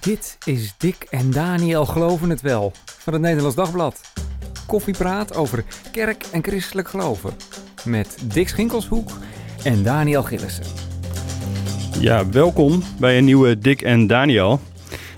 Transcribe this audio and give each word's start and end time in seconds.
Dit 0.00 0.38
is 0.44 0.74
Dick 0.78 1.06
en 1.10 1.30
Daniel 1.30 1.86
Geloven 1.86 2.30
het 2.30 2.40
Wel 2.40 2.72
van 2.84 3.12
het 3.12 3.22
Nederlands 3.22 3.56
Dagblad. 3.56 4.00
Koffiepraat 4.66 5.36
over 5.36 5.64
kerk 5.92 6.24
en 6.32 6.42
christelijk 6.42 6.88
geloven. 6.88 7.32
Met 7.84 8.16
Dick 8.32 8.48
Schinkelshoek 8.48 9.10
en 9.64 9.82
Daniel 9.82 10.22
Gillissen. 10.22 10.64
Ja, 11.98 12.28
welkom 12.28 12.82
bij 12.98 13.18
een 13.18 13.24
nieuwe 13.24 13.58
Dick 13.58 13.82
en 13.82 14.06
Daniel. 14.06 14.60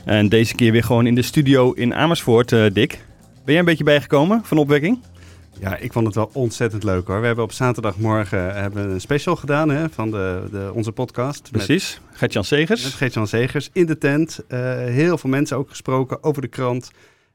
En 0.04 0.28
deze 0.28 0.54
keer 0.54 0.72
weer 0.72 0.84
gewoon 0.84 1.06
in 1.06 1.14
de 1.14 1.22
studio 1.22 1.72
in 1.72 1.94
Amersfoort, 1.94 2.52
uh, 2.52 2.70
Dick. 2.72 2.90
Ben 3.32 3.40
jij 3.44 3.58
een 3.58 3.64
beetje 3.64 3.84
bijgekomen 3.84 4.40
van 4.44 4.58
opwekking? 4.58 4.98
Ja, 5.62 5.76
ik 5.76 5.92
vond 5.92 6.06
het 6.06 6.14
wel 6.14 6.30
ontzettend 6.32 6.84
leuk 6.84 7.06
hoor. 7.06 7.20
We 7.20 7.26
hebben 7.26 7.44
op 7.44 7.52
zaterdagmorgen 7.52 8.54
hebben 8.54 8.90
een 8.90 9.00
special 9.00 9.36
gedaan 9.36 9.68
hè, 9.68 9.90
van 9.90 10.10
de, 10.10 10.44
de, 10.50 10.70
onze 10.74 10.92
podcast. 10.92 11.48
Precies, 11.50 12.00
Gert-Jan 12.12 12.44
Segers. 12.44 12.84
Gert-Jan 12.84 13.26
Segers 13.26 13.70
in 13.72 13.86
de 13.86 13.98
tent. 13.98 14.40
Uh, 14.48 14.58
heel 14.74 15.18
veel 15.18 15.30
mensen 15.30 15.56
ook 15.56 15.68
gesproken 15.68 16.22
over 16.22 16.42
de 16.42 16.48
krant. 16.48 16.90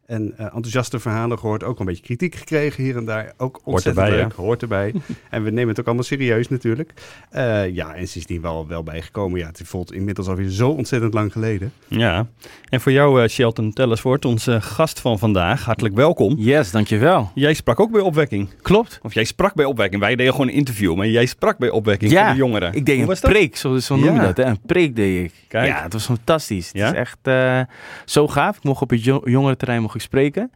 En 0.07 0.33
uh, 0.39 0.45
enthousiaste 0.45 0.99
verhalen 0.99 1.39
gehoord. 1.39 1.63
Ook 1.63 1.79
een 1.79 1.85
beetje 1.85 2.03
kritiek 2.03 2.35
gekregen 2.35 2.83
hier 2.83 2.97
en 2.97 3.05
daar. 3.05 3.33
Ook 3.37 3.59
ontzettend 3.63 3.95
Hoort 3.95 4.09
erbij, 4.09 4.23
leuk. 4.27 4.33
Hoort 4.33 4.61
erbij. 4.61 4.93
en 5.29 5.43
we 5.43 5.49
nemen 5.49 5.67
het 5.69 5.79
ook 5.79 5.85
allemaal 5.85 6.03
serieus 6.03 6.47
natuurlijk. 6.49 6.93
Uh, 7.35 7.69
ja, 7.75 7.93
en 7.95 8.07
sindsdien 8.07 8.41
wel, 8.41 8.67
wel 8.67 8.83
bijgekomen. 8.83 9.39
Ja, 9.39 9.47
het 9.47 9.61
voelt 9.65 9.93
inmiddels 9.93 10.27
alweer 10.27 10.49
zo 10.49 10.69
ontzettend 10.69 11.13
lang 11.13 11.31
geleden. 11.31 11.73
Ja, 11.87 12.27
en 12.69 12.81
voor 12.81 12.91
jou 12.91 13.21
uh, 13.21 13.27
Shelton 13.27 13.73
Tellersvoort, 13.73 14.25
onze 14.25 14.61
gast 14.61 14.99
van 14.99 15.19
vandaag. 15.19 15.65
Hartelijk 15.65 15.95
welkom. 15.95 16.35
Yes, 16.37 16.71
dankjewel. 16.71 17.31
Jij 17.35 17.53
sprak 17.53 17.79
ook 17.79 17.91
bij 17.91 18.01
Opwekking. 18.01 18.49
Klopt. 18.61 18.99
Of 19.03 19.13
jij 19.13 19.23
sprak 19.23 19.53
bij 19.53 19.65
Opwekking. 19.65 20.01
Wij 20.01 20.15
deden 20.15 20.31
gewoon 20.31 20.47
een 20.47 20.53
interview, 20.53 20.95
maar 20.95 21.07
jij 21.07 21.25
sprak 21.25 21.57
bij 21.57 21.69
Opwekking 21.69 22.11
ja, 22.11 22.23
voor 22.25 22.31
de 22.31 22.37
jongeren. 22.39 22.73
ik 22.73 22.85
deed 22.85 23.03
Hoe 23.03 23.11
een 23.11 23.19
preek, 23.31 23.55
zo, 23.55 23.77
zo 23.77 23.95
noem 23.95 24.13
je 24.13 24.19
Ja. 24.19 24.25
dat. 24.25 24.37
Hè? 24.37 24.43
Een 24.43 24.61
preek 24.65 24.95
deed 24.95 25.23
ik. 25.25 25.33
Kijk. 25.47 25.67
Ja, 25.67 25.83
het 25.83 25.93
was 25.93 26.05
fantastisch. 26.05 26.69
Ja? 26.73 26.85
Het 26.85 26.93
is 26.93 26.99
echt 26.99 27.17
eh, 27.21 27.61
zo 28.05 28.27
gaaf. 28.27 28.57
Ik 28.57 28.63
mocht 28.63 28.81
op 28.81 28.89
het 28.89 29.03
jo- 29.03 29.21
jongerenterrein 29.25 29.81
mocht 29.81 29.95
spreken. 30.01 30.51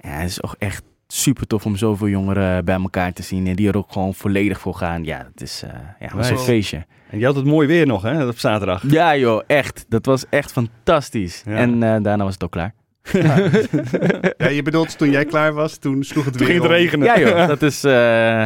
Ja, 0.00 0.08
het 0.10 0.28
is 0.30 0.42
ook 0.42 0.54
echt 0.58 0.82
super 1.08 1.46
tof 1.46 1.66
om 1.66 1.76
zoveel 1.76 2.08
jongeren 2.08 2.64
bij 2.64 2.74
elkaar 2.74 3.12
te 3.12 3.22
zien. 3.22 3.46
En 3.46 3.56
die 3.56 3.68
er 3.68 3.76
ook 3.76 3.92
gewoon 3.92 4.14
volledig 4.14 4.60
voor 4.60 4.74
gaan. 4.74 5.04
Ja, 5.04 5.26
het 5.32 5.42
is 5.42 5.62
eh 5.62 5.70
ja, 6.08 6.16
was 6.16 6.30
een 6.30 6.38
feestje. 6.38 6.86
En 7.10 7.18
je 7.18 7.24
had 7.26 7.36
het 7.36 7.44
mooi 7.44 7.66
weer 7.66 7.86
nog, 7.86 8.02
hè, 8.02 8.26
op 8.26 8.38
zaterdag. 8.38 8.82
Ja 8.86 9.16
joh, 9.16 9.42
echt. 9.46 9.84
Dat 9.88 10.06
was 10.06 10.24
echt 10.28 10.52
fantastisch. 10.52 11.42
Ja. 11.46 11.56
En 11.56 11.72
eh, 11.82 12.02
daarna 12.02 12.24
was 12.24 12.32
het 12.32 12.44
ook 12.44 12.50
klaar. 12.50 12.74
Ja, 13.12 14.48
je 14.48 14.60
bedoelt 14.64 14.98
toen 14.98 15.10
jij 15.10 15.24
klaar 15.24 15.52
was, 15.52 15.76
toen 15.76 16.02
sloeg 16.04 16.24
het 16.24 16.36
Toen 16.36 16.46
weer 16.46 16.50
ging 16.56 16.62
het 16.62 16.70
om. 16.72 16.76
regenen. 16.78 17.06
Ja 17.06 17.18
joh, 17.18 17.46
dat 17.48 17.62
is... 17.62 17.84
eh, 17.84 18.42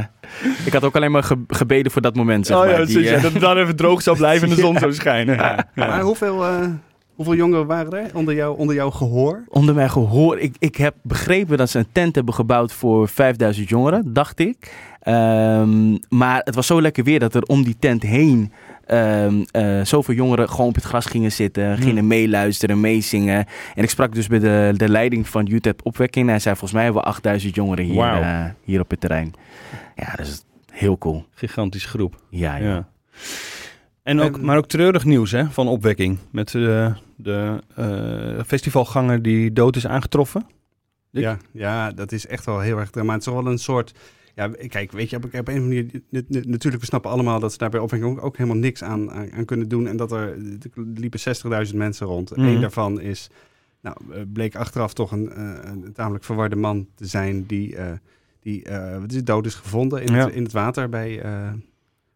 ik 0.65 0.73
had 0.73 0.85
ook 0.85 0.97
alleen 0.97 1.11
maar 1.11 1.23
ge- 1.23 1.45
gebeden 1.49 1.93
voor 1.93 2.03
dat 2.03 2.15
moment, 2.17 2.47
zeg 2.47 2.57
oh 2.57 2.63
maar. 2.63 2.81
ja, 2.81 2.85
Die, 2.87 3.11
dat, 3.11 3.21
het 3.33 3.41
dan 3.41 3.57
even 3.57 3.77
droog 3.77 4.03
zou 4.03 4.17
blijven 4.17 4.49
en 4.49 4.55
de 4.55 4.61
zon 4.61 4.79
zou 4.85 4.93
schijnen. 4.93 5.37
Ja. 5.37 5.69
Maar 5.75 6.01
hoeveel, 6.01 6.45
eh, 6.45 6.67
hoeveel 7.19 7.35
jongeren 7.35 7.67
waren 7.67 7.93
er 7.93 8.11
onder, 8.15 8.35
jou, 8.35 8.59
onder 8.59 8.75
jouw 8.75 8.91
gehoor? 8.91 9.45
Onder 9.49 9.75
mijn 9.75 9.91
gehoor. 9.91 10.39
Ik, 10.39 10.57
ik 10.59 10.77
heb 10.77 10.95
begrepen 11.03 11.57
dat 11.59 11.71
ze 11.71 11.79
een 11.79 11.93
tent 11.93 12.15
hebben 12.15 12.35
gebouwd 12.35 12.73
voor 12.73 13.09
5000 13.09 13.69
jongeren, 13.69 14.13
dacht 14.13 14.39
ik. 14.39 14.75
Ehm, 15.01 15.97
maar 16.09 16.41
het 16.45 16.55
was 16.55 16.67
zo 16.67 16.81
lekker 16.81 17.05
weer 17.05 17.19
dat 17.19 17.35
er 17.35 17.43
om 17.43 17.63
die 17.65 17.77
tent 17.79 18.03
heen 18.03 18.53
ehm, 18.87 19.45
eh, 19.51 19.81
zoveel 19.85 20.15
jongeren 20.15 20.49
gewoon 20.51 20.69
op 20.69 20.75
het 20.75 20.85
gras 20.85 21.07
gingen 21.07 21.33
zitten. 21.33 21.79
Gingen 21.79 22.07
meeluisteren, 22.07 22.81
meezingen. 22.81 23.47
En 23.75 23.83
ik 23.83 23.91
sprak 23.91 24.15
dus 24.15 24.27
bij 24.27 24.39
de, 24.39 24.73
de 24.77 24.89
leiding 24.89 25.29
van 25.29 25.47
UTEP 25.51 25.81
Opwekking. 25.85 26.25
En 26.25 26.31
hij 26.31 26.41
zei 26.41 26.55
volgens 26.55 26.73
mij 26.73 26.85
hebben 26.85 27.03
we 27.03 27.09
8000 27.09 27.55
jongeren 27.55 27.85
hier, 27.85 28.05
eh, 28.05 28.45
hier 28.65 28.81
op 28.81 28.91
het 28.91 29.01
terrein. 29.01 29.33
Ja, 29.97 30.15
dat 30.17 30.27
is 30.27 30.45
heel 30.73 30.99
cool. 30.99 31.25
Gigantische 31.35 31.89
groep. 31.89 32.23
Ja, 32.31 32.57
ja. 32.57 32.67
Ja. 32.69 32.89
En 34.03 34.21
ook, 34.21 34.37
En- 34.39 34.45
maar 34.45 34.57
ook 34.57 34.67
treurig 34.69 35.05
nieuws 35.05 35.31
hè, 35.31 35.45
van 35.51 35.69
opwekking. 35.69 36.19
Met 36.31 36.51
de, 36.51 36.93
de 37.21 37.63
eh, 37.75 38.45
festivalganger 38.47 39.23
die 39.23 39.53
dood 39.53 39.77
is 39.77 39.87
aangetroffen. 39.87 40.47
Dick? 41.11 41.23
Ja, 41.23 41.39
ja, 41.53 41.91
dat 41.93 42.13
is 42.13 42.27
echt 42.27 42.45
wel 42.45 42.61
heel 42.61 42.79
erg 42.79 42.91
dramatisch. 42.91 43.25
Het 43.25 43.35
is 43.35 43.43
wel 43.43 43.53
een 43.53 43.59
soort... 43.59 43.95
Ja, 44.35 44.49
kijk, 44.69 44.93
weet 44.93 45.11
je, 45.11 45.17
op, 45.17 45.25
op 45.25 45.49
een 45.49 45.63
manier... 45.63 45.87
Natuurlijk, 46.29 46.81
we 46.81 46.85
snappen 46.85 47.11
allemaal 47.11 47.41
dat 47.41 47.53
ze 47.53 47.59
daar 47.59 47.71
bij 47.71 47.81
ook, 47.81 48.25
ook 48.25 48.37
helemaal 48.37 48.59
niks 48.59 48.83
aan, 48.83 49.11
aan, 49.11 49.33
aan 49.33 49.45
kunnen 49.45 49.69
doen. 49.69 49.87
En 49.87 49.97
dat 49.97 50.13
er, 50.13 50.29
er 50.29 50.71
liepen 50.95 51.21
60.000 51.69 51.75
mensen 51.75 52.07
rond. 52.07 52.37
Mhm. 52.37 52.47
Eén 52.47 52.61
daarvan 52.61 53.01
is, 53.01 53.31
nou, 53.81 53.97
eh, 54.13 54.21
bleek 54.33 54.57
achteraf 54.57 54.93
toch 54.93 55.13
een, 55.13 55.31
eh, 55.31 55.59
een 55.65 55.93
tamelijk 55.93 56.25
verwarde 56.25 56.57
man 56.57 56.87
te 56.95 57.07
zijn... 57.07 57.47
die, 57.47 57.77
die 58.41 58.63
is 59.09 59.15
het, 59.15 59.27
dood 59.27 59.47
is 59.47 59.55
gevonden 59.55 60.03
in, 60.03 60.15
Ja. 60.15 60.25
het, 60.25 60.35
in 60.35 60.43
het 60.43 60.53
water 60.53 60.89
bij, 60.89 61.23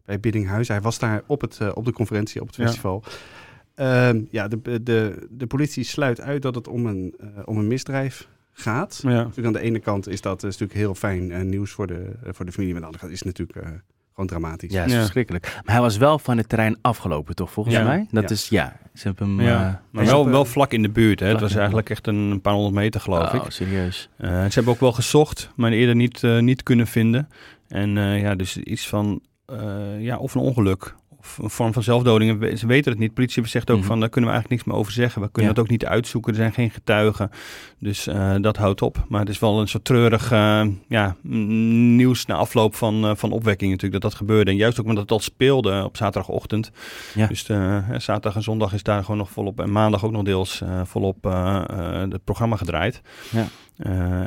bij 0.05 0.19
Biddinghuis. 0.19 0.67
Hij 0.67 0.81
was 0.81 0.99
daar 0.99 1.23
op, 1.25 1.41
het, 1.41 1.73
op 1.73 1.85
de 1.85 1.93
conferentie, 1.93 2.41
op 2.41 2.47
het 2.47 2.55
Ja. 2.55 2.99
Ehm, 3.75 4.21
ja, 4.29 4.47
de, 4.47 4.83
de, 4.83 5.27
de 5.29 5.47
politie 5.47 5.83
sluit 5.83 6.21
uit 6.21 6.41
dat 6.41 6.55
het 6.55 6.67
om 6.67 6.85
een, 6.85 7.13
eh, 7.19 7.27
om 7.45 7.57
een 7.57 7.67
misdrijf 7.67 8.27
gaat. 8.51 8.99
Ja. 9.03 9.09
Natuurlijk 9.09 9.47
aan 9.47 9.53
de 9.53 9.59
ene 9.67 9.79
kant 9.79 10.07
is 10.07 10.21
dat, 10.21 10.43
eh, 10.43 10.49
is 10.49 10.57
natuurlijk 10.57 10.79
heel 10.79 10.95
fijn 10.95 11.31
eh, 11.31 11.41
nieuws 11.41 11.71
voor 11.71 11.87
de, 11.87 12.11
voor 12.23 12.45
de 12.45 12.51
familie. 12.51 12.73
Maar 12.73 12.83
aan 12.83 12.91
de 12.91 12.97
andere 12.97 12.99
kant 12.99 13.11
is 13.11 13.19
het 13.19 13.27
natuurlijk 13.27 13.57
eh, 13.67 13.79
gewoon 14.11 14.27
dramatisch. 14.29 14.71
Ja, 14.71 14.77
dat 14.79 14.87
is 14.87 14.93
Ja. 14.93 14.99
verschrikkelijk. 14.99 15.43
Maar 15.65 15.73
hij 15.75 15.81
was 15.81 15.97
wel 15.97 16.19
van 16.19 16.37
het 16.37 16.49
terrein 16.49 16.77
afgelopen, 16.81 17.35
toch? 17.35 17.51
Volgens 17.51 17.75
Ja. 17.75 17.83
mij. 17.83 18.07
Dat 18.11 18.23
Ja. 18.23 18.29
is, 18.29 18.47
ja. 18.49 18.77
Ze 18.93 19.07
hebben 19.07 19.27
hem... 19.27 19.41
Ja. 19.41 19.67
eh, 19.67 19.73
Maar 19.91 20.05
wel, 20.05 20.29
wel 20.29 20.45
vlak 20.45 20.71
in 20.73 20.81
de 20.81 20.89
buurt. 20.89 21.19
Hè. 21.19 21.27
Het 21.27 21.39
was 21.39 21.55
eigenlijk 21.55 21.89
echt 21.89 22.07
een, 22.07 22.15
een 22.15 22.41
paar 22.41 22.53
honderd 22.53 22.75
meter, 22.75 23.01
geloof 23.01 23.33
oh, 23.33 23.45
ik. 23.45 23.51
serieus. 23.51 24.09
Eh, 24.17 24.29
ze 24.29 24.51
hebben 24.53 24.73
ook 24.73 24.79
wel 24.79 24.91
gezocht, 24.91 25.49
maar 25.55 25.71
eerder 25.71 25.95
niet, 25.95 26.21
niet 26.21 26.63
kunnen 26.63 26.87
vinden. 26.87 27.29
En 27.67 27.97
eh, 27.97 28.21
ja, 28.21 28.35
dus 28.35 28.57
iets 28.57 28.87
van, 28.87 29.21
eh, 29.45 30.01
ja, 30.01 30.17
of 30.17 30.35
een 30.35 30.41
ongeluk. 30.41 30.95
Een 31.41 31.49
vorm 31.49 31.73
van 31.73 31.83
zelfdoding. 31.83 32.57
Ze 32.59 32.67
weten 32.67 32.91
het 32.91 32.99
niet. 32.99 33.07
De 33.09 33.15
politie 33.15 33.47
zegt 33.47 33.69
ook 33.71 33.77
Mhm. 33.77 33.87
van, 33.87 33.99
daar 33.99 34.09
kunnen 34.09 34.29
we 34.29 34.35
eigenlijk 34.35 34.49
niks 34.61 34.63
meer 34.73 34.81
over 34.85 34.93
zeggen. 34.93 35.21
We 35.21 35.31
kunnen 35.31 35.51
Ja. 35.51 35.57
het 35.57 35.65
ook 35.65 35.71
niet 35.71 35.85
uitzoeken. 35.85 36.31
Er 36.31 36.37
zijn 36.37 36.53
geen 36.53 36.69
getuigen. 36.71 37.29
Dus 37.79 38.07
eh, 38.07 38.35
dat 38.41 38.57
houdt 38.57 38.81
op. 38.81 39.05
Maar 39.09 39.19
het 39.19 39.29
is 39.29 39.39
wel 39.39 39.61
een 39.61 39.67
soort 39.67 39.85
treurig 39.85 40.31
eh, 40.31 40.65
ja, 40.87 41.15
nieuws 41.21 42.25
na 42.25 42.35
afloop 42.35 42.75
van, 42.75 43.05
eh, 43.05 43.11
van 43.15 43.31
opwekking 43.31 43.71
natuurlijk. 43.71 44.01
Dat 44.01 44.11
dat 44.11 44.19
gebeurde. 44.19 44.51
En 44.51 44.57
juist 44.57 44.79
ook 44.79 44.85
omdat 44.85 45.01
het 45.01 45.11
al 45.11 45.19
speelde 45.19 45.83
op 45.83 45.97
zaterdagochtend. 45.97 46.71
Ja. 47.13 47.27
Dus 47.27 47.43
zaterdag 47.97 48.35
en 48.35 48.43
zondag 48.43 48.73
is 48.73 48.83
daar 48.83 49.01
gewoon 49.03 49.17
nog 49.17 49.29
volop. 49.29 49.59
En 49.59 49.71
maandag 49.71 50.05
ook 50.05 50.11
nog 50.11 50.23
deels 50.23 50.61
volop 50.83 51.23
het 52.09 52.23
programma 52.23 52.55
gedraaid. 52.55 53.01
Ja. 53.31 53.47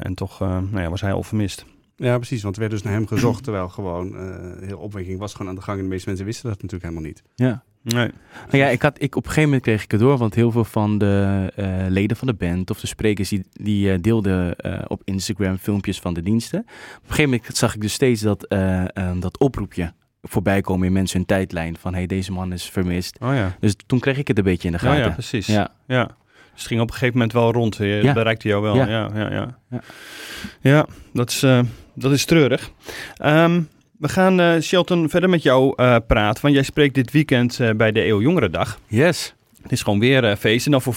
En 0.01 0.15
toch 0.15 0.41
nou 0.41 0.81
ja, 0.81 0.89
was 0.91 1.01
hij 1.01 1.13
al 1.13 1.23
vermist. 1.23 1.65
Ja, 1.97 2.17
precies. 2.17 2.43
Want 2.43 2.55
er 2.55 2.61
werd 2.61 2.73
dus 2.73 2.83
naar 2.83 2.93
hem 2.93 3.07
gezocht. 3.07 3.43
terwijl 3.45 3.69
gewoon 3.69 4.17
eh 4.17 4.67
heel 4.67 4.79
opwekking 4.79 5.19
was 5.19 5.33
gewoon 5.33 5.49
aan 5.49 5.55
de 5.55 5.61
gang. 5.63 5.79
En 5.79 5.85
de 5.85 5.91
meeste 5.91 6.09
mensen 6.09 6.27
wisten 6.27 6.49
dat 6.49 6.63
natuurlijk 6.63 6.91
helemaal 6.91 7.09
niet. 7.11 7.23
Ja. 7.35 7.65
Nee. 7.83 8.11
Nou 8.47 8.59
ja, 8.59 8.69
ik 8.69 8.83
had, 8.83 9.03
ik, 9.03 9.17
op 9.17 9.23
een 9.23 9.29
gegeven 9.29 9.43
moment 9.49 9.63
kreeg 9.63 9.83
ik 9.83 9.91
het 9.91 10.01
door, 10.01 10.17
want 10.19 10.35
heel 10.35 10.51
veel 10.51 10.65
van 10.65 10.99
de 10.99 11.53
eh, 11.57 11.85
leden 11.89 12.17
van 12.17 12.27
de 12.27 12.35
band 12.35 12.71
of 12.71 12.81
de 12.81 12.87
sprekers 12.87 13.29
die, 13.29 13.45
die 13.53 13.93
eh, 13.93 13.99
deelden 14.01 14.57
eh, 14.57 14.85
op 14.87 15.03
Instagram 15.05 15.57
filmpjes 15.57 16.01
van 16.01 16.15
de 16.15 16.23
diensten. 16.23 16.61
Op 16.61 16.67
een 17.03 17.11
gegeven 17.11 17.31
moment 17.31 17.57
zag 17.57 17.75
ik 17.75 17.81
dus 17.81 17.93
steeds 17.93 18.21
dat, 18.21 18.47
dat 19.19 19.39
oproepje 19.39 19.93
voorbij 20.23 20.61
komen 20.61 20.87
in 20.87 20.93
mensen 20.93 21.17
hun 21.19 21.27
tijdlijn 21.27 21.77
van 21.77 21.95
hey, 21.95 22.07
deze 22.07 22.33
man 22.33 22.53
is 22.53 22.71
vermist. 22.71 23.19
Oh 23.21 23.35
ja. 23.35 23.57
Dus 23.61 23.75
toen 23.87 23.99
kreeg 23.99 24.19
ik 24.19 24.29
het 24.29 24.39
een 24.39 24.45
beetje 24.45 24.69
in 24.69 24.75
de 24.75 24.85
Ja, 24.85 24.89
gaten. 24.91 25.05
ja, 25.05 25.11
precies. 25.11 25.47
Ja. 25.47 25.75
Ja. 25.87 26.17
Dus 26.57 26.65
het 26.65 26.73
ging 26.73 26.81
op 26.81 26.89
een 26.89 26.93
gegeven 26.95 27.15
moment 27.15 27.33
wel 27.33 27.53
rond. 27.53 27.77
Je 27.77 27.87
Ja. 28.03 28.13
bereikte 28.13 28.49
jou 28.49 28.63
wel. 28.63 28.77
Ja, 28.77 28.87
Ja. 28.89 29.11
ja, 29.15 29.31
ja. 29.31 29.59
Ja, 29.71 29.81
Ja. 30.61 30.87
dat, 31.13 31.31
is, 31.31 31.43
eh, 31.43 31.61
dat 31.95 32.13
is 32.13 32.25
treurig. 32.25 32.71
Ehm, 33.17 33.61
we 33.99 34.09
gaan, 34.09 34.41
eh, 34.41 34.61
Shelton, 34.61 35.09
verder 35.11 35.29
met 35.31 35.43
jou 35.43 35.73
eh, 35.77 35.97
praten. 36.07 36.43
Want 36.43 36.55
jij 36.55 36.63
spreekt 36.63 36.95
dit 36.95 37.11
weekend 37.11 37.61
bij 37.77 37.93
de 37.93 38.07
Eeuw 38.07 38.21
Jongerendag. 38.21 38.79
Yes. 38.87 39.35
Het 39.67 39.75
is 39.75 39.83
gewoon 39.83 39.99
weer 39.99 40.25
eh, 40.25 40.37
feest. 40.37 40.65
En 40.67 40.71
dan 40.73 40.83
voor 40.83 40.95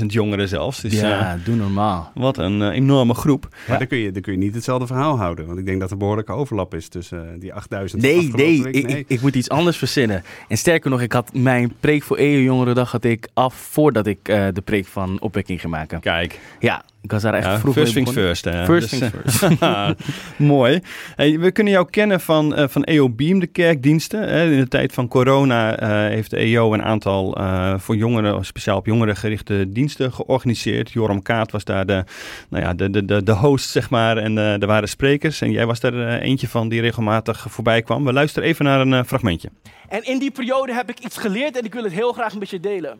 15.000 0.00 0.06
jongeren 0.06 0.48
zelfs. 0.48 0.80
Dus 0.80 0.92
ja, 1.00 1.34
eh, 1.34 1.44
doe 1.44 1.54
normaal. 1.56 2.10
wat 2.14 2.38
een 2.38 2.62
eh, 2.62 2.68
enorme 2.68 3.14
groep. 3.14 3.48
Maar 3.68 3.78
dan, 3.78 3.86
kun 3.86 3.98
je, 3.98 4.10
dan 4.10 4.22
kun 4.22 4.32
je 4.32 4.38
niet 4.38 4.54
hetzelfde 4.54 4.86
verhaal 4.86 5.18
houden. 5.18 5.46
Want 5.46 5.58
ik 5.58 5.66
denk 5.66 5.80
dat 5.80 5.90
er 5.90 5.96
behoorlijke 5.96 6.32
overlap 6.32 6.74
is 6.74 6.88
tussen 6.88 7.38
die 7.40 7.54
8000 7.54 8.02
Nee, 8.02 8.30
nee, 8.32 8.62
week. 8.62 8.74
ik, 8.74 8.90
ik, 8.90 9.04
ik 9.08 9.20
moet 9.20 9.34
iets 9.34 9.48
anders 9.48 9.76
verzinnen. 9.76 10.22
En 10.48 10.56
sterker 10.58 10.90
nog, 10.90 11.00
ik 11.00 11.12
had 11.12 11.34
mijn 11.34 11.72
preek 11.80 12.02
voor 12.02 12.16
EO 12.16 12.38
Jongerendag 12.40 12.90
had 12.90 13.04
ik 13.04 13.28
af 13.34 13.54
voordat 13.54 14.06
ik 14.06 14.18
eh, 14.28 14.46
de 14.52 14.60
preek 14.60 14.86
van 14.86 15.20
opwekking 15.20 15.60
ging 15.60 15.72
maken. 15.72 16.00
Kijk, 16.00 16.38
Ja, 16.60 16.84
ik 17.08 17.14
was 17.14 17.22
daar 17.22 17.34
echt 17.34 17.44
ja, 17.46 17.58
vroeg 17.58 17.74
first 17.74 17.92
things 17.92 18.10
begonnen. 18.14 18.36
first. 18.36 18.44
hè. 18.54 18.64
First 18.64 18.90
Dus, 18.90 18.98
things 18.98 19.50
eh, 19.50 19.84
first. 19.88 20.04
Mooi. 20.36 20.80
Hey, 21.16 21.38
we 21.38 21.50
kunnen 21.50 21.72
jou 21.72 21.90
kennen 21.90 22.20
van, 22.20 22.54
eh, 22.54 22.68
van 22.68 22.84
EO 22.84 23.10
Beam, 23.10 23.38
de 23.38 23.46
kerkdiensten. 23.46 24.28
Hè. 24.28 24.50
In 24.50 24.58
de 24.58 24.68
tijd 24.68 24.92
van 24.92 25.08
corona 25.08 25.76
eh, 25.78 25.88
heeft 26.14 26.30
de 26.30 26.36
EO 26.36 26.72
een 26.72 26.82
aantal 26.82 27.36
eh, 27.36 27.74
voor 27.78 27.96
jongeren, 27.96 28.44
speciaal 28.44 28.76
op 28.76 28.86
jongeren 28.86 29.16
gerichte 29.16 29.66
diensten 29.68 30.12
georganiseerd. 30.12 30.90
Joram 30.90 31.22
Kaat 31.22 31.52
was 31.52 31.64
daar 31.64 31.86
de, 31.86 32.04
nou 32.48 32.64
ja, 32.64 32.74
de, 32.74 32.90
de, 32.90 33.04
de, 33.04 33.22
de 33.22 33.32
host, 33.32 33.70
zeg 33.70 33.90
maar. 33.90 34.16
En 34.16 34.38
eh, 34.38 34.60
er 34.62 34.66
waren 34.66 34.88
sprekers. 34.88 35.40
En 35.40 35.50
jij 35.50 35.66
was 35.66 35.82
er 35.82 36.06
eh, 36.08 36.22
eentje 36.28 36.48
van 36.48 36.68
die 36.68 36.80
regelmatig 36.80 37.46
voorbij 37.48 37.82
kwam. 37.82 38.04
We 38.04 38.12
luisteren 38.12 38.48
even 38.48 38.64
naar 38.64 38.80
een 38.80 39.04
fragmentje. 39.04 39.48
En 39.88 40.04
in 40.04 40.18
die 40.18 40.30
periode 40.30 40.74
heb 40.74 40.88
ik 40.90 40.98
iets 40.98 41.16
geleerd 41.18 41.58
en 41.58 41.64
ik 41.64 41.74
wil 41.74 41.84
het 41.84 41.92
heel 41.92 42.12
graag 42.12 42.34
met 42.38 42.50
je 42.50 42.60
delen. 42.60 42.98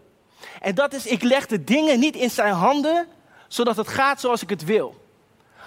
En 0.61 0.75
dat 0.75 0.95
is, 0.95 1.07
ik 1.07 1.23
leg 1.23 1.47
de 1.47 1.65
dingen 1.65 1.99
niet 2.01 2.17
in 2.17 2.31
zijn 2.31 2.53
handen, 2.53 3.07
zodat 3.49 3.77
het 3.77 3.89
gaat 3.89 4.21
zoals 4.21 4.43
ik 4.43 4.50
het 4.50 4.65
wil. 4.65 5.06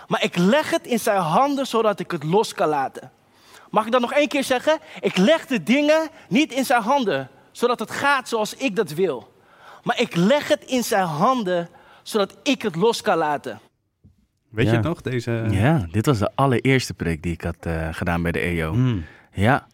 Maar 0.07 0.24
ik 0.24 0.38
leg 0.38 0.69
het 0.69 0.86
in 0.88 1.00
zijn 1.00 1.19
handen, 1.19 1.68
zodat 1.68 2.00
ik 2.00 2.12
het 2.12 2.24
los 2.24 2.54
kan 2.54 2.68
laten. 2.69 3.12
Mag 3.69 3.86
ik 3.86 3.92
dat 3.92 4.01
nog 4.01 4.13
één 4.13 4.28
keer 4.28 4.44
zeggen? 4.44 4.80
Ik 5.00 5.18
leg 5.18 5.45
de 5.45 5.63
dingen 5.63 6.10
niet 6.30 6.51
in 6.54 6.66
zijn 6.66 6.81
handen, 6.81 7.30
zodat 7.51 7.80
het 7.80 7.92
gaat 7.92 8.28
zoals 8.30 8.56
ik 8.56 8.75
dat 8.75 8.92
wil. 8.92 9.33
Maar 9.83 10.00
ik 10.00 10.16
leg 10.16 10.48
het 10.48 10.63
in 10.63 10.83
zijn 10.83 11.06
handen, 11.06 11.69
zodat 12.04 12.38
ik 12.44 12.62
het 12.62 12.75
los 12.75 13.01
kan 13.01 13.18
laten. 13.18 13.60
Weet 14.50 14.66
Ja. 14.66 14.72
je 14.72 14.78
het 14.78 14.86
nog, 14.88 15.01
deze... 15.01 15.45
Ja, 15.50 15.88
dit 15.92 16.06
was 16.06 16.18
de 16.19 16.31
allereerste 16.36 16.94
preek 16.94 17.22
die 17.24 17.33
ik 17.33 17.42
had 17.42 17.56
eh, 17.60 17.88
gedaan 17.92 18.22
bij 18.22 18.31
de 18.31 18.39
EO. 18.39 18.72
Hmm. 18.72 19.06
Ja. 19.33 19.68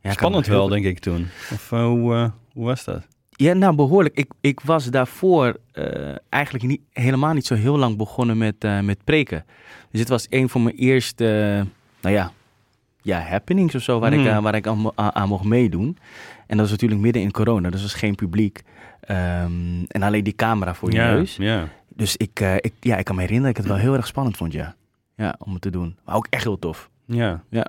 ja. 0.00 0.12
Spannend 0.12 0.46
wel, 0.46 0.68
denk 0.68 0.84
ik 0.84 0.98
toen. 0.98 1.28
Of 1.52 1.72
eh, 1.72 1.84
hoe, 1.84 2.14
eh, 2.14 2.30
hoe 2.52 2.64
was 2.64 2.84
dat? 2.84 3.06
Ja, 3.40 3.52
nou 3.52 3.74
behoorlijk. 3.74 4.16
Ik, 4.16 4.30
ik 4.40 4.60
was 4.60 4.84
daarvoor 4.86 5.56
eh, 5.72 6.14
eigenlijk 6.28 6.64
niet, 6.64 6.80
helemaal 6.92 7.32
niet 7.32 7.46
zo 7.46 7.54
heel 7.54 7.78
lang 7.78 7.96
begonnen 7.96 8.38
met, 8.38 8.54
eh, 8.58 8.80
met 8.80 9.04
preken. 9.04 9.44
Dus 9.90 10.00
dit 10.00 10.08
was 10.08 10.26
een 10.30 10.48
van 10.48 10.62
mijn 10.62 10.76
eerste, 10.76 11.24
eh, 11.58 11.66
nou 12.02 12.14
ja, 12.14 12.32
ja, 13.02 13.18
happenings 13.20 13.74
of 13.74 13.82
zo, 13.82 13.98
waar 13.98 14.12
Hmm. 14.12 14.20
ik, 14.20 14.26
eh, 14.26 14.42
waar 14.42 14.54
ik 14.54 14.66
aan, 14.66 14.78
mo- 14.78 14.92
aan, 14.94 15.14
aan 15.14 15.28
mocht 15.28 15.44
meedoen. 15.44 15.96
En 16.46 16.56
dat 16.56 16.58
was 16.58 16.70
natuurlijk 16.70 17.00
midden 17.00 17.22
in 17.22 17.30
corona, 17.30 17.70
dus 17.70 17.80
er 17.80 17.86
was 17.86 17.94
geen 17.94 18.14
publiek. 18.14 18.62
Ehm, 19.00 19.82
en 19.88 20.02
alleen 20.02 20.24
die 20.24 20.34
camera 20.34 20.74
voor 20.74 20.92
je 20.92 20.98
neus. 20.98 21.36
ja. 21.36 21.68
Dus 21.94 22.16
ik, 22.16 22.40
ik, 22.40 22.72
ja, 22.80 22.96
ik 22.96 23.04
kan 23.04 23.14
me 23.14 23.20
herinneren 23.20 23.54
dat 23.54 23.62
ik 23.64 23.68
het 23.70 23.76
wel 23.80 23.84
heel 23.86 23.96
erg 23.96 24.06
spannend 24.06 24.36
vond, 24.36 24.52
ja. 24.52 24.74
Ja, 25.16 25.34
om 25.38 25.52
het 25.52 25.62
te 25.62 25.70
doen. 25.70 25.96
Maar 26.04 26.14
ook 26.14 26.26
echt 26.30 26.42
heel 26.44 26.58
tof. 26.58 26.90
Ja. 27.04 27.42
Ja. 27.50 27.66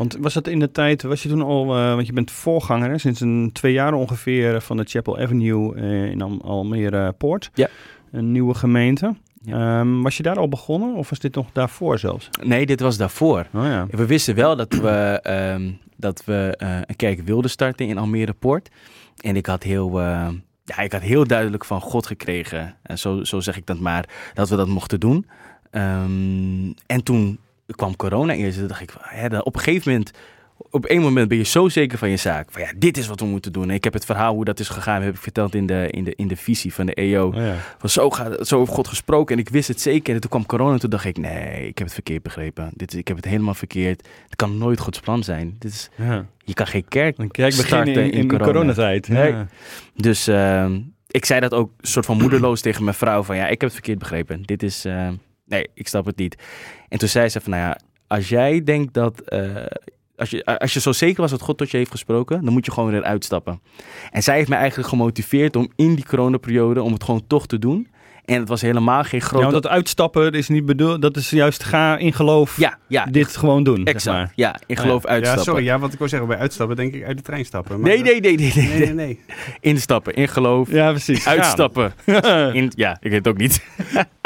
Want 0.00 0.16
was 0.20 0.34
dat 0.34 0.46
in 0.46 0.58
de 0.58 0.72
tijd, 0.72 1.02
was 1.02 1.22
je 1.22 1.28
toen 1.28 1.42
al, 1.42 1.76
eh, 1.76 1.94
want 1.94 2.06
je 2.06 2.12
bent 2.12 2.30
voorganger 2.30 2.90
hè, 2.90 2.98
sinds 2.98 3.20
een 3.20 3.50
twee 3.52 3.72
jaar 3.72 3.92
ongeveer 3.92 4.54
eh, 4.54 4.60
van 4.60 4.76
de 4.76 4.84
Chapel 4.84 5.18
Avenue 5.18 5.74
eh, 5.74 6.10
in 6.10 6.22
Al 6.22 6.40
Almere 6.42 7.12
Poort. 7.12 7.50
Ja. 7.54 7.68
Een 8.12 8.32
nieuwe 8.32 8.54
gemeente. 8.54 9.14
Ja. 9.42 9.80
Ehm, 9.80 10.02
was 10.02 10.16
je 10.16 10.22
daar 10.22 10.38
al 10.38 10.48
begonnen 10.48 10.94
of 10.94 11.10
was 11.10 11.18
dit 11.18 11.34
nog 11.34 11.46
daarvoor 11.52 11.98
zelfs? 11.98 12.28
Nee, 12.42 12.66
dit 12.66 12.80
was 12.80 12.96
daarvoor. 12.96 13.46
Oh 13.54 13.64
ja. 13.64 13.86
We 13.90 14.06
wisten 14.06 14.34
wel 14.34 14.56
dat 14.56 14.74
we, 14.74 15.18
ehm, 15.22 15.70
dat 15.96 16.24
we 16.24 16.54
een 16.86 16.96
kerk 16.96 17.20
wilden 17.20 17.50
starten 17.50 17.86
in 17.86 17.98
Almere 17.98 18.32
Poort. 18.32 18.68
En 19.16 19.36
ik 19.36 19.46
had 19.46 19.62
heel, 19.62 20.00
ja, 20.64 20.78
ik 20.78 20.92
had 20.92 21.02
heel 21.02 21.26
duidelijk 21.26 21.64
van 21.64 21.80
God 21.80 22.06
gekregen, 22.06 22.76
en 22.82 22.98
zo, 22.98 23.24
zo 23.24 23.40
zeg 23.40 23.56
ik 23.56 23.66
dat 23.66 23.78
maar, 23.78 24.04
dat 24.34 24.48
we 24.48 24.56
dat 24.56 24.68
mochten 24.68 25.00
doen. 25.00 25.26
Ehm, 25.70 26.72
en 26.86 27.02
toen 27.02 27.38
kwam 27.76 27.96
corona 27.96 28.34
eerst. 28.34 28.58
Toen 28.58 28.68
dacht 28.68 28.80
ik, 28.80 28.90
van, 28.90 29.02
hè, 29.04 29.38
op 29.38 29.54
een 29.54 29.60
gegeven 29.60 29.90
moment, 29.92 30.12
op 30.70 30.86
één 30.86 31.00
moment 31.00 31.28
ben 31.28 31.38
je 31.38 31.44
zo 31.44 31.68
zeker 31.68 31.98
van 31.98 32.10
je 32.10 32.16
zaak. 32.16 32.50
Van 32.50 32.62
ja, 32.62 32.72
dit 32.76 32.96
is 32.96 33.06
wat 33.06 33.20
we 33.20 33.26
moeten 33.26 33.52
doen. 33.52 33.68
En 33.68 33.74
ik 33.74 33.84
heb 33.84 33.92
het 33.92 34.04
verhaal 34.04 34.34
hoe 34.34 34.44
dat 34.44 34.60
is 34.60 34.68
gegaan, 34.68 35.02
heb 35.02 35.14
ik 35.14 35.20
verteld 35.20 35.54
in 35.54 35.66
de, 35.66 35.88
in 35.90 36.04
de, 36.04 36.14
in 36.14 36.28
de 36.28 36.36
visie 36.36 36.74
van 36.74 36.86
de 36.86 36.94
EO. 36.94 37.26
Oh 37.26 37.34
ja. 37.34 37.54
Van 37.78 37.88
zo, 37.88 38.10
gaat, 38.10 38.48
zo 38.48 38.58
heeft 38.58 38.70
God 38.70 38.88
gesproken 38.88 39.34
en 39.34 39.40
ik 39.40 39.48
wist 39.48 39.68
het 39.68 39.80
zeker. 39.80 40.14
En 40.14 40.20
toen 40.20 40.30
kwam 40.30 40.46
corona 40.46 40.72
en 40.72 40.78
toen 40.78 40.90
dacht 40.90 41.04
ik, 41.04 41.18
nee, 41.18 41.66
ik 41.66 41.78
heb 41.78 41.86
het 41.86 41.94
verkeerd 41.94 42.22
begrepen. 42.22 42.70
Dit 42.74 42.92
is, 42.92 42.98
ik 42.98 43.08
heb 43.08 43.16
het 43.16 43.26
helemaal 43.26 43.54
verkeerd. 43.54 44.08
Het 44.24 44.36
kan 44.36 44.58
nooit 44.58 44.80
Gods 44.80 45.00
plan 45.00 45.22
zijn. 45.22 45.56
Dit 45.58 45.72
is, 45.72 45.90
ja. 45.96 46.26
je 46.44 46.54
kan 46.54 46.66
geen 46.66 46.88
kerk 46.88 47.18
Een 47.18 47.30
kerk 47.30 47.52
starten 47.52 47.78
beginnen 47.78 48.12
in, 48.12 48.18
in, 48.18 48.28
corona. 48.28 48.52
coronatijd. 48.52 49.08
Nee. 49.08 49.32
Ja. 49.32 49.46
Dus 49.94 50.26
ehm, 50.26 50.80
ik 51.06 51.24
zei 51.24 51.40
dat 51.40 51.54
ook 51.54 51.70
soort 51.80 52.06
van 52.06 52.16
moedeloos 52.16 52.60
tegen 52.60 52.84
mijn 52.84 52.96
vrouw. 52.96 53.22
Van 53.22 53.36
ja, 53.36 53.44
ik 53.44 53.50
heb 53.50 53.60
het 53.60 53.72
verkeerd 53.72 53.98
begrepen. 53.98 54.42
Dit 54.42 54.62
is, 54.62 54.84
eh, 54.84 55.08
nee, 55.50 55.66
ik 55.74 55.88
snap 55.88 56.06
het 56.06 56.16
niet. 56.16 56.36
En 56.88 56.98
toen 56.98 57.08
zei 57.08 57.28
ze 57.28 57.40
van 57.40 57.50
nou 57.50 57.62
ja, 57.62 57.78
als 58.06 58.28
jij 58.28 58.64
denkt 58.64 58.94
dat... 58.94 59.20
eh, 59.20 59.66
als 60.16 60.30
je, 60.30 60.44
als 60.44 60.72
je 60.72 60.80
zo 60.80 60.92
zeker 60.92 61.20
was 61.20 61.30
dat 61.30 61.40
God 61.40 61.58
tot 61.58 61.70
je 61.70 61.76
heeft 61.76 61.90
gesproken, 61.90 62.44
dan 62.44 62.52
moet 62.52 62.66
je 62.66 62.72
gewoon 62.72 62.94
eruit 62.94 63.24
stappen. 63.24 63.60
En 64.10 64.22
zij 64.22 64.36
heeft 64.36 64.48
mij 64.48 64.58
eigenlijk 64.58 64.88
gemotiveerd 64.88 65.56
om 65.56 65.72
in 65.76 65.94
die 65.94 66.06
coronaperiode, 66.06 66.82
om 66.82 66.92
het 66.92 67.04
gewoon 67.04 67.26
toch 67.26 67.46
te 67.46 67.58
doen. 67.58 67.88
En 68.30 68.38
het 68.40 68.48
was 68.48 68.60
helemaal 68.60 69.02
geen 69.04 69.20
Ja, 69.20 69.26
grote... 69.26 69.42
want 69.50 69.62
dat 69.62 69.72
uitstappen 69.72 70.32
is 70.32 70.48
niet 70.48 70.66
bedoeld, 70.66 71.02
dat 71.02 71.16
is 71.16 71.30
juist 71.30 71.62
ga 71.64 71.96
in 71.96 72.12
geloof 72.12 72.56
ja, 72.58 72.78
ja, 72.86 73.04
dit 73.06 73.36
gewoon 73.36 73.62
doen. 73.64 73.76
zeg 73.84 73.94
exact. 73.94 74.16
maar. 74.16 74.32
Ja, 74.34 74.56
in 74.66 74.76
geloof 74.76 75.02
Ja, 75.02 75.08
uitstappen. 75.08 75.44
sorry, 75.44 75.64
ja, 75.64 75.78
want 75.78 75.92
ik 75.92 75.98
wil 75.98 76.08
zeggen, 76.08 76.28
bij 76.28 76.38
uitstappen 76.38 76.76
denk 76.76 76.94
ik 76.94 77.04
uit 77.04 77.16
de 77.16 77.22
trein 77.22 77.44
stappen. 77.44 77.80
maar 77.80 77.90
Nee, 77.90 78.02
nee, 78.02 78.20
nee, 78.20 78.36
nee, 78.36 78.52
nee, 78.54 78.66
Nee, 78.68 78.78
nee, 78.78 78.94
nee. 78.94 79.20
Instappen, 79.60 80.14
in 80.14 80.28
geloof, 80.28 80.70
Ja, 80.70 80.90
precies. 80.90 81.26
uitstappen. 81.26 81.92
In, 82.52 82.72
ja, 82.76 82.96
ik 83.00 83.10
weet 83.10 83.24
het 83.24 83.28
ook 83.28 83.36
niet. 83.36 83.62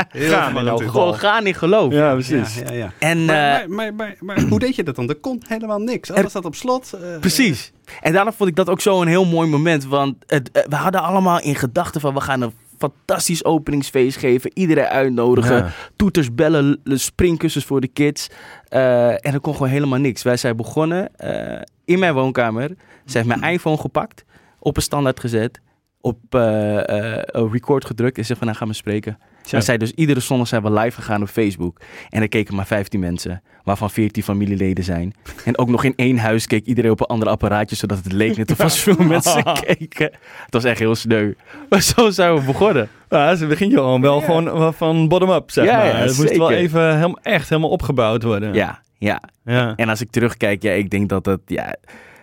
Gaan 0.09 0.57
in. 0.69 0.91
Gewoon 0.91 1.15
gaan 1.15 1.47
in 1.47 1.55
geloof. 1.55 1.93
Ja, 1.93 1.99
Ja, 2.09 2.13
precies. 2.13 2.59
ja, 2.67 2.73
ja. 2.73 2.93
En, 2.99 3.19
eh, 3.19 3.27
Maar, 3.27 3.65
maar, 3.69 3.95
maar, 3.95 3.95
maar, 3.95 4.17
maar 4.37 4.41
hoe 4.41 4.59
deed 4.59 4.77
je 4.77 4.83
dat 4.83 4.97
dan? 4.97 5.09
Er 5.09 5.15
kon 5.15 5.43
helemaal 5.49 5.79
niks. 5.79 6.11
Alles 6.13 6.31
staat 6.31 6.45
op 6.45 6.55
slot. 6.55 6.93
eh, 6.93 7.19
Precies. 7.21 7.73
En 8.01 8.13
daarom 8.13 8.33
vond 8.33 8.49
ik 8.51 8.57
dat 8.57 8.69
ook 8.69 8.81
zo 8.81 9.01
een 9.03 9.09
heel 9.09 9.25
mooi 9.27 9.49
moment. 9.49 9.85
Want 9.87 10.15
het, 10.27 10.51
eh, 10.51 10.63
we 10.69 10.77
hadden 10.77 11.03
allemaal 11.03 11.41
in 11.41 11.55
gedachten 11.55 12.01
van 12.01 12.15
we 12.15 12.21
gaan 12.21 12.41
een 12.41 12.53
fantastisch 12.91 13.45
openingsfeest 13.45 14.17
geven. 14.17 14.51
Iedereen 14.55 14.87
uitnodigen. 14.87 15.57
Ja. 15.57 15.71
Toeters, 15.97 16.35
bellen, 16.35 16.81
springkussens 16.85 17.65
voor 17.65 17.81
de 17.81 17.89
kids. 17.89 18.31
Eh, 18.69 19.09
en 19.09 19.33
er 19.33 19.41
kon 19.41 19.53
gewoon 19.53 19.69
helemaal 19.69 19.99
niks. 19.99 20.23
Wij 20.23 20.37
zijn 20.37 20.57
begonnen 20.57 21.17
eh, 21.17 21.63
in 21.85 21.99
mijn 21.99 22.15
woonkamer. 22.15 22.69
Ze 23.07 23.17
heeft 23.17 23.29
mijn 23.29 23.53
iPhone 23.53 23.77
gepakt. 23.77 24.25
Op 24.59 24.77
een 24.77 24.83
standaard 24.83 25.21
gezet. 25.21 25.61
Op 26.01 26.35
eh, 26.35 27.23
record 27.33 27.85
gedrukt. 27.85 28.19
En 28.19 28.25
zegt 28.25 28.39
van 28.39 28.47
nou 28.47 28.59
gaan 28.59 28.69
we 28.69 28.75
spreken. 28.75 29.19
En 29.51 29.63
zij 29.63 29.79
dus 29.79 29.91
iedere 29.93 30.21
zondag 30.21 30.49
zijn 30.49 30.63
we 30.63 30.73
live 30.73 30.91
gegaan 31.01 31.23
op 31.23 31.29
Facebook. 31.29 31.81
En 32.11 32.23
er 32.23 32.29
keken 32.29 32.55
maar 32.55 32.67
15 32.67 33.01
mensen, 33.01 33.43
waarvan 33.65 33.91
14 33.91 34.23
familieleden 34.23 34.85
zijn. 34.85 35.15
En 35.45 35.59
ook 35.59 35.69
nog 35.69 35.85
in 35.85 35.93
één 35.97 36.19
huis 36.19 36.47
keek 36.47 36.65
iedereen 36.67 36.91
op 36.91 37.01
een 37.01 37.07
ander 37.07 37.29
apparaatje, 37.29 37.77
zodat 37.77 37.99
het 38.05 38.13
leek 38.13 38.37
net 38.37 38.51
of 38.51 38.59
er 38.59 38.71
veel 38.71 39.05
mensen 39.15 39.43
keken. 39.61 40.11
Het 40.45 40.53
was 40.55 40.65
echt 40.65 40.79
heel 40.79 40.95
sneu. 40.95 41.33
Maar 41.69 41.83
zo 41.83 42.11
zijn 42.11 42.35
we 42.35 42.41
begonnen. 42.45 42.89
Ja, 43.09 43.35
ze 43.35 43.47
begint 43.47 43.73
je 43.73 43.81
al 43.81 44.01
wel 44.01 44.21
gewoon 44.21 44.75
van 44.75 45.09
bottom-up, 45.09 45.51
zeg 45.51 45.65
Ja, 45.65 45.77
maar. 45.77 45.87
ja, 45.87 45.95
het 45.97 46.17
moest 46.17 46.37
wel 46.37 46.51
even 46.51 46.95
helemaal, 46.95 47.19
echt 47.23 47.49
helemaal 47.49 47.71
opgebouwd 47.71 48.23
worden. 48.23 48.55
Ja, 48.55 48.81
ja. 48.99 49.23
ja. 49.45 49.73
En 49.77 49.89
als 49.89 50.01
ik 50.01 50.11
terugkijk, 50.11 50.63
ja, 50.63 50.73
ik 50.73 50.91
denk 50.91 51.09
dat 51.09 51.27
het, 51.27 51.41
ja, 51.47 51.75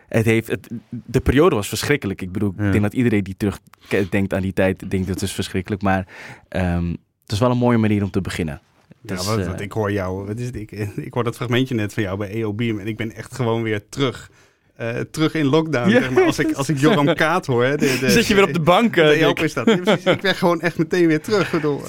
het 0.07 0.25
heeft, 0.25 0.47
het, 0.47 0.67
de 0.89 1.19
periode 1.19 1.55
was 1.55 1.67
verschrikkelijk. 1.67 2.21
Ik 2.21 2.31
bedoel, 2.31 2.53
Ja. 2.57 2.65
ik 2.65 2.71
denk 2.71 2.83
dat 2.83 2.93
iedereen 2.93 3.23
die 3.23 3.35
terugdenkt 3.37 4.33
aan 4.33 4.41
die 4.41 4.53
tijd, 4.53 4.79
denkt 4.89 5.07
dat 5.07 5.15
het 5.15 5.23
is 5.29 5.33
verschrikkelijk. 5.33 5.81
Maar 5.81 6.05
ehm, 6.49 6.93
het 7.31 7.39
is 7.39 7.39
wel 7.39 7.51
een 7.51 7.57
mooie 7.57 7.77
manier 7.77 8.03
om 8.03 8.11
te 8.11 8.21
beginnen. 8.21 8.61
Ja, 8.87 9.15
Dus, 9.15 9.25
wat, 9.25 9.37
eh, 9.39 9.47
wat 9.47 9.59
ik 9.61 9.71
hoor 9.71 9.91
jou. 9.91 10.25
Wat 10.27 10.37
is 10.39 10.45
het? 10.45 10.55
Ik, 10.55 10.71
ik 11.07 11.13
hoor 11.13 11.23
dat 11.23 11.35
fragmentje 11.35 11.75
net 11.75 11.93
van 11.93 12.03
jou 12.03 12.17
bij 12.17 12.29
EO 12.29 12.53
Beam. 12.53 12.79
En 12.79 12.87
ik 12.87 12.97
ben 12.97 13.11
echt 13.15 13.35
gewoon 13.35 13.61
weer 13.63 13.81
terug. 13.89 14.29
eh, 14.75 14.89
terug 15.11 15.33
in 15.33 15.45
lockdown. 15.45 15.89
Ja. 15.89 15.99
Zeg 16.01 16.11
maar. 16.11 16.23
als, 16.23 16.39
ik, 16.39 16.51
als 16.51 16.69
ik 16.69 16.77
Joram 16.79 17.13
Kaat 17.23 17.45
hoor. 17.45 17.63
De, 17.65 17.97
de, 17.99 18.09
Zit 18.09 18.27
je 18.27 18.35
weer 18.35 18.43
op 18.43 18.53
de 18.53 18.59
bank, 18.59 18.95
de 18.95 19.17
Dick? 19.35 19.39
is 19.39 19.53
dat. 19.53 19.65
Ja, 20.03 20.11
ik 20.11 20.21
ben 20.21 20.35
gewoon 20.35 20.61
echt 20.61 20.77
meteen 20.77 21.07
weer 21.07 21.21
terug. 21.21 21.45
Ik 21.45 21.51
bedoel, 21.51 21.81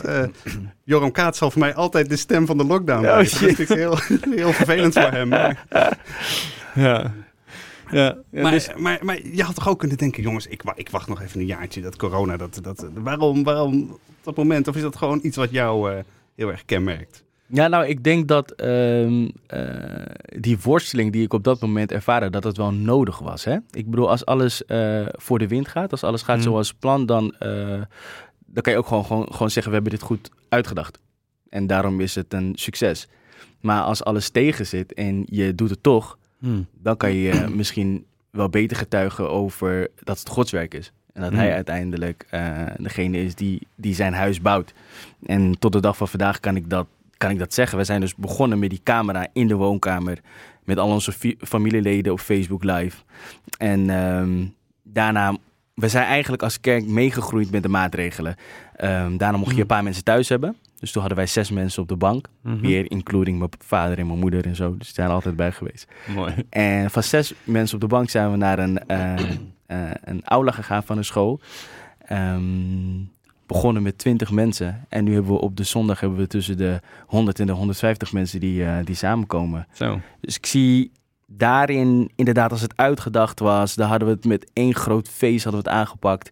Joram 0.85 1.13
Kaat 1.13 1.37
zal 1.37 1.51
voor 1.51 1.61
mij 1.61 1.75
altijd 1.75 2.09
de 2.09 2.17
stem 2.17 2.47
van 2.47 2.57
de 2.59 2.65
lockdown 2.65 3.05
Oh, 3.07 3.13
blijven. 3.13 3.47
dat 3.49 3.59
is 3.59 3.69
heel, 3.69 3.97
heel 4.37 4.53
vervelend 4.53 4.93
voor 4.93 5.11
hem. 5.11 5.29
Maar, 5.29 5.65
Ja. 6.75 7.15
Ja, 7.91 8.17
ja, 8.31 8.43
maar, 8.43 8.51
dus- 8.53 8.69
maar, 8.77 8.99
maar 9.03 9.19
je 9.33 9.43
had 9.43 9.55
toch 9.55 9.69
ook 9.69 9.79
kunnen 9.79 9.97
denken, 9.97 10.23
jongens, 10.23 10.47
ik, 10.47 10.63
ik 10.75 10.91
wacht 10.91 11.09
nog 11.09 11.23
even 11.23 11.41
een 11.41 11.47
jaartje, 11.47 11.81
dat 11.81 11.97
corona, 11.97 12.37
dat, 12.37 12.59
dat, 12.63 12.87
waarom, 12.95 13.43
waarom 13.43 13.99
dat 14.25 14.37
moment? 14.37 14.69
Of 14.69 14.77
is 14.77 14.83
dat 14.83 14.97
gewoon 14.97 15.21
iets 15.23 15.37
wat 15.37 15.51
jou 15.51 15.93
eh, 15.93 15.99
heel 16.35 16.49
erg 16.51 16.65
kenmerkt? 16.65 17.25
Ja, 17.47 17.69
nou, 17.69 17.87
ik 17.87 18.05
denk 18.05 18.29
dat 18.29 18.51
ehm, 18.51 19.29
eh, 19.47 20.07
die 20.41 20.59
worsteling 20.63 21.13
die 21.13 21.23
ik 21.23 21.33
op 21.33 21.45
dat 21.45 21.61
moment 21.61 21.93
ervaarde, 21.93 22.31
dat 22.31 22.45
het 22.45 22.57
wel 22.57 22.73
nodig 22.73 23.19
was. 23.19 23.45
Hè? 23.45 23.57
Ik 23.71 23.91
bedoel, 23.91 24.11
als 24.11 24.25
alles 24.27 24.65
eh, 24.65 25.07
voor 25.13 25.39
de 25.39 25.49
wind 25.49 25.69
gaat, 25.69 25.91
als 25.91 26.05
alles 26.05 26.23
gaat 26.23 26.37
Mhm. 26.37 26.45
zoals 26.45 26.73
plan, 26.75 27.07
dan, 27.07 27.35
dan 28.47 28.63
kan 28.63 28.73
je 28.73 28.79
ook 28.79 28.87
gewoon, 28.87 29.05
gewoon, 29.05 29.33
gewoon 29.33 29.51
zeggen, 29.51 29.73
we 29.73 29.79
hebben 29.79 29.99
dit 29.99 30.07
goed 30.09 30.31
uitgedacht. 30.49 30.99
En 31.49 31.67
daarom 31.67 32.01
is 32.01 32.15
het 32.15 32.33
een 32.33 32.53
succes. 32.55 33.09
Maar 33.61 33.83
als 33.83 34.05
alles 34.05 34.29
tegen 34.31 34.67
zit 34.67 34.95
en 34.95 35.23
je 35.27 35.55
doet 35.55 35.71
het 35.71 35.83
toch, 35.83 36.19
Hm. 36.39 36.63
dan 36.81 36.97
kan 36.97 37.13
je 37.13 37.47
misschien 37.55 38.05
wel 38.31 38.49
beter 38.49 38.77
getuigen 38.77 39.31
over 39.31 39.89
dat 40.05 40.19
het 40.19 40.29
Gods 40.29 40.51
werk 40.51 40.75
is. 40.75 40.93
En 41.13 41.21
dat 41.23 41.31
Hmm. 41.31 41.39
hij 41.39 41.55
uiteindelijk 41.55 42.27
eh, 42.31 42.51
degene 42.77 43.25
is 43.25 43.35
die, 43.35 43.67
die 43.75 43.95
zijn 43.95 44.13
huis 44.13 44.41
bouwt. 44.41 44.73
En 45.27 45.59
tot 45.59 45.73
de 45.73 45.81
dag 45.81 45.97
van 45.97 46.09
vandaag 46.09 46.41
kan 46.41 46.57
ik, 46.57 46.71
dat, 46.71 46.87
kan 47.17 47.31
ik 47.31 47.39
dat 47.39 47.55
zeggen. 47.55 47.79
We 47.79 47.85
zijn 47.85 48.01
dus 48.01 48.15
begonnen 48.15 48.59
met 48.59 48.71
die 48.71 48.81
camera 48.83 49.27
in 49.33 49.49
de 49.49 49.55
woonkamer. 49.55 50.19
Met 50.65 50.79
al 50.79 50.89
onze 50.89 51.13
familieleden 51.39 52.13
op 52.13 52.21
Facebook 52.21 52.65
Live. 52.65 52.97
En 53.59 53.91
ehm, 53.91 54.45
daarna, 54.83 55.37
we 55.75 55.89
zijn 55.89 56.05
eigenlijk 56.07 56.43
als 56.43 56.61
kerk 56.61 56.87
meegegroeid 56.87 57.51
met 57.51 57.63
de 57.63 57.69
maatregelen. 57.69 58.37
Ehm, 58.77 59.17
daarna 59.17 59.39
mocht 59.39 59.55
je 59.55 59.61
een 59.61 59.67
paar 59.67 59.83
mensen 59.83 60.05
thuis 60.05 60.29
hebben. 60.29 60.57
Dus 60.81 60.91
toen 60.93 61.01
hadden 61.01 61.19
wij 61.21 61.29
zes 61.29 61.51
mensen 61.51 61.83
op 61.83 61.89
de 61.89 61.97
bank. 61.97 62.29
Mhm. 62.43 62.61
Weer 62.61 62.91
including 62.91 63.39
mijn 63.39 63.51
vader 63.59 63.99
en 63.99 64.07
mijn 64.07 64.19
moeder 64.19 64.47
en 64.47 64.57
zo. 64.57 64.69
Dus 64.77 64.87
die 64.87 64.95
zijn 64.95 65.09
er 65.09 65.15
altijd 65.15 65.37
bij 65.37 65.53
geweest. 65.53 65.87
Mooi. 66.15 66.35
En 66.49 66.91
van 66.91 67.03
zes 67.03 67.35
mensen 67.45 67.75
op 67.75 67.81
de 67.81 67.87
bank 67.87 68.11
zijn 68.11 68.31
we 68.31 68.37
naar 68.37 68.59
een, 68.59 68.87
eh, 68.87 69.15
een 70.05 70.23
aula 70.25 70.51
gegaan 70.51 70.83
van 70.83 70.97
een 70.97 71.05
school. 71.05 71.41
Ehm, 72.07 72.41
begonnen 73.47 73.83
met 73.83 73.99
20 73.99 74.31
mensen. 74.31 74.85
En 74.89 75.05
nu 75.05 75.15
hebben 75.15 75.33
we 75.33 75.41
op 75.41 75.57
de 75.57 75.65
zondag 75.65 76.01
hebben 76.01 76.19
we 76.19 76.27
tussen 76.27 76.57
de 76.57 76.81
100 77.07 77.41
en 77.41 77.47
de 77.47 77.53
150 77.53 78.13
mensen 78.13 78.41
die, 78.41 78.65
eh, 78.65 78.77
die 78.85 78.95
samenkomen. 78.95 79.67
Zo. 79.73 80.01
Dus 80.21 80.37
ik 80.37 80.47
zie 80.47 80.93
daarin, 81.27 82.11
inderdaad, 82.17 82.51
als 82.51 82.61
het 82.61 82.77
uitgedacht 82.77 83.41
was, 83.41 83.75
dan 83.75 83.89
hadden 83.89 84.09
we 84.09 84.15
het 84.15 84.25
met 84.25 84.51
één 84.53 84.75
groot 84.75 85.09
feest 85.09 85.45
hadden 85.45 85.63
we 85.63 85.69
het 85.69 85.79
aangepakt. 85.79 86.31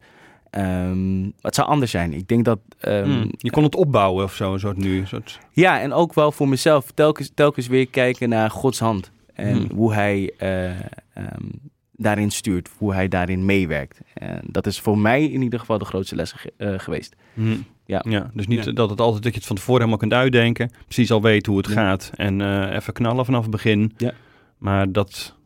Maar 0.50 1.30
het 1.40 1.54
zou 1.54 1.68
anders 1.68 1.90
zijn. 1.90 2.12
Ik 2.12 2.28
denk 2.28 2.44
dat. 2.44 2.58
ehm, 2.80 3.04
Hm. 3.10 3.28
Je 3.36 3.50
kon 3.50 3.62
het 3.62 3.74
opbouwen 3.74 4.24
of 4.24 4.34
zo, 4.34 4.52
een 4.52 4.60
soort 4.60 4.76
nu. 4.76 4.98
Een 4.98 5.06
soort... 5.06 5.38
ja, 5.50 5.80
en 5.80 5.92
ook 5.92 6.14
wel 6.14 6.32
voor 6.32 6.48
mezelf 6.48 6.90
telkens, 6.90 7.30
telkens 7.34 7.66
weer 7.66 7.86
kijken 7.88 8.28
naar 8.28 8.50
Gods 8.50 8.78
hand. 8.78 9.10
En 9.34 9.56
Hmm. 9.56 9.70
hoe 9.74 9.92
hij 9.94 10.32
eh, 10.38 10.70
daarin 12.00 12.30
stuurt, 12.30 12.68
hoe 12.78 12.94
hij 12.94 13.08
daarin 13.08 13.44
meewerkt. 13.44 14.00
En 14.14 14.40
dat 14.46 14.66
is 14.66 14.80
voor 14.80 14.98
mij 14.98 15.24
in 15.24 15.42
ieder 15.42 15.58
geval 15.58 15.78
de 15.78 15.84
grootste 15.84 16.16
les 16.16 16.32
ge- 16.32 16.52
eh, 16.56 16.74
geweest. 16.78 17.16
Hm. 17.34 17.56
Ja. 17.86 18.04
ja, 18.08 18.30
dus 18.34 18.46
niet 18.46 18.64
Ja. 18.64 18.72
dat 18.72 18.90
het 18.90 19.00
altijd 19.00 19.22
dat 19.22 19.32
je 19.32 19.38
het 19.38 19.46
van 19.46 19.56
tevoren 19.56 19.78
helemaal 19.80 20.00
kunt 20.00 20.12
uitdenken, 20.12 20.70
precies 20.84 21.10
al 21.10 21.22
weet 21.22 21.46
hoe 21.46 21.56
het 21.56 21.66
Ja. 21.66 21.72
gaat 21.72 22.10
en 22.14 22.40
eh, 22.40 22.74
even 22.76 22.92
knallen 22.92 23.24
vanaf 23.24 23.42
het 23.42 23.50
begin. 23.50 23.92
Ja. 23.96 24.12
Maar 24.58 24.92
dat 24.92 25.36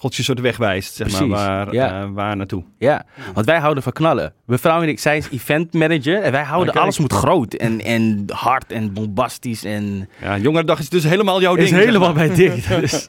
God 0.00 0.14
je 0.16 0.22
soort 0.22 0.40
wegwijst, 0.40 0.94
zeg 0.94 1.06
Precies, 1.06 1.26
maar, 1.26 1.64
waar, 1.64 1.74
ja. 1.74 2.02
eh, 2.02 2.08
waar 2.12 2.36
naartoe. 2.36 2.64
Ja, 2.78 3.04
want 3.34 3.46
wij 3.46 3.58
houden 3.58 3.82
van 3.82 3.92
knallen. 3.92 4.32
Mevrouw 4.46 4.82
en 4.82 4.88
ik, 4.88 4.98
zij 4.98 5.16
is 5.16 5.28
event 5.30 5.72
manager 5.72 6.22
en 6.22 6.32
wij 6.32 6.42
houden 6.44 6.74
alles 6.74 6.98
moet 6.98 7.12
groot 7.12 7.54
en, 7.54 7.80
en 7.80 8.24
hard 8.26 8.72
en 8.72 8.92
bombastisch 8.92 9.64
en 9.64 10.08
Ja, 10.20 10.38
jongerendag 10.38 10.78
is 10.78 10.88
dus 10.88 11.04
helemaal 11.04 11.40
jouw 11.40 11.54
ding. 11.54 11.64
is 11.68 11.74
zeg 11.74 11.84
helemaal 11.84 12.12
bij 12.12 12.34
Dick. 12.34 12.64
Dus 12.80 13.06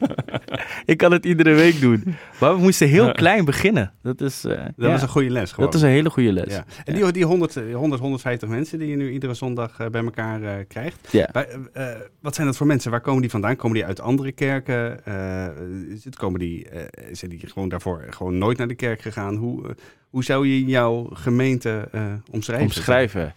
ik 0.85 0.97
kan 0.97 1.11
het 1.11 1.25
iedere 1.25 1.53
week 1.53 1.79
doen. 1.81 2.15
Maar 2.39 2.55
we 2.55 2.61
moesten 2.61 2.87
heel 2.87 3.05
Ja. 3.05 3.11
klein 3.11 3.45
beginnen. 3.45 3.91
Dat 4.03 4.21
is, 4.21 4.43
eh, 4.45 4.51
Dat 4.57 4.71
ja, 4.75 4.87
was 4.91 5.01
een 5.01 5.07
goede 5.07 5.29
les 5.29 5.51
gewoon. 5.51 5.65
dat 5.65 5.75
is 5.75 5.81
een 5.81 5.89
hele 5.93 6.09
goede 6.09 6.33
les. 6.33 6.53
Ja. 6.53 6.63
En 6.85 6.93
die, 6.95 7.11
die 7.11 7.25
100, 7.25 7.55
eh, 7.57 7.75
100, 7.75 8.01
150 8.01 8.49
mensen 8.49 8.79
die 8.79 8.87
je 8.87 8.95
nu 8.95 9.11
iedere 9.11 9.33
zondag 9.33 9.79
eh, 9.79 9.87
bij 9.87 10.03
elkaar 10.03 10.41
eh, 10.43 10.53
krijgt. 10.67 10.97
Eh, 11.11 11.41
eh, 11.73 11.95
wat 12.21 12.35
zijn 12.35 12.47
dat 12.47 12.57
voor 12.57 12.67
mensen? 12.67 12.91
Waar 12.91 13.01
komen 13.01 13.21
die 13.21 13.29
vandaan? 13.31 13.55
Komen 13.55 13.77
die 13.77 13.85
uit 13.85 13.99
andere 14.01 14.31
kerken? 14.31 15.05
Eh, 15.05 15.45
is 15.93 16.05
het, 16.05 16.15
komen 16.15 16.39
die, 16.39 16.67
zijn 17.11 17.31
die 17.31 17.39
gewoon 17.47 17.69
daarvoor 17.69 18.05
gewoon 18.09 18.37
nooit 18.37 18.57
naar 18.57 18.67
de 18.67 18.75
kerk 18.75 19.01
gegaan? 19.01 19.35
Hoe, 19.35 19.67
eh, 19.67 19.73
hoe 20.09 20.23
zou 20.23 20.47
je 20.47 20.65
jouw 20.65 21.09
gemeente 21.13 21.87
eh, 21.91 22.03
omschrijven? 22.31 22.65
omschrijven. 22.65 23.33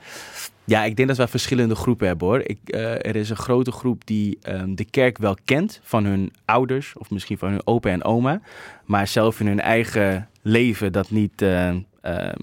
Ja, 0.65 0.85
ik 0.85 0.97
denk 0.97 1.09
dat 1.09 1.17
we 1.17 1.29
verschillende 1.29 1.75
groepen 1.75 2.07
hebben 2.07 2.27
hoor. 2.29 2.41
Ik, 2.41 2.59
eh, 2.65 2.93
er 2.93 3.17
is 3.17 3.31
een 3.31 3.37
grote 3.37 3.73
groep 3.73 4.07
die 4.07 4.39
ehm, 4.43 4.75
de 4.75 4.85
kerk 4.85 5.19
wel 5.19 5.37
kent 5.45 5.81
van 5.83 6.05
hun 6.05 6.33
ouders 6.45 6.93
of 6.99 7.11
misschien 7.11 7.39
van 7.39 7.51
hun 7.51 7.67
opa 7.67 7.91
en 7.91 8.05
oma, 8.05 8.41
maar 8.85 9.07
zelf 9.07 9.41
in 9.41 9.47
hun 9.47 9.61
eigen 9.61 10.29
leven 10.43 10.93
dat 10.93 11.11
niet, 11.11 11.43
eh, 11.43 11.69
ehm, 11.69 12.35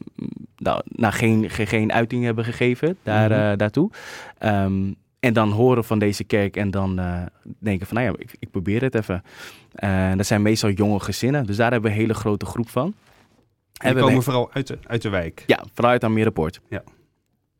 nou, 0.58 0.82
nou 0.86 1.14
geen, 1.14 1.50
geen, 1.50 1.68
geen 1.68 1.92
uiting 1.94 2.24
hebben 2.24 2.46
gegeven 2.46 2.98
daar, 3.04 3.30
Mhm. 3.30 3.40
eh, 3.40 3.58
daartoe. 3.58 3.90
Ehm, 4.38 4.92
en 5.22 5.34
dan 5.34 5.52
horen 5.52 5.84
van 5.84 6.00
deze 6.00 6.24
kerk 6.24 6.58
en 6.58 6.72
dan 6.72 7.00
eh, 7.00 7.22
denken 7.60 7.88
van, 7.88 7.96
nou 7.98 8.08
ja, 8.10 8.16
ik, 8.18 8.36
ik 8.40 8.52
probeer 8.52 8.82
het 8.82 8.96
even. 8.96 9.24
Eh, 9.74 10.12
dat 10.16 10.26
zijn 10.26 10.42
meestal 10.42 10.70
jonge 10.70 11.00
gezinnen, 11.00 11.46
dus 11.46 11.56
daar 11.56 11.72
hebben 11.72 11.90
we 11.92 11.96
een 11.96 12.02
hele 12.02 12.14
grote 12.14 12.46
groep 12.46 12.70
van. 12.70 12.86
En 12.86 12.94
die 12.94 12.96
Hebben 13.78 14.04
we- 14.04 14.10
komen 14.10 14.24
vooral 14.24 14.50
uit 14.54 14.68
de, 14.68 14.78
uit 14.88 15.02
de 15.02 15.10
wijk. 15.10 15.44
ja, 15.48 15.64
vanuit 15.74 16.04
Almerepoort. 16.04 16.60
Ja. 16.70 16.78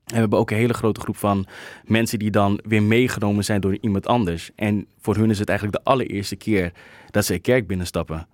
En 0.06 0.18
we 0.18 0.22
hebben 0.22 0.40
ook 0.40 0.52
een 0.52 0.58
hele 0.58 0.74
grote 0.74 1.00
groep 1.00 1.18
van 1.18 1.46
mensen 1.86 2.20
die 2.20 2.32
dan 2.32 2.60
weer 2.68 2.84
meegenomen 2.84 3.44
zijn 3.44 3.62
door 3.62 3.78
iemand 3.82 4.08
anders. 4.08 4.50
En 4.56 4.88
voor 5.02 5.16
hun 5.16 5.30
is 5.30 5.40
het 5.40 5.50
eigenlijk 5.50 5.84
de 5.84 5.90
allereerste 5.92 6.36
keer 6.36 6.72
dat 7.10 7.26
ze 7.26 7.34
een 7.34 7.42
kerk 7.42 7.68
binnenstappen. 7.68 8.28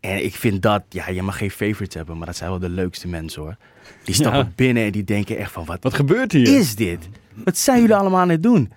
En 0.00 0.24
ik 0.24 0.34
vind 0.34 0.62
dat, 0.62 0.82
ja, 0.88 1.08
je 1.08 1.22
mag 1.22 1.38
geen 1.38 1.50
favorites 1.50 1.94
hebben, 1.94 2.16
maar 2.16 2.26
dat 2.26 2.36
zijn 2.36 2.50
wel 2.50 2.58
de 2.58 2.68
leukste 2.68 3.08
mensen 3.08 3.42
hoor. 3.42 3.56
Die 4.04 4.14
stappen 4.14 4.40
Ja. 4.40 4.52
binnen 4.54 4.82
en 4.84 4.92
die 4.92 5.04
denken 5.04 5.36
echt 5.38 5.52
van, 5.52 5.64
wat, 5.64 5.82
Wat 5.82 5.94
gebeurt 5.94 6.32
hier? 6.32 6.58
is 6.58 6.74
dit? 6.76 7.08
Wat 7.44 7.56
zijn 7.56 7.80
jullie 7.80 7.94
allemaal 7.94 8.20
aan 8.20 8.28
het 8.28 8.42
doen? 8.42 8.72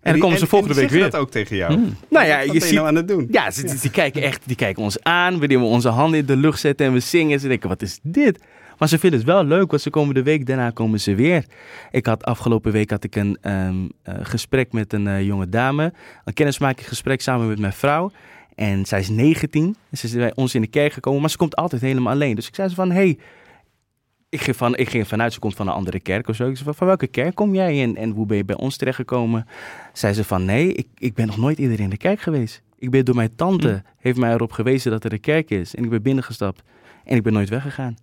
En, 0.00 0.12
dan 0.12 0.20
komen 0.20 0.38
ze 0.38 0.46
volgende 0.46 0.74
die 0.74 0.82
week 0.82 0.92
weer. 0.92 1.00
zeggen 1.00 1.18
dat 1.18 1.28
ook 1.28 1.32
tegen 1.32 1.56
jou. 1.56 1.72
Hmm. 1.74 1.96
Nou 2.10 2.26
ja, 2.26 2.36
Wat 2.36 2.44
je 2.44 2.50
ben 2.52 2.60
je 2.60 2.66
ziet, 2.66 2.74
nou 2.74 2.86
aan 2.86 2.94
het 2.94 3.08
doen? 3.08 3.28
ja, 3.30 3.50
ze, 3.50 3.78
die 3.80 3.90
kijken 3.90 4.22
echt, 4.22 4.42
die 4.46 4.56
kijken 4.56 4.82
ons 4.82 5.02
aan, 5.02 5.38
wanneer 5.38 5.58
we 5.58 5.64
onze 5.64 5.88
handen 5.88 6.18
in 6.18 6.26
de 6.26 6.36
lucht 6.36 6.60
zetten 6.60 6.86
en 6.86 6.92
we 6.92 7.00
zingen. 7.00 7.40
Ze 7.40 7.48
denken, 7.48 7.68
wat 7.68 7.82
is 7.82 7.98
dit? 8.02 8.40
Maar 8.78 8.88
ze 8.88 8.98
vinden 8.98 9.18
het 9.18 9.28
wel 9.28 9.44
leuk, 9.44 9.70
want 9.70 9.82
ze 9.82 9.90
komen 9.90 10.14
de 10.14 10.22
week 10.22 10.46
daarna 10.46 10.70
komen 10.70 11.00
ze 11.00 11.14
weer. 11.14 11.44
Ik 11.90 12.06
had 12.06 12.24
afgelopen 12.24 12.72
week 12.72 12.90
had 12.90 13.04
ik 13.04 13.16
een 13.16 13.38
ehm, 13.40 13.74
eh, 14.02 14.14
gesprek 14.22 14.72
met 14.72 14.92
een 14.92 15.06
eh, 15.06 15.22
jonge 15.22 15.48
dame, 15.48 15.92
een 16.24 16.34
kennismakingsgesprek 16.34 17.20
samen 17.20 17.48
met 17.48 17.58
mijn 17.58 17.72
vrouw. 17.72 18.10
En 18.54 18.86
zij 18.86 19.00
is 19.00 19.08
19, 19.08 19.76
ze 19.92 20.06
is 20.06 20.12
bij 20.12 20.32
ons 20.34 20.54
in 20.54 20.60
de 20.60 20.66
kerk 20.66 20.92
gekomen, 20.92 21.20
maar 21.20 21.30
ze 21.30 21.36
komt 21.36 21.56
altijd 21.56 21.82
helemaal 21.82 22.12
alleen. 22.12 22.34
Dus 22.34 22.48
ik 22.48 22.54
zei 22.54 22.68
ze 22.68 22.74
van, 22.74 22.90
hey, 22.90 23.18
ik 24.28 24.40
ging, 24.40 24.56
van, 24.56 24.76
ik 24.76 24.88
ging 24.88 25.08
vanuit, 25.08 25.32
ze 25.32 25.38
komt 25.38 25.54
van 25.54 25.66
een 25.68 25.74
andere 25.74 26.00
kerk 26.00 26.28
of 26.28 26.36
zo. 26.36 26.48
Ik 26.48 26.54
zei 26.54 26.64
van, 26.64 26.74
van 26.74 26.86
welke 26.86 27.06
kerk 27.06 27.34
kom 27.34 27.54
jij 27.54 27.82
en, 27.82 27.96
en 27.96 28.10
hoe 28.10 28.26
ben 28.26 28.36
je 28.36 28.44
bij 28.44 28.56
ons 28.56 28.76
terechtgekomen? 28.76 29.46
Zei 29.92 30.14
ze 30.14 30.24
van, 30.24 30.44
nee, 30.44 30.72
ik, 30.72 30.86
ik 30.94 31.14
ben 31.14 31.26
nog 31.26 31.36
nooit 31.36 31.58
eerder 31.58 31.80
in 31.80 31.90
de 31.90 31.96
kerk 31.96 32.20
geweest. 32.20 32.62
Ik 32.78 32.90
ben 32.90 33.04
door 33.04 33.14
mijn 33.14 33.36
tante, 33.36 33.68
Hm. 33.68 33.78
heeft 33.98 34.18
mij 34.18 34.32
erop 34.32 34.52
gewezen 34.52 34.90
dat 34.90 35.04
er 35.04 35.12
een 35.12 35.20
kerk 35.20 35.50
is. 35.50 35.74
En 35.74 35.84
ik 35.84 35.90
ben 35.90 36.02
binnengestapt 36.02 36.62
en 37.04 37.16
ik 37.16 37.22
ben 37.22 37.32
nooit 37.32 37.48
weggegaan. 37.48 37.96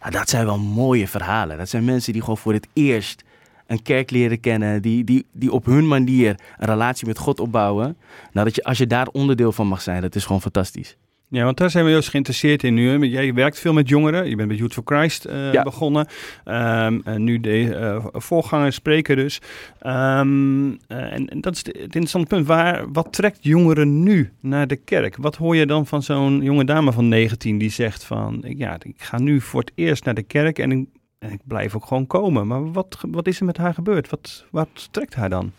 Nou, 0.00 0.12
dat 0.12 0.28
zijn 0.28 0.44
wel 0.46 0.58
mooie 0.58 1.08
verhalen. 1.08 1.58
Dat 1.58 1.68
zijn 1.68 1.84
mensen 1.84 2.12
die 2.12 2.20
gewoon 2.22 2.38
voor 2.38 2.52
het 2.52 2.68
eerst 2.72 3.24
een 3.66 3.82
kerk 3.82 4.10
leren 4.10 4.40
kennen. 4.40 4.82
Die, 4.82 5.04
die, 5.04 5.26
die 5.32 5.52
op 5.52 5.64
hun 5.64 5.88
manier 5.88 6.40
een 6.58 6.66
relatie 6.66 7.06
met 7.06 7.18
God 7.18 7.40
opbouwen. 7.40 7.96
Nou, 8.32 8.46
dat 8.46 8.54
je, 8.54 8.64
als 8.64 8.78
je 8.78 8.86
daar 8.86 9.06
onderdeel 9.06 9.52
van 9.52 9.66
mag 9.66 9.82
zijn, 9.82 10.02
dat 10.02 10.14
is 10.14 10.24
gewoon 10.24 10.40
fantastisch. 10.40 10.96
Ja, 11.34 11.44
want 11.44 11.56
daar 11.56 11.70
zijn 11.70 11.84
we 11.84 11.90
juist 11.90 12.08
geïnteresseerd 12.08 12.62
in 12.62 12.74
nu. 12.74 12.98
Jij 13.06 13.34
werkt 13.34 13.58
veel 13.58 13.72
met 13.72 13.88
jongeren. 13.88 14.28
Je 14.28 14.36
bent 14.36 14.48
bij 14.48 14.56
Youth 14.56 14.72
for 14.72 14.82
Christ 14.84 15.24
eh, 15.24 15.52
Ja. 15.52 15.62
begonnen. 15.62 16.06
Ehm, 16.44 17.00
en 17.04 17.24
nu 17.24 17.40
de 17.40 17.74
eh, 17.74 18.04
voorganger, 18.12 18.72
spreker 18.72 19.16
dus. 19.16 19.40
Ehm, 19.80 20.70
eh, 20.88 21.12
en, 21.12 21.28
en 21.28 21.40
dat 21.40 21.54
is 21.54 21.62
de- 21.62 21.70
het 21.70 21.80
interessante 21.82 22.26
punt. 22.26 22.46
Waar, 22.46 22.92
wat 22.92 23.12
trekt 23.12 23.38
jongeren 23.40 24.02
nu 24.02 24.32
naar 24.40 24.66
de 24.66 24.76
kerk? 24.76 25.16
Wat 25.16 25.36
hoor 25.36 25.56
je 25.56 25.66
dan 25.66 25.86
van 25.86 26.02
zo'n 26.02 26.42
jonge 26.42 26.64
dame 26.64 26.92
van 26.92 27.08
19 27.08 27.58
die 27.58 27.70
zegt 27.70 28.04
van... 28.04 28.44
Ja, 28.56 28.76
ik 28.82 29.02
ga 29.02 29.18
nu 29.18 29.40
voor 29.40 29.60
het 29.60 29.72
eerst 29.74 30.04
naar 30.04 30.14
de 30.14 30.22
kerk 30.22 30.58
en 30.58 30.70
ik, 30.72 30.86
en 31.18 31.30
ik 31.32 31.40
blijf 31.44 31.74
ook 31.76 31.86
gewoon 31.86 32.06
komen. 32.06 32.46
Maar 32.46 32.72
wat, 32.72 32.98
wat 33.10 33.26
is 33.26 33.38
er 33.40 33.46
met 33.46 33.56
haar 33.56 33.74
gebeurd? 33.74 34.10
Wat, 34.10 34.44
wat 34.50 34.88
trekt 34.90 35.14
haar 35.14 35.30
dan? 35.30 35.52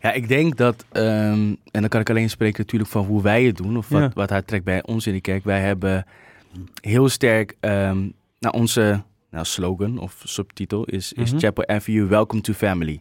Ja, 0.00 0.12
ik 0.12 0.28
denk 0.28 0.56
dat, 0.56 0.84
ehm, 0.92 1.54
en 1.70 1.80
dan 1.80 1.88
kan 1.88 2.00
ik 2.00 2.10
alleen 2.10 2.30
spreken 2.30 2.60
natuurlijk 2.60 2.90
van 2.90 3.04
hoe 3.04 3.22
wij 3.22 3.44
het 3.44 3.56
doen, 3.56 3.76
of 3.76 3.88
wat, 3.88 4.00
Ja. 4.00 4.10
wat 4.14 4.30
haar 4.30 4.44
trekt 4.44 4.64
bij 4.64 4.82
ons 4.84 5.06
in 5.06 5.12
de 5.12 5.20
kerk. 5.20 5.44
Wij 5.44 5.60
hebben 5.60 6.06
heel 6.80 7.08
sterk, 7.08 7.56
ehm 7.60 7.98
nou 8.38 8.54
onze 8.56 9.02
nou, 9.30 9.44
slogan 9.44 9.98
of 9.98 10.22
subtitel 10.24 10.84
is, 10.84 11.12
is 11.12 11.30
Mhm. 11.30 11.40
Chapel 11.40 11.80
FU, 11.80 12.06
Welcome 12.06 12.42
to 12.42 12.52
Family. 12.52 13.00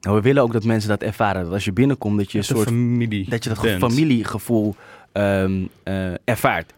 Nou, 0.00 0.16
we 0.16 0.22
willen 0.22 0.42
ook 0.42 0.52
dat 0.52 0.64
mensen 0.64 0.88
dat 0.88 1.02
ervaren, 1.02 1.44
dat 1.44 1.52
als 1.52 1.64
je 1.64 1.72
binnenkomt, 1.72 2.18
dat 2.18 2.32
je 2.32 2.38
een 2.38 2.44
soort 2.44 2.68
familie. 2.68 3.28
dat 3.30 3.42
je 3.44 3.48
dat 3.50 3.62
bent. 3.62 3.80
familiegevoel 3.80 4.74
ehm, 5.12 5.64
eh, 5.82 6.12
ervaart. 6.24 6.72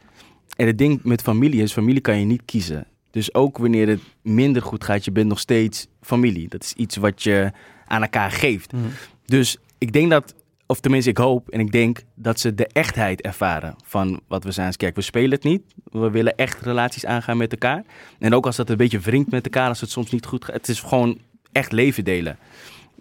En 0.56 0.66
het 0.66 0.78
ding 0.78 1.00
met 1.02 1.22
familie 1.22 1.62
is, 1.62 1.72
familie 1.72 2.00
kan 2.00 2.18
je 2.18 2.24
niet 2.24 2.42
kiezen. 2.44 2.86
Dus 3.10 3.34
ook 3.34 3.58
wanneer 3.58 3.88
het 3.88 4.00
minder 4.22 4.62
goed 4.62 4.84
gaat, 4.84 5.04
je 5.04 5.10
bent 5.12 5.28
nog 5.28 5.38
steeds 5.38 5.86
familie. 6.00 6.48
Dat 6.48 6.62
is 6.62 6.72
iets 6.72 6.96
wat 6.96 7.22
je 7.22 7.50
aan 7.86 8.02
elkaar 8.02 8.30
geeft. 8.30 8.72
Mhm. 8.72 8.82
Dus 9.28 9.56
ik 9.78 9.92
denk 9.92 10.11
dat, 10.11 10.35
of 10.66 10.80
tenminste 10.80 11.11
ik 11.11 11.16
hoop 11.18 11.49
en 11.49 11.61
ik 11.61 11.73
denk 11.73 12.02
dat 12.14 12.40
ze 12.40 12.54
de 12.54 12.66
echtheid 12.66 13.20
ervaren 13.20 13.75
van 13.85 14.20
wat 14.28 14.44
we 14.44 14.50
zijn 14.52 14.66
als 14.66 14.76
kerk. 14.76 14.94
We 14.94 15.00
spelen 15.02 15.30
het 15.30 15.44
niet. 15.44 15.62
We 15.85 16.11
willen 16.11 16.35
echt 16.37 16.61
relaties 16.61 17.06
aangaan 17.06 17.37
met 17.37 17.52
elkaar. 17.52 17.85
En 18.18 18.35
ook 18.35 18.47
als 18.47 18.56
dat 18.56 18.70
een 18.70 18.76
beetje 18.76 18.99
wringt 18.99 19.30
met 19.30 19.44
elkaar, 19.44 19.68
als 19.68 19.80
het 19.80 19.90
soms 19.90 20.11
niet 20.11 20.26
goed 20.26 20.44
gaat. 20.44 20.54
Het 20.54 20.68
is 20.68 20.80
gewoon 20.80 21.18
echt 21.52 21.73
leven 21.73 22.04
delen. 22.04 22.38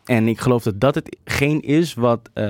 En 0.05 0.27
ik 0.27 0.39
geloof 0.39 0.63
dat 0.63 0.79
dat 0.81 0.95
hetgeen 0.95 1.61
is 1.61 1.93
wat, 1.93 2.29
eh, 2.33 2.49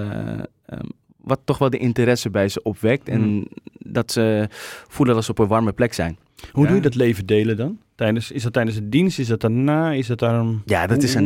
ehm, 0.65 0.85
wat 1.17 1.39
toch 1.45 1.57
wel 1.57 1.69
de 1.69 1.77
interesse 1.77 2.29
bij 2.29 2.49
ze 2.49 2.61
opwekt. 2.63 3.09
En 3.09 3.21
Hmm. 3.21 3.47
dat 3.79 4.11
ze 4.11 4.47
voelen 4.87 5.15
dat 5.15 5.23
ze 5.23 5.31
op 5.31 5.39
een 5.39 5.47
warme 5.47 5.71
plek 5.73 5.93
zijn. 5.93 6.17
Hoe 6.51 6.61
Ja. 6.63 6.67
doe 6.67 6.77
je 6.77 6.83
dat 6.83 6.95
leven 6.95 7.25
delen 7.25 7.57
dan? 7.57 7.79
Tijdens, 7.95 8.31
is 8.31 8.43
dat 8.43 8.53
tijdens 8.53 8.75
de 8.75 8.89
dienst? 8.89 9.19
Is 9.19 9.27
dat 9.27 9.41
daarna? 9.41 9.91
Is 9.91 10.07
dat 10.07 10.19
daarom... 10.19 10.61
Ja, 10.65 10.87
dat 10.87 11.03
is 11.03 11.13
Hoe- 11.13 11.21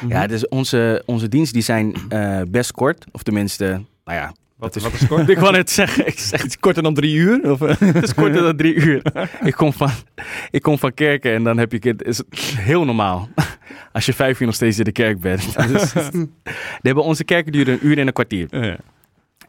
na. 0.00 0.06
Mhm. 0.06 0.12
Ja, 0.16 0.26
dus 0.26 0.48
onze, 0.48 1.02
onze 1.06 1.28
diensten 1.28 1.54
die 1.54 1.62
zijn 1.62 1.94
eh, 2.08 2.40
best 2.48 2.72
kort. 2.72 3.04
Of 3.12 3.22
tenminste, 3.22 3.64
nou 4.04 4.18
ja, 4.18 4.32
Wat, 4.56 4.76
is- 4.76 4.82
wat 4.82 4.92
is 4.92 5.06
kort? 5.06 5.28
ik 5.34 5.38
wou 5.38 5.52
net 5.52 5.70
zeggen, 5.70 6.06
ik 6.06 6.18
zeg 6.18 6.40
Het 6.42 6.50
is 6.50 6.58
korter 6.58 6.82
dan 6.82 6.94
drie 6.94 7.14
uur? 7.14 7.50
Of, 7.50 7.60
eh? 7.62 7.78
het 7.78 8.02
is 8.02 8.14
korter 8.14 8.42
dan 8.42 8.56
drie 8.56 8.74
uur. 8.74 9.02
Ik 9.44 9.52
kom 9.54 9.72
van, 9.72 9.90
ik 10.50 10.62
kom 10.62 10.78
van 10.78 10.94
kerken 10.94 11.32
en 11.34 11.42
dan 11.42 11.58
heb 11.58 11.72
je 11.72 11.88
het, 11.88 12.02
is 12.02 12.18
het 12.18 12.26
heel 12.40 12.84
normaal. 12.84 13.28
Als 13.92 14.06
je 14.06 14.12
vijf 14.12 14.40
uur 14.40 14.46
nog 14.46 14.54
steeds 14.54 14.78
in 14.78 14.84
de 14.84 14.92
kerk 14.92 15.20
bent. 15.20 15.68
Dus, 15.68 15.92
hebben 16.80 17.04
onze 17.04 17.24
kerken 17.24 17.52
duren 17.52 17.72
een 17.74 17.86
uur 17.86 17.98
en 17.98 18.06
een 18.06 18.12
kwartier. 18.12 18.46
Ja. 18.64 18.76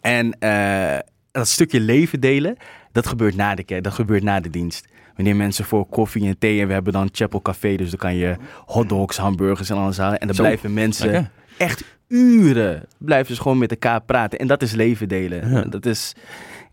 En 0.02 0.40
eh, 0.40 0.98
dat 1.32 1.48
stukje 1.48 1.80
leven 1.80 2.20
delen, 2.20 2.58
dat 2.92 3.08
gebeurt 3.08 3.36
na 3.36 3.56
de 3.56 3.64
kerk, 3.64 3.84
dat 3.84 3.94
gebeurt 3.94 4.24
na 4.24 4.40
de 4.40 4.50
dienst. 4.50 4.86
Wanneer 5.16 5.36
mensen 5.36 5.66
voor 5.66 5.86
koffie 5.86 6.28
en 6.28 6.38
thee 6.38 6.62
en 6.62 6.68
we 6.68 6.74
hebben 6.74 6.94
dan 6.94 7.10
Chapel 7.12 7.42
Café, 7.42 7.76
dus 7.76 7.90
dan 7.90 8.00
kan 8.00 8.16
je 8.16 8.36
hotdogs, 8.66 9.18
hamburgers 9.18 9.70
en 9.70 9.76
alles 9.78 9.98
halen. 9.98 10.20
En 10.20 10.28
dan 10.28 10.36
Zo, 10.36 10.42
blijven 10.42 10.74
mensen 10.74 11.12
lekker. 11.12 11.32
echt 11.58 11.84
uren 12.08 12.86
blijven 12.98 13.36
ze 13.36 13.42
gewoon 13.42 13.58
met 13.58 13.72
elkaar 13.72 14.02
praten. 14.02 14.40
En 14.40 14.48
dat 14.48 14.62
is 14.62 14.72
leven 14.72 15.08
delen. 15.08 15.50
Ja. 15.52 15.62
Dat 15.62 15.86
is, 15.86 16.14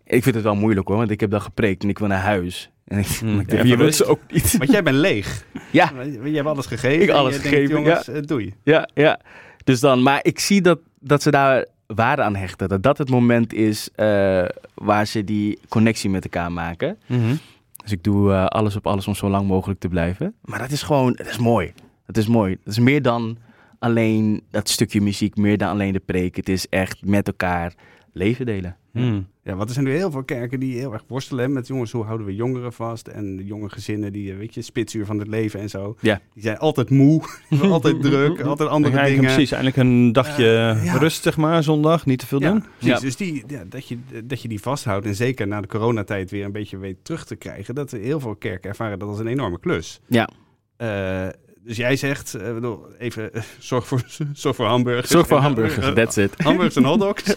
ik 0.04 0.22
vind 0.22 0.34
het 0.34 0.44
wel 0.44 0.54
moeilijk 0.54 0.88
hoor, 0.88 0.96
want 0.96 1.10
ik 1.10 1.20
heb 1.20 1.30
dan 1.30 1.42
gepreekt 1.42 1.82
en 1.82 1.88
ik 1.88 1.98
wil 1.98 2.08
naar 2.08 2.22
huis. 2.22 2.70
En 2.84 2.98
ik, 2.98 3.06
Hmm. 3.06 3.42
Ja, 3.64 3.90
ze 3.90 4.04
ook 4.04 4.20
niet. 4.32 4.56
Want 4.56 4.70
jij 4.70 4.82
bent 4.82 4.96
leeg. 4.96 5.44
Ja. 5.70 5.92
Je 6.24 6.30
hebt 6.34 6.46
alles 6.46 6.66
gegeven. 6.66 7.02
Ik 7.02 7.10
alles 7.10 7.34
je 7.36 7.40
denkt, 7.40 7.56
gegeven, 7.56 7.82
jongens, 7.82 8.08
eh, 8.08 8.22
doei. 8.22 8.54
Ja, 8.62 8.88
ja. 8.94 9.20
Dus 9.64 9.80
dan, 9.80 10.02
maar 10.02 10.20
ik 10.22 10.38
zie 10.38 10.60
dat, 10.60 10.78
dat 11.00 11.22
ze 11.22 11.30
daar 11.30 11.66
waarde 11.94 12.22
aan 12.22 12.36
hechten. 12.36 12.68
Dat 12.68 12.82
dat 12.82 12.98
het 12.98 13.10
moment 13.10 13.52
is 13.52 13.90
eh, 13.94 14.44
waar 14.74 15.06
ze 15.06 15.24
die 15.24 15.58
connectie 15.68 16.10
met 16.10 16.24
elkaar 16.24 16.52
maken. 16.52 16.98
Mhm. 17.06 17.34
Dus 17.82 17.92
ik 17.92 18.04
doe 18.04 18.32
eh, 18.32 18.46
alles 18.46 18.76
op 18.76 18.86
alles 18.86 19.06
om 19.06 19.14
zo 19.14 19.28
lang 19.28 19.46
mogelijk 19.46 19.80
te 19.80 19.88
blijven. 19.88 20.34
Maar 20.40 20.58
dat 20.58 20.70
is 20.70 20.82
gewoon, 20.82 21.12
dat 21.12 21.26
is 21.26 21.38
mooi. 21.38 21.72
Dat 22.06 22.16
is 22.16 22.26
mooi. 22.26 22.56
Dat 22.64 22.72
is 22.72 22.78
meer 22.78 23.02
dan 23.02 23.38
alleen 23.78 24.42
dat 24.50 24.68
stukje 24.68 25.00
muziek, 25.00 25.36
meer 25.36 25.58
dan 25.58 25.68
alleen 25.68 25.92
de 25.92 26.02
preek. 26.04 26.36
Het 26.36 26.48
is 26.48 26.68
echt 26.68 27.04
met 27.04 27.26
elkaar 27.26 27.74
leven 28.12 28.46
delen. 28.46 28.76
Hmm. 28.98 29.26
Ja, 29.42 29.54
want 29.56 29.68
er 29.68 29.74
zijn 29.74 29.86
nu 29.86 29.92
heel 29.94 30.10
veel 30.10 30.22
kerken 30.24 30.60
die 30.60 30.78
heel 30.78 30.92
erg 30.92 31.04
worstelen 31.08 31.52
met 31.52 31.66
jongens, 31.66 31.92
hoe 31.92 32.04
houden 32.04 32.26
we 32.26 32.34
jongeren 32.34 32.72
vast? 32.72 33.06
En 33.06 33.36
de 33.36 33.44
jonge 33.44 33.68
gezinnen, 33.68 34.12
die, 34.12 34.30
eh, 34.32 34.36
weet 34.38 34.54
je, 34.54 34.62
spitsuur 34.62 35.06
van 35.06 35.18
het 35.18 35.28
leven 35.28 35.60
en 35.60 35.68
zo. 35.70 35.96
Ja. 36.00 36.20
Die 36.34 36.42
zijn 36.42 36.58
altijd 36.58 36.90
moe, 36.90 37.22
altijd 37.62 38.02
druk, 38.10 38.40
altijd 38.40 38.68
andere 38.68 38.96
Ja, 38.96 39.04
dingen. 39.04 39.20
precies, 39.20 39.52
eigenlijk 39.52 39.76
een 39.76 40.12
dagje 40.12 40.46
Eh, 40.78 40.84
ja. 40.84 40.96
rust, 40.96 41.22
zeg 41.22 41.36
maar, 41.36 41.62
zondag. 41.62 42.06
Niet 42.06 42.18
te 42.18 42.26
veel 42.26 42.40
Ja, 42.40 42.50
doen. 42.50 42.64
precies. 42.78 42.94
Ja. 42.94 43.00
Dus 43.00 43.16
die, 43.16 43.44
ja, 43.46 43.62
dat, 43.68 43.88
je, 43.88 43.98
dat 44.24 44.42
je 44.42 44.48
die 44.48 44.60
vasthoudt 44.60 45.06
en 45.06 45.14
zeker 45.14 45.46
na 45.46 45.60
de 45.60 45.66
coronatijd 45.68 46.30
weer 46.30 46.44
een 46.44 46.52
beetje 46.52 46.78
weet 46.78 46.96
terug 47.04 47.24
te 47.24 47.36
krijgen. 47.36 47.74
Dat 47.74 47.90
heel 47.90 48.20
veel 48.20 48.34
kerken 48.36 48.70
ervaren 48.70 48.98
dat 48.98 49.08
als 49.08 49.18
een 49.18 49.26
enorme 49.26 49.58
klus. 49.60 50.00
Ja. 50.06 50.28
Eh, 50.76 51.26
dus 51.64 51.76
jij 51.76 51.96
zegt, 51.96 52.34
eh, 52.34 52.54
bedoel, 52.54 52.86
even, 52.98 53.32
eh, 53.34 53.42
zorg, 53.58 53.86
voor, 53.86 54.02
zorg 54.32 54.56
voor 54.56 54.66
hamburgers. 54.66 55.10
Zorg 55.10 55.26
voor 55.26 55.38
hamburgers, 55.38 55.94
that's 55.94 56.16
it. 56.16 56.34
Hamburgers 56.42 56.76
en 56.76 56.84
hotdogs. 56.84 57.22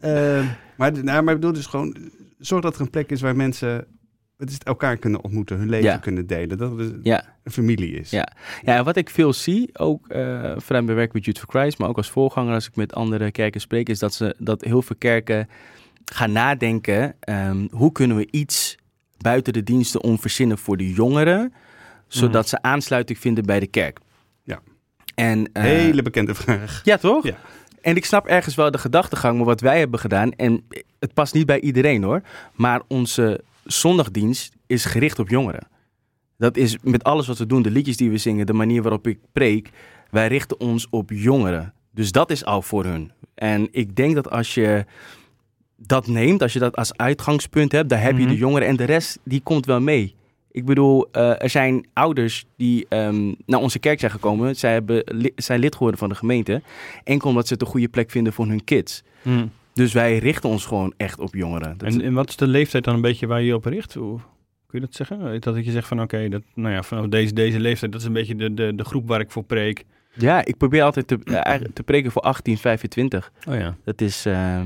Eh, 0.00 0.48
maar, 0.76 0.92
nou, 0.92 1.22
maar 1.22 1.34
ik 1.34 1.40
bedoel 1.40 1.52
dus 1.52 1.66
gewoon, 1.66 1.96
zorg 2.38 2.62
dat 2.62 2.74
er 2.74 2.80
een 2.80 2.90
plek 2.90 3.10
is 3.10 3.20
waar 3.20 3.36
mensen 3.36 3.86
het 4.36 4.50
is, 4.50 4.58
elkaar 4.58 4.96
kunnen 4.96 5.24
ontmoeten, 5.24 5.58
hun 5.58 5.68
leven 5.68 5.88
Ja. 5.90 5.96
kunnen 5.96 6.26
delen. 6.26 6.58
Dat 6.58 6.78
het 6.78 6.94
Ja. 7.02 7.24
een 7.42 7.52
familie 7.52 7.90
is. 7.98 8.10
Ja. 8.10 8.28
Ja, 8.62 8.82
wat 8.84 8.96
ik 8.96 9.10
veel 9.10 9.32
zie, 9.32 9.78
ook 9.78 10.06
uh, 10.08 10.16
vanuit 10.56 10.84
mijn 10.84 10.94
werk 10.94 11.12
met 11.12 11.24
Youth 11.24 11.38
for 11.38 11.48
Christ, 11.48 11.78
maar 11.78 11.88
ook 11.88 11.96
als 11.96 12.10
voorganger 12.10 12.54
als 12.54 12.66
ik 12.66 12.76
met 12.76 12.94
andere 12.94 13.30
kerken 13.30 13.60
spreek, 13.60 13.88
is 13.88 13.98
dat, 13.98 14.14
ze, 14.14 14.34
dat 14.38 14.62
heel 14.64 14.82
veel 14.82 14.96
kerken 14.98 15.48
gaan 16.04 16.32
nadenken, 16.32 17.14
um, 17.28 17.68
hoe 17.70 17.92
kunnen 17.92 18.16
we 18.16 18.28
iets 18.30 18.76
buiten 19.18 19.52
de 19.52 19.62
diensten 19.62 20.02
om 20.02 20.18
verzinnen 20.18 20.58
voor 20.58 20.76
de 20.76 20.92
jongeren, 20.92 21.52
zodat 22.08 22.42
mm. 22.42 22.48
ze 22.48 22.62
aansluiting 22.62 23.18
vinden 23.18 23.44
bij 23.44 23.60
de 23.60 23.66
kerk. 23.66 23.98
Ja. 24.42 24.60
En, 25.14 25.38
uh, 25.38 25.62
Hele 25.62 26.02
bekende 26.02 26.34
vraag. 26.34 26.80
Ja, 26.84 26.96
toch? 26.96 27.24
Ja. 27.24 27.36
En 27.80 27.96
ik 27.96 28.04
snap 28.04 28.26
ergens 28.26 28.54
wel 28.54 28.70
de 28.70 28.78
gedachtegang, 28.78 29.36
maar 29.36 29.46
wat 29.46 29.60
wij 29.60 29.78
hebben 29.78 30.00
gedaan, 30.00 30.32
en 30.32 30.66
het 30.98 31.14
past 31.14 31.34
niet 31.34 31.46
bij 31.46 31.60
iedereen 31.60 32.02
hoor, 32.02 32.22
maar 32.54 32.80
onze 32.88 33.40
zondagdienst 33.64 34.54
is 34.66 34.84
gericht 34.84 35.18
op 35.18 35.28
jongeren. 35.28 35.68
Dat 36.38 36.56
is 36.56 36.76
met 36.82 37.04
alles 37.04 37.26
wat 37.26 37.38
we 37.38 37.46
doen, 37.46 37.62
de 37.62 37.70
liedjes 37.70 37.96
die 37.96 38.10
we 38.10 38.18
zingen, 38.18 38.46
de 38.46 38.52
manier 38.52 38.82
waarop 38.82 39.06
ik 39.06 39.18
preek, 39.32 39.70
wij 40.10 40.28
richten 40.28 40.60
ons 40.60 40.86
op 40.90 41.10
jongeren. 41.10 41.74
Dus 41.90 42.12
dat 42.12 42.30
is 42.30 42.44
al 42.44 42.62
voor 42.62 42.84
hun. 42.84 43.12
En 43.34 43.68
ik 43.70 43.96
denk 43.96 44.14
dat 44.14 44.30
als 44.30 44.54
je 44.54 44.84
dat 45.76 46.06
neemt, 46.06 46.42
als 46.42 46.52
je 46.52 46.58
dat 46.58 46.76
als 46.76 46.96
uitgangspunt 46.96 47.72
hebt, 47.72 47.88
dan 47.88 47.98
heb 47.98 48.16
je 48.16 48.22
Mhm. 48.22 48.30
de 48.30 48.36
jongeren 48.36 48.68
en 48.68 48.76
de 48.76 48.84
rest 48.84 49.18
die 49.24 49.40
komt 49.40 49.66
wel 49.66 49.80
mee. 49.80 50.14
Ik 50.56 50.64
bedoel, 50.64 51.08
uh, 51.12 51.42
er 51.42 51.50
zijn 51.50 51.86
ouders 51.92 52.44
die 52.56 52.86
um, 52.88 53.36
naar 53.46 53.60
onze 53.60 53.78
kerk 53.78 54.00
zijn 54.00 54.10
gekomen. 54.10 54.56
Zij 54.56 54.72
hebben, 54.72 55.02
li 55.04 55.32
zijn 55.34 55.60
lid 55.60 55.74
geworden 55.74 55.98
van 55.98 56.08
de 56.08 56.14
gemeente. 56.14 56.62
Enkel 57.04 57.28
omdat 57.28 57.46
ze 57.46 57.52
het 57.52 57.62
een 57.62 57.68
goede 57.68 57.88
plek 57.88 58.10
vinden 58.10 58.32
voor 58.32 58.46
hun 58.46 58.64
kids. 58.64 59.02
Hmm. 59.22 59.50
Dus 59.72 59.92
wij 59.92 60.18
richten 60.18 60.48
ons 60.48 60.66
gewoon 60.66 60.92
echt 60.96 61.18
op 61.18 61.34
jongeren. 61.34 61.78
Dat 61.78 61.92
En, 61.92 62.02
en, 62.02 62.12
wat 62.12 62.28
is 62.28 62.36
de 62.36 62.46
leeftijd 62.46 62.84
dan 62.84 62.94
een 62.94 63.00
beetje 63.00 63.26
waar 63.26 63.42
je 63.42 63.54
op 63.54 63.64
richt? 63.64 63.94
Hoe, 63.94 64.18
kun 64.66 64.80
je 64.80 64.86
dat 64.86 64.94
zeggen? 64.94 65.40
Dat 65.40 65.64
je 65.64 65.70
zegt 65.70 65.88
van 65.88 66.00
oké, 66.00 66.14
okay, 66.14 66.28
dat 66.28 66.42
nou 66.54 66.74
ja, 66.74 66.82
vanaf 66.82 67.06
deze, 67.06 67.32
deze 67.32 67.60
leeftijd, 67.60 67.92
dat 67.92 68.00
is 68.00 68.06
een 68.06 68.12
beetje 68.12 68.36
de, 68.36 68.54
de, 68.54 68.74
de 68.74 68.84
groep 68.84 69.08
waar 69.08 69.20
ik 69.20 69.30
voor 69.30 69.44
preek. 69.44 69.84
Ja, 70.12 70.44
ik 70.44 70.56
probeer 70.56 70.82
altijd 70.82 71.06
te, 71.06 71.18
uh, 71.24 71.54
te 71.72 71.82
preken 71.82 72.10
voor 72.10 72.22
18, 72.22 72.58
25. 72.58 73.32
Oh 73.48 73.54
ja. 73.54 73.76
Dat 73.84 74.00
is, 74.00 74.26
uh, 74.26 74.60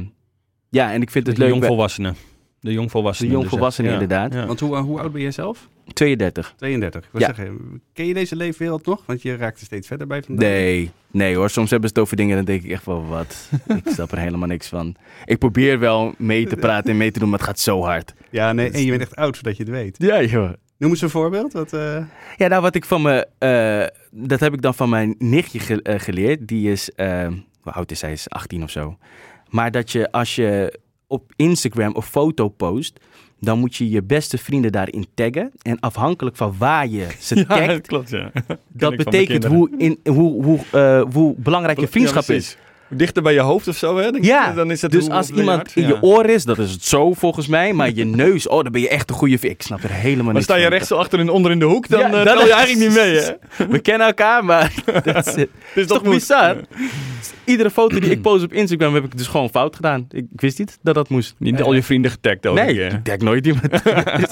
ja, 0.68 0.92
en 0.92 1.02
ik 1.02 1.10
vind 1.10 1.26
het 1.26 1.38
leuk. 1.38 1.48
jongvolwassenen. 1.48 2.14
De 2.60 2.72
jongvolwassenen. 2.72 3.32
De 3.32 3.38
jongvolwassenen, 3.38 3.92
dus, 3.92 4.00
inderdaad. 4.00 4.34
Ja. 4.34 4.46
Want 4.46 4.60
hoe, 4.60 4.76
hoe 4.76 5.00
oud 5.00 5.12
ben 5.12 5.20
jij 5.22 5.30
zelf? 5.30 5.68
32. 5.92 6.54
32. 6.56 7.04
Ik 7.04 7.08
wil 7.12 7.20
Ja. 7.20 7.26
zeggen, 7.26 7.80
ken 7.92 8.06
je 8.06 8.14
deze 8.14 8.36
leefwereld 8.36 8.86
nog? 8.86 9.02
Want 9.06 9.22
je 9.22 9.36
raakt 9.36 9.60
er 9.60 9.66
steeds 9.66 9.86
verder 9.86 10.06
bij 10.06 10.22
vandaag. 10.22 10.48
Nee, 10.48 10.90
nee 11.10 11.36
hoor. 11.36 11.50
Soms 11.50 11.70
hebben 11.70 11.88
ze 11.88 11.94
het 11.94 12.04
over 12.04 12.16
dingen 12.16 12.38
en 12.38 12.44
dan 12.44 12.54
denk 12.54 12.64
ik 12.64 12.70
echt 12.70 12.84
wel 12.86 13.06
wat. 13.06 13.48
ik 13.84 13.92
snap 13.92 14.12
er 14.12 14.18
helemaal 14.18 14.48
niks 14.48 14.68
van. 14.68 14.94
Ik 15.24 15.38
probeer 15.38 15.78
wel 15.78 16.14
mee 16.18 16.46
te 16.46 16.56
praten 16.56 16.90
en 16.90 16.96
mee 16.96 17.10
te 17.10 17.18
doen, 17.18 17.28
maar 17.28 17.38
het 17.38 17.48
gaat 17.48 17.58
zo 17.58 17.82
hard. 17.82 18.14
Ja, 18.30 18.52
nee, 18.52 18.70
en 18.70 18.82
je 18.84 18.90
bent 18.90 19.02
echt 19.02 19.16
oud 19.16 19.34
voordat 19.34 19.56
je 19.56 19.62
het 19.62 19.72
weet. 19.72 19.96
Ja, 19.98 20.22
joh. 20.22 20.50
Noem 20.76 20.90
eens 20.90 21.00
een 21.00 21.10
voorbeeld. 21.10 21.52
Wat, 21.52 21.72
uh... 21.72 22.04
Ja, 22.36 22.48
nou 22.48 22.62
wat 22.62 22.74
ik 22.74 22.84
van 22.84 23.02
me, 23.02 23.26
uh, 23.38 24.24
dat 24.26 24.40
heb 24.40 24.52
ik 24.52 24.62
dan 24.62 24.74
van 24.74 24.88
mijn 24.88 25.14
nichtje 25.18 25.58
ge 25.58 25.80
uh, 25.82 25.94
geleerd. 25.98 26.48
Die 26.48 26.70
is, 26.70 26.90
hoe 27.62 27.72
oud 27.72 27.90
is 27.90 28.00
hij? 28.00 28.12
Is 28.12 28.28
18 28.28 28.62
of 28.62 28.70
zo. 28.70 28.96
Maar 29.48 29.70
dat 29.70 29.92
je 29.92 30.12
als 30.12 30.34
je 30.34 30.78
op 31.10 31.32
Instagram 31.36 31.96
een 31.96 32.02
foto 32.02 32.48
post, 32.48 33.00
dan 33.40 33.58
moet 33.58 33.76
je 33.76 33.90
je 33.90 34.02
beste 34.02 34.38
vrienden 34.38 34.72
daarin 34.72 35.06
taggen. 35.14 35.52
En 35.62 35.80
afhankelijk 35.80 36.36
van 36.36 36.54
waar 36.58 36.86
je 36.86 37.06
ze 37.18 37.36
ja, 37.38 37.44
tagt, 37.44 37.66
dat, 37.66 37.86
klopt, 37.86 38.10
ja. 38.10 38.32
dat 38.68 38.96
betekent 38.96 39.44
hoe, 39.44 39.70
in, 39.76 39.98
hoe, 40.04 40.44
hoe, 40.44 40.58
uh, 40.74 41.12
hoe 41.12 41.34
belangrijk 41.36 41.80
je 41.80 41.88
vriendschap 41.88 42.24
ja, 42.24 42.34
is. 42.34 42.56
Dichter 42.92 43.22
bij 43.22 43.32
je 43.32 43.40
hoofd 43.40 43.68
of 43.68 43.76
zo, 43.76 43.96
hè? 43.96 44.10
Dan, 44.10 44.22
ja, 44.22 44.52
dan 44.52 44.70
is 44.70 44.82
het 44.82 44.90
dus 44.90 45.08
als 45.08 45.28
iemand 45.30 45.56
hart, 45.56 45.72
in 45.76 45.82
ja. 45.82 45.88
je 45.88 46.02
oor 46.02 46.26
is, 46.26 46.44
dat 46.44 46.58
is 46.58 46.70
het 46.72 46.84
zo 46.84 47.12
volgens 47.12 47.46
mij. 47.46 47.72
Maar 47.72 47.90
je 47.94 48.04
neus, 48.04 48.48
oh, 48.48 48.62
dan 48.62 48.72
ben 48.72 48.80
je 48.80 48.88
echt 48.88 49.10
een 49.10 49.16
goede. 49.16 49.38
Ik 49.40 49.62
snap 49.62 49.82
er 49.82 49.90
helemaal 49.90 50.24
Maar 50.24 50.32
niks 50.34 50.44
sta 50.44 50.54
je 50.56 50.66
rechts 50.68 50.88
zo 50.88 50.96
achter 50.96 51.18
en 51.18 51.28
onder 51.28 51.50
in 51.50 51.58
de 51.58 51.64
hoek, 51.64 51.88
dan 51.88 52.00
Ja, 52.00 52.08
dat 52.10 52.24
tel 52.24 52.38
je 52.38 52.44
is- 52.48 52.50
eigenlijk 52.54 52.88
niet 52.88 52.98
mee, 52.98 53.14
hè? 53.16 53.66
We 53.68 53.78
kennen 53.78 54.06
elkaar, 54.06 54.44
maar 54.44 54.72
dat 55.04 55.26
is, 55.26 55.34
het. 55.74 55.88
Toch 55.88 56.02
bizar? 56.02 56.56
Iedere 57.44 57.70
foto 57.70 58.00
die 58.00 58.10
ik 58.10 58.22
post 58.22 58.44
op 58.44 58.52
Instagram 58.52 58.94
heb 58.94 59.04
ik 59.04 59.16
dus 59.18 59.26
gewoon 59.26 59.50
fout 59.50 59.76
gedaan. 59.76 60.06
Ik, 60.10 60.26
ik 60.32 60.40
wist 60.40 60.58
niet 60.58 60.78
dat 60.82 60.94
dat 60.94 61.08
moest. 61.08 61.34
Niet 61.38 61.58
Eh, 61.58 61.64
al 61.64 61.72
je 61.72 61.82
vrienden 61.82 62.10
getagd 62.10 62.46
ook. 62.46 62.54
Nee, 62.56 62.86
ik 62.86 63.04
denk 63.04 63.22
nooit 63.22 63.46
iemand. 63.46 63.70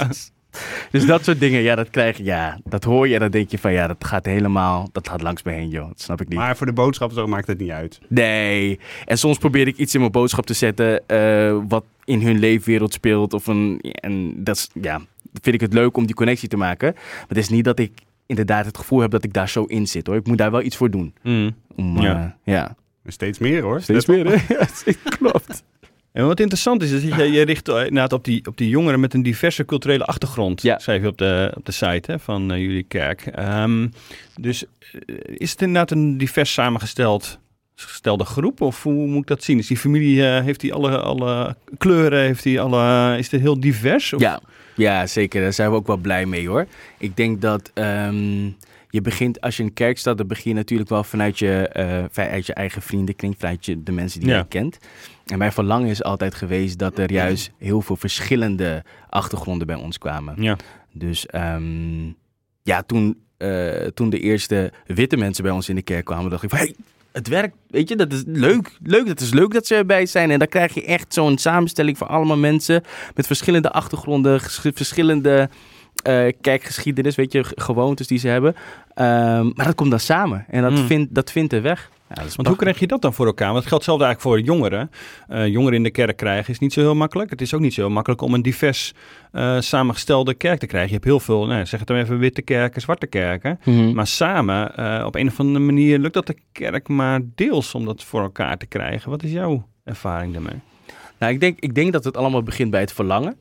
dus, 0.09 0.31
dus 0.91 1.07
dat 1.07 1.25
soort 1.25 1.41
dingen, 1.41 1.61
ja, 1.61 1.75
dat 1.75 1.91
krijg 1.91 2.17
je, 2.17 2.25
ja, 2.25 2.59
dat 2.65 2.85
hoor 2.85 3.09
je 3.09 3.15
en 3.15 3.21
dan 3.21 3.31
denk 3.31 3.51
je 3.51 3.59
van, 3.59 3.73
ja, 3.73 3.87
dat 3.87 3.97
gaat 4.05 4.27
helemaal, 4.27 4.89
dat 4.93 5.09
gaat 5.09 5.23
langs 5.23 5.43
me 5.43 5.53
heen, 5.53 5.69
joh. 5.69 5.89
Dat 5.89 6.01
snap 6.01 6.21
ik 6.21 6.29
niet. 6.29 6.39
Maar 6.39 6.57
voor 6.57 6.67
de 6.67 6.73
boodschap 6.73 7.13
zo 7.13 7.27
maakt 7.27 7.47
het 7.47 7.59
niet 7.59 7.71
uit. 7.71 7.99
Nee. 8.09 8.48
En 9.05 9.19
soms 9.19 9.39
probeer 9.39 9.67
ik 9.67 9.77
iets 9.77 9.95
in 9.95 10.01
mijn 10.01 10.13
boodschap 10.13 10.47
te 10.47 10.55
zetten 10.55 11.07
eh, 11.07 11.59
wat 11.69 11.85
in 12.05 12.23
hun 12.23 12.39
leefwereld 12.39 12.93
speelt. 12.93 13.35
Of 13.35 13.47
een, 13.47 13.81
en 13.81 14.45
dat 14.45 14.57
is, 14.57 14.69
ja, 14.83 15.01
vind 15.43 15.55
ik 15.55 15.61
het 15.61 15.73
leuk 15.73 15.97
om 15.97 16.07
die 16.07 16.15
connectie 16.15 16.49
te 16.49 16.57
maken. 16.57 16.93
Maar 16.95 17.27
het 17.29 17.39
is 17.39 17.49
niet 17.49 17.65
dat 17.65 17.79
ik 17.79 17.93
inderdaad 18.27 18.67
het 18.67 18.77
gevoel 18.77 19.01
heb 19.01 19.11
dat 19.11 19.25
ik 19.25 19.33
daar 19.33 19.49
zo 19.49 19.65
in 19.65 19.87
zit, 19.87 20.07
hoor. 20.07 20.17
Ik 20.17 20.27
moet 20.27 20.39
daar 20.39 20.51
wel 20.51 20.63
iets 20.63 20.77
voor 20.77 20.91
doen. 20.91 21.15
Mm. 21.23 21.55
Om, 21.77 22.01
Ja. 22.01 22.37
ja. 22.45 22.45
ja. 22.45 22.77
Steeds 23.11 23.39
meer 23.39 23.63
hoor. 23.63 23.81
Steeds 23.81 24.07
Let 24.07 24.25
meer, 24.25 24.33
hè? 24.33 24.55
Ja, 24.55 24.93
klopt. 25.05 25.65
En 26.13 26.27
wat 26.27 26.41
interessant 26.41 26.83
is, 26.83 26.91
is 26.91 27.09
dat 27.09 27.19
je, 27.19 27.31
je 27.33 27.43
richt 27.43 27.69
eh, 27.69 27.77
inderdaad 27.77 28.13
op 28.13 28.25
die, 28.25 28.47
op 28.47 28.57
die 28.57 28.69
jongeren 28.69 29.01
met 29.01 29.15
een 29.15 29.23
diverse 29.23 29.65
culturele 29.65 30.05
achtergrond. 30.05 30.63
Ja. 30.63 30.79
Schrijf 30.79 31.03
je 31.03 31.09
op 31.09 31.19
de, 31.19 31.53
op 31.57 31.65
de 31.65 31.73
site 31.73 32.13
hè, 32.13 32.19
van 32.19 32.53
eh, 32.53 32.59
jullie 32.61 32.83
kerk. 32.83 33.27
Ehm, 33.27 33.89
dus 34.41 34.65
eh, 34.65 35.15
is 35.25 35.51
het 35.51 35.61
inderdaad 35.63 35.91
een 35.91 36.19
divers 36.19 36.53
samengesteld 36.53 37.39
gestelde 37.85 38.25
groep? 38.25 38.61
Of 38.61 38.83
hoe 38.83 39.07
moet 39.07 39.21
ik 39.21 39.27
dat 39.27 39.43
zien? 39.43 39.59
Is 39.59 39.67
die 39.67 39.77
familie, 39.77 40.27
eh, 40.27 40.45
heeft 40.45 40.61
die 40.61 40.73
alle, 40.75 40.99
alle 40.99 41.57
kleuren? 41.79 42.21
Heeft 42.21 42.43
die 42.43 42.61
alle, 42.61 43.15
is 43.19 43.31
het 43.31 43.41
heel 43.41 43.61
divers? 43.61 44.13
Of? 44.13 44.21
Ja, 44.21 44.41
ja, 44.75 45.07
zeker. 45.07 45.43
Daar 45.43 45.53
zijn 45.53 45.71
we 45.71 45.77
ook 45.77 45.87
wel 45.87 45.97
blij 45.97 46.27
mee 46.27 46.49
hoor. 46.49 46.67
Ik 46.99 47.17
denk 47.17 47.41
dat 47.41 47.71
ehm, 47.75 48.45
je 48.91 49.01
begint, 49.03 49.41
als 49.41 49.57
je 49.57 49.63
in 49.63 49.69
een 49.69 49.75
kerk 49.75 49.99
staat, 49.99 50.19
dan 50.19 50.27
begin 50.27 50.51
je 50.51 50.57
natuurlijk 50.57 50.91
wel 50.91 51.05
vanuit 51.05 51.39
je, 51.39 51.69
eh, 51.69 52.05
vanuit 52.11 52.47
je 52.47 52.55
eigen 52.55 52.83
vriendenkring, 52.83 53.35
vanuit 53.39 53.67
je, 53.67 53.83
de 53.83 53.93
mensen 53.93 54.21
die 54.21 54.29
Ja. 54.29 54.37
je 54.39 54.47
kent. 54.49 54.79
En 55.27 55.39
mijn 55.39 55.53
verlangen 55.53 55.89
is 55.89 56.03
altijd 56.03 56.35
geweest 56.35 56.79
dat 56.79 56.99
er 56.99 57.13
juist 57.13 57.51
heel 57.59 57.81
veel 57.81 57.97
verschillende 57.97 58.85
achtergronden 59.09 59.67
bij 59.67 59.77
ons 59.77 59.99
kwamen. 59.99 60.35
Ja. 60.43 60.57
Dus 60.93 61.27
ehm, 61.27 62.07
ja, 62.63 62.83
toen, 62.87 63.21
eh, 63.37 63.87
toen 63.95 64.11
de 64.11 64.21
eerste 64.21 64.73
witte 64.87 65.17
mensen 65.17 65.43
bij 65.43 65.53
ons 65.53 65.69
in 65.69 65.75
de 65.75 65.83
kerk 65.83 66.05
kwamen, 66.05 66.31
dacht 66.31 66.43
ik 66.43 66.51
van, 66.51 66.59
hey, 66.59 66.75
het 67.19 67.29
werkt, 67.29 67.57
weet 67.69 67.89
je, 67.89 67.97
dat 67.97 68.13
is 68.13 68.23
leuk. 68.27 68.77
Leuk, 68.83 69.07
dat 69.07 69.21
is 69.21 69.31
leuk 69.33 69.53
dat 69.53 69.67
ze 69.67 69.75
erbij 69.75 70.07
zijn. 70.07 70.31
En 70.31 70.39
dan 70.39 70.49
krijg 70.49 70.75
je 70.75 70.85
echt 70.85 71.15
zo'n 71.15 71.39
samenstelling 71.39 71.99
van 71.99 72.09
allemaal 72.09 72.37
mensen 72.37 72.83
met 73.15 73.27
verschillende 73.27 73.71
achtergronden, 73.71 74.41
verschillende 74.75 75.49
eh, 76.03 76.27
kijkgeschiedenis, 76.41 77.15
weet 77.15 77.33
je, 77.33 77.45
gewoontes 77.55 78.07
die 78.07 78.19
ze 78.19 78.29
hebben. 78.29 78.55
Ehm, 78.95 79.51
maar 79.55 79.67
dat 79.67 79.75
komt 79.75 79.91
dan 79.91 80.01
samen 80.01 80.45
en 80.49 80.63
dat, 80.63 80.71
Mm. 80.71 80.87
vindt, 80.87 81.15
dat 81.15 81.31
vindt 81.33 81.53
er 81.53 81.63
weg. 81.63 81.91
Ja, 82.15 82.23
Want 82.37 82.49
hoe 82.49 82.57
krijg 82.57 82.79
je 82.79 82.87
dat 82.87 83.03
dan 83.03 83.15
voor 83.15 83.27
elkaar? 83.27 83.47
Want 83.47 83.59
het 83.59 83.69
geldt 83.69 83.85
zelfs 83.85 84.03
eigenlijk 84.03 84.35
voor 84.35 84.47
jongeren. 84.47 84.91
Eh, 85.29 85.47
jongeren 85.47 85.77
in 85.77 85.83
de 85.83 85.91
kerk 85.91 86.17
krijgen 86.17 86.53
is 86.53 86.59
niet 86.59 86.73
zo 86.73 86.81
heel 86.81 86.95
makkelijk. 86.95 87.31
Het 87.31 87.41
is 87.41 87.55
ook 87.55 87.61
niet 87.61 87.75
zo 87.75 87.81
heel 87.81 87.91
makkelijk 87.91 88.23
om 88.23 88.35
een 88.35 88.43
divers 88.43 88.95
eh, 89.33 89.61
samengestelde 89.61 90.35
kerk 90.35 90.59
te 90.59 90.67
krijgen. 90.67 90.89
Je 90.89 90.95
hebt 90.95 91.07
heel 91.07 91.21
veel, 91.21 91.47
nou, 91.47 91.67
zeg 91.67 91.79
het 91.79 91.89
dan 91.89 91.97
even, 91.97 92.19
witte 92.19 92.43
kerken, 92.43 92.81
zwarte 92.81 93.07
kerken. 93.07 93.61
Mhm. 93.65 93.93
Maar 93.93 94.07
samen, 94.07 94.77
eh, 94.77 95.05
op 95.07 95.15
een 95.15 95.29
of 95.29 95.41
andere 95.41 95.65
manier, 95.65 95.99
lukt 95.99 96.15
dat 96.15 96.27
de 96.27 96.37
kerk 96.53 96.89
maar 96.89 97.21
deels 97.35 97.75
om 97.75 97.85
dat 97.85 98.05
voor 98.05 98.23
elkaar 98.23 98.57
te 98.57 98.67
krijgen. 98.67 99.11
Wat 99.11 99.23
is 99.23 99.33
jouw 99.33 99.69
ervaring 99.85 100.33
daarmee? 100.33 100.61
Nou, 101.19 101.33
ik 101.33 101.41
denk, 101.41 101.59
ik 101.61 101.75
denk 101.75 101.93
dat 101.93 102.05
het 102.05 102.17
allemaal 102.17 102.43
begint 102.43 102.71
bij 102.71 102.81
het 102.81 102.93
verlangen. 102.93 103.37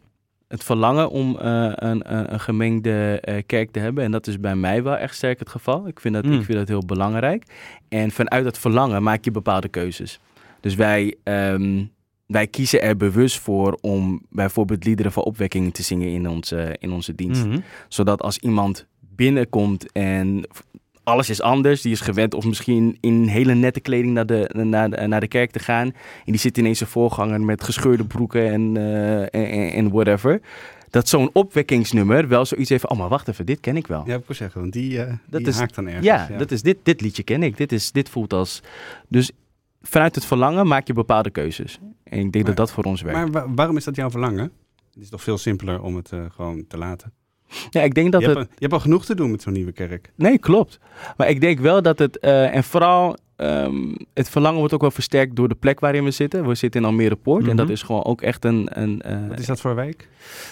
Het 0.47 0.63
verlangen 0.63 1.09
om 1.09 1.37
eh, 1.37 1.71
een, 1.75 2.13
een, 2.33 2.39
gemengde 2.39 3.19
eh, 3.21 3.43
kerk 3.45 3.71
te 3.71 3.79
hebben. 3.79 4.03
En 4.03 4.11
dat 4.11 4.27
is 4.27 4.39
bij 4.39 4.55
mij 4.55 4.83
wel 4.83 4.97
echt 4.97 5.15
sterk 5.15 5.39
het 5.39 5.49
geval. 5.49 5.87
Ik 5.87 5.99
vind, 5.99 6.13
dat, 6.13 6.25
Mm. 6.25 6.33
ik 6.33 6.43
vind 6.45 6.57
dat 6.57 6.67
heel 6.67 6.85
belangrijk. 6.85 7.43
En 7.89 8.11
vanuit 8.11 8.43
dat 8.43 8.57
verlangen 8.59 9.03
maak 9.03 9.25
je 9.25 9.31
bepaalde 9.31 9.67
keuzes. 9.67 10.19
Dus 10.59 10.75
wij, 10.75 11.15
ehm, 11.23 11.83
wij 12.25 12.47
kiezen 12.47 12.81
er 12.81 12.97
bewust 12.97 13.39
voor 13.39 13.77
om 13.81 14.21
bijvoorbeeld 14.29 14.83
liederen 14.85 15.11
van 15.11 15.23
opwekking 15.23 15.73
te 15.73 15.83
zingen 15.83 16.07
in 16.07 16.29
onze, 16.29 16.75
in 16.79 16.91
onze 16.91 17.15
dienst. 17.15 17.45
Mhm. 17.45 17.59
Zodat 17.87 18.21
als 18.21 18.37
iemand 18.37 18.87
binnenkomt 18.99 19.91
en 19.91 20.47
alles 21.07 21.29
is 21.29 21.41
anders. 21.41 21.81
Die 21.81 21.91
is 21.91 21.99
gewend 22.01 22.33
of 22.33 22.45
misschien 22.45 22.97
in 23.01 23.27
hele 23.27 23.53
nette 23.53 23.79
kleding 23.79 24.13
naar 24.13 24.25
de, 24.25 24.49
naar 24.53 24.89
de, 24.89 25.07
naar 25.07 25.19
de 25.19 25.27
kerk 25.27 25.51
te 25.51 25.59
gaan. 25.59 25.85
En 25.87 25.93
die 26.25 26.37
zit 26.37 26.57
ineens 26.57 26.79
een 26.79 26.87
voorganger 26.87 27.41
met 27.41 27.63
gescheurde 27.63 28.05
broeken 28.05 28.51
en, 28.51 28.77
eh, 28.77 29.21
en, 29.21 29.71
en- 29.73 29.91
whatever. 29.91 30.41
Dat 30.89 31.07
zo'n 31.07 31.29
opwekkingsnummer 31.33 32.27
wel 32.27 32.45
zoiets 32.45 32.69
heeft. 32.69 32.87
Oh, 32.87 32.97
maar 32.97 33.09
wacht 33.09 33.27
even, 33.27 33.45
dit 33.45 33.59
ken 33.59 33.77
ik 33.77 33.87
wel. 33.87 34.03
Ja, 34.05 34.15
ik 34.15 34.23
wil 34.27 34.35
zeggen, 34.35 34.61
want 34.61 34.73
die, 34.73 35.01
eh 35.03 35.13
Dat 35.25 35.39
die 35.39 35.49
is- 35.49 35.57
haakt 35.57 35.75
dan 35.75 35.85
ergens. 35.87 36.05
Ja, 36.05 36.27
Dat 36.37 36.51
is 36.51 36.61
dit, 36.61 36.77
dit 36.83 37.01
liedje 37.01 37.23
ken 37.23 37.43
ik. 37.43 37.57
Dit, 37.57 37.71
is, 37.71 37.91
dit 37.91 38.09
voelt 38.09 38.33
als. 38.33 38.61
Dus 39.07 39.31
vanuit 39.81 40.15
het 40.15 40.25
verlangen 40.25 40.67
maak 40.67 40.87
je 40.87 40.93
bepaalde 40.93 41.29
keuzes. 41.29 41.79
En 42.03 42.19
ik 42.19 42.31
denk 42.31 42.33
Maar- 42.33 42.43
dat 42.43 42.55
dat 42.55 42.71
voor 42.71 42.83
ons 42.83 43.01
werkt. 43.01 43.17
Maar 43.19 43.31
wa- 43.31 43.53
waarom 43.55 43.77
is 43.77 43.83
dat 43.83 43.95
jouw 43.95 44.09
verlangen? 44.09 44.51
Het 44.93 45.03
is 45.03 45.09
toch 45.09 45.23
veel 45.23 45.37
simpeler 45.37 45.81
om 45.81 45.95
het 45.95 46.11
eh, 46.11 46.19
gewoon 46.35 46.65
te 46.67 46.77
laten. 46.77 47.11
Ja, 47.69 47.81
ik 47.81 47.93
denk 47.93 48.11
dat 48.11 48.21
je, 48.21 48.27
het. 48.27 48.37
hebt, 48.37 48.49
al- 48.49 48.53
je 48.55 48.61
hebt 48.61 48.73
al 48.73 48.79
genoeg 48.79 49.05
te 49.05 49.15
doen 49.15 49.31
met 49.31 49.41
zo'n 49.41 49.53
nieuwe 49.53 49.71
kerk. 49.71 50.11
Nee, 50.15 50.37
klopt. 50.37 50.79
Maar 51.17 51.29
ik 51.29 51.41
denk 51.41 51.59
wel 51.59 51.81
dat 51.81 51.99
het. 51.99 52.19
eh, 52.19 52.55
en 52.55 52.63
vooral. 52.63 53.17
ehm, 53.35 53.93
het 54.13 54.29
verlangen 54.29 54.59
wordt 54.59 54.73
ook 54.73 54.81
wel 54.81 54.91
versterkt 54.91 55.35
door 55.35 55.47
de 55.49 55.55
plek 55.55 55.79
waarin 55.79 56.03
we 56.03 56.11
zitten. 56.11 56.47
We 56.47 56.55
zitten 56.55 56.81
in 56.81 56.87
Almere 56.87 57.15
Poort. 57.15 57.41
En 57.41 57.47
Mhm. 57.47 57.55
dat 57.57 57.69
is 57.69 57.81
gewoon 57.81 58.03
ook 58.03 58.21
echt 58.21 58.45
een. 58.45 58.67
een 58.71 59.01
eh, 59.01 59.27
Wat 59.27 59.39
is 59.39 59.45
dat 59.45 59.61
voor 59.61 59.75
wijk? 59.75 60.07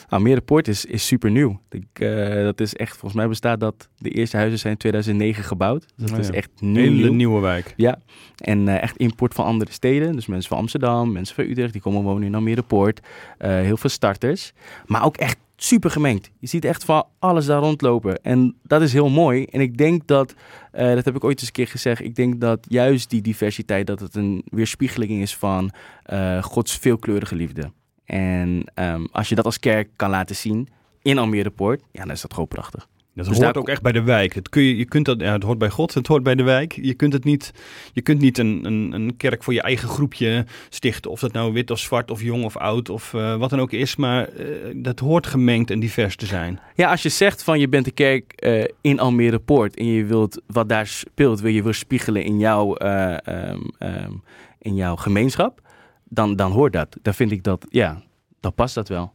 Almere 0.10 0.42
Poort 0.42 0.68
is, 0.68 0.86
is 0.86 1.08
super 1.08 1.32
nieuw. 1.32 1.60
Ik, 1.70 1.86
eh, 1.94 2.34
dat 2.44 2.60
is 2.62 2.76
echt. 2.76 2.92
Volgens 2.92 3.14
mij 3.14 3.28
bestaat 3.28 3.60
dat. 3.60 3.90
De 3.98 4.10
eerste 4.10 4.38
huizen 4.38 4.60
zijn 4.60 4.74
in 4.74 4.80
2009 4.80 5.44
gebouwd. 5.44 5.86
Dus 5.96 6.10
dat 6.10 6.12
Oh 6.12 6.24
is 6.24 6.28
ja. 6.28 6.34
echt 6.34 6.50
nieuw. 6.60 6.76
hele 6.76 6.90
nieuw. 6.96 7.14
nieuwe 7.14 7.40
wijk. 7.42 7.74
Ja, 7.78 8.00
en 8.38 8.68
echt 8.82 8.98
import 8.98 9.34
van 9.34 9.46
andere 9.46 9.72
steden. 9.72 10.16
Dus 10.16 10.26
mensen 10.26 10.50
van 10.50 10.58
Amsterdam, 10.58 11.12
mensen 11.12 11.36
van 11.36 11.46
Utrecht, 11.46 11.72
die 11.74 11.82
komen 11.82 12.04
wonen 12.04 12.24
in 12.28 12.36
Almere 12.36 12.62
Poort. 12.62 13.00
Heel 13.38 13.78
veel 13.78 13.90
starters. 13.90 14.54
Maar 14.86 15.06
ook 15.06 15.18
echt 15.18 15.38
super 15.56 15.92
gemengd. 15.92 16.32
Je 16.40 16.48
ziet 16.48 16.66
echt 16.66 16.84
van 16.84 17.06
alles 17.20 17.46
daar 17.46 17.60
rondlopen. 17.60 18.24
En 18.24 18.56
dat 18.64 18.82
is 18.82 18.94
heel 18.94 19.10
mooi. 19.10 19.46
En 19.46 19.62
ik 19.62 19.78
denk 19.78 20.08
dat, 20.08 20.36
eh, 20.72 20.94
dat 20.94 21.06
heb 21.06 21.16
ik 21.16 21.24
ooit 21.24 21.40
eens 21.40 21.48
een 21.48 21.54
keer 21.54 21.68
gezegd, 21.68 22.02
ik 22.02 22.16
denk 22.16 22.42
dat 22.42 22.66
juist 22.70 23.10
die 23.10 23.22
diversiteit, 23.22 23.88
dat 23.88 24.00
het 24.00 24.16
een 24.16 24.44
weerspiegeling 24.46 25.12
is 25.12 25.36
van 25.36 25.72
eh, 26.04 26.44
Gods 26.44 26.78
veelkleurige 26.78 27.36
liefde. 27.36 27.72
En 28.06 28.64
ehm, 28.74 29.06
als 29.12 29.30
je 29.30 29.36
dat 29.36 29.46
als 29.46 29.60
kerk 29.60 29.90
kan 29.96 30.10
laten 30.10 30.36
zien 30.36 30.68
in 31.02 31.18
Almere 31.18 31.50
Poort, 31.50 31.82
ja, 31.92 32.02
dan 32.02 32.12
is 32.12 32.22
dat 32.22 32.34
gewoon 32.34 32.48
prachtig. 32.48 32.88
Dat 33.16 33.26
Dus 33.26 33.34
hoort 33.38 33.54
daar- 33.54 33.62
ook 33.64 33.70
echt 33.70 33.82
bij 33.82 33.92
de 33.92 34.02
wijk. 34.04 34.34
Het, 34.34 34.50
kun 34.50 34.62
je, 34.64 34.78
je 34.78 34.86
kunt 34.86 35.06
dat, 35.06 35.20
ja, 35.22 35.32
het 35.34 35.44
hoort 35.44 35.58
bij 35.58 35.70
God, 35.70 35.94
het 35.94 36.08
hoort 36.08 36.24
bij 36.24 36.36
de 36.36 36.44
wijk. 36.44 36.74
Je 36.82 36.94
kunt, 36.94 37.14
het 37.14 37.24
niet, 37.24 37.52
je 37.94 38.02
kunt 38.02 38.20
niet 38.22 38.38
een, 38.38 38.66
een, 38.66 38.92
een 38.94 39.18
kerk 39.18 39.44
voor 39.44 39.54
je 39.54 39.62
eigen 39.62 39.90
groepje 39.90 40.46
stichten. 40.70 41.12
Of 41.12 41.20
dat 41.20 41.32
nou 41.32 41.54
wit 41.54 41.72
of 41.72 41.80
zwart 41.80 42.12
of 42.12 42.22
jong 42.22 42.44
of 42.44 42.58
oud 42.58 42.90
of 42.90 43.14
eh, 43.14 43.36
wat 43.36 43.50
dan 43.50 43.60
ook 43.60 43.72
is. 43.72 43.96
Maar 43.96 44.28
eh, 44.28 44.48
dat 44.76 45.00
hoort 45.00 45.28
gemengd 45.28 45.72
en 45.72 45.80
divers 45.80 46.16
te 46.16 46.26
zijn. 46.26 46.60
Ja, 46.76 46.90
als 46.92 47.02
je 47.04 47.10
zegt 47.10 47.44
van 47.44 47.60
je 47.60 47.70
bent 47.70 47.86
de 47.86 47.92
kerk 47.92 48.32
eh, 48.34 48.64
in 48.82 49.00
Almere 49.00 49.40
Poort 49.40 49.76
en 49.78 49.86
je 49.86 50.06
wilt 50.06 50.42
wat 50.48 50.70
daar 50.70 50.88
speelt, 50.88 51.40
wil 51.40 51.52
je 51.52 51.64
wil 51.64 51.74
spiegelen 51.74 52.24
in 52.24 52.40
jouw, 52.40 52.76
eh, 52.76 53.28
ehm, 53.28 53.62
ehm, 53.78 54.12
in 54.60 54.76
jouw 54.76 54.96
gemeenschap, 54.96 55.62
dan, 56.04 56.36
dan 56.36 56.52
hoort 56.52 56.74
dat. 56.74 56.98
Dan 57.02 57.14
vind 57.14 57.32
ik 57.32 57.44
dat, 57.44 57.66
ja, 57.70 58.02
dan 58.40 58.54
past 58.54 58.76
dat 58.76 58.88
wel. 58.90 59.14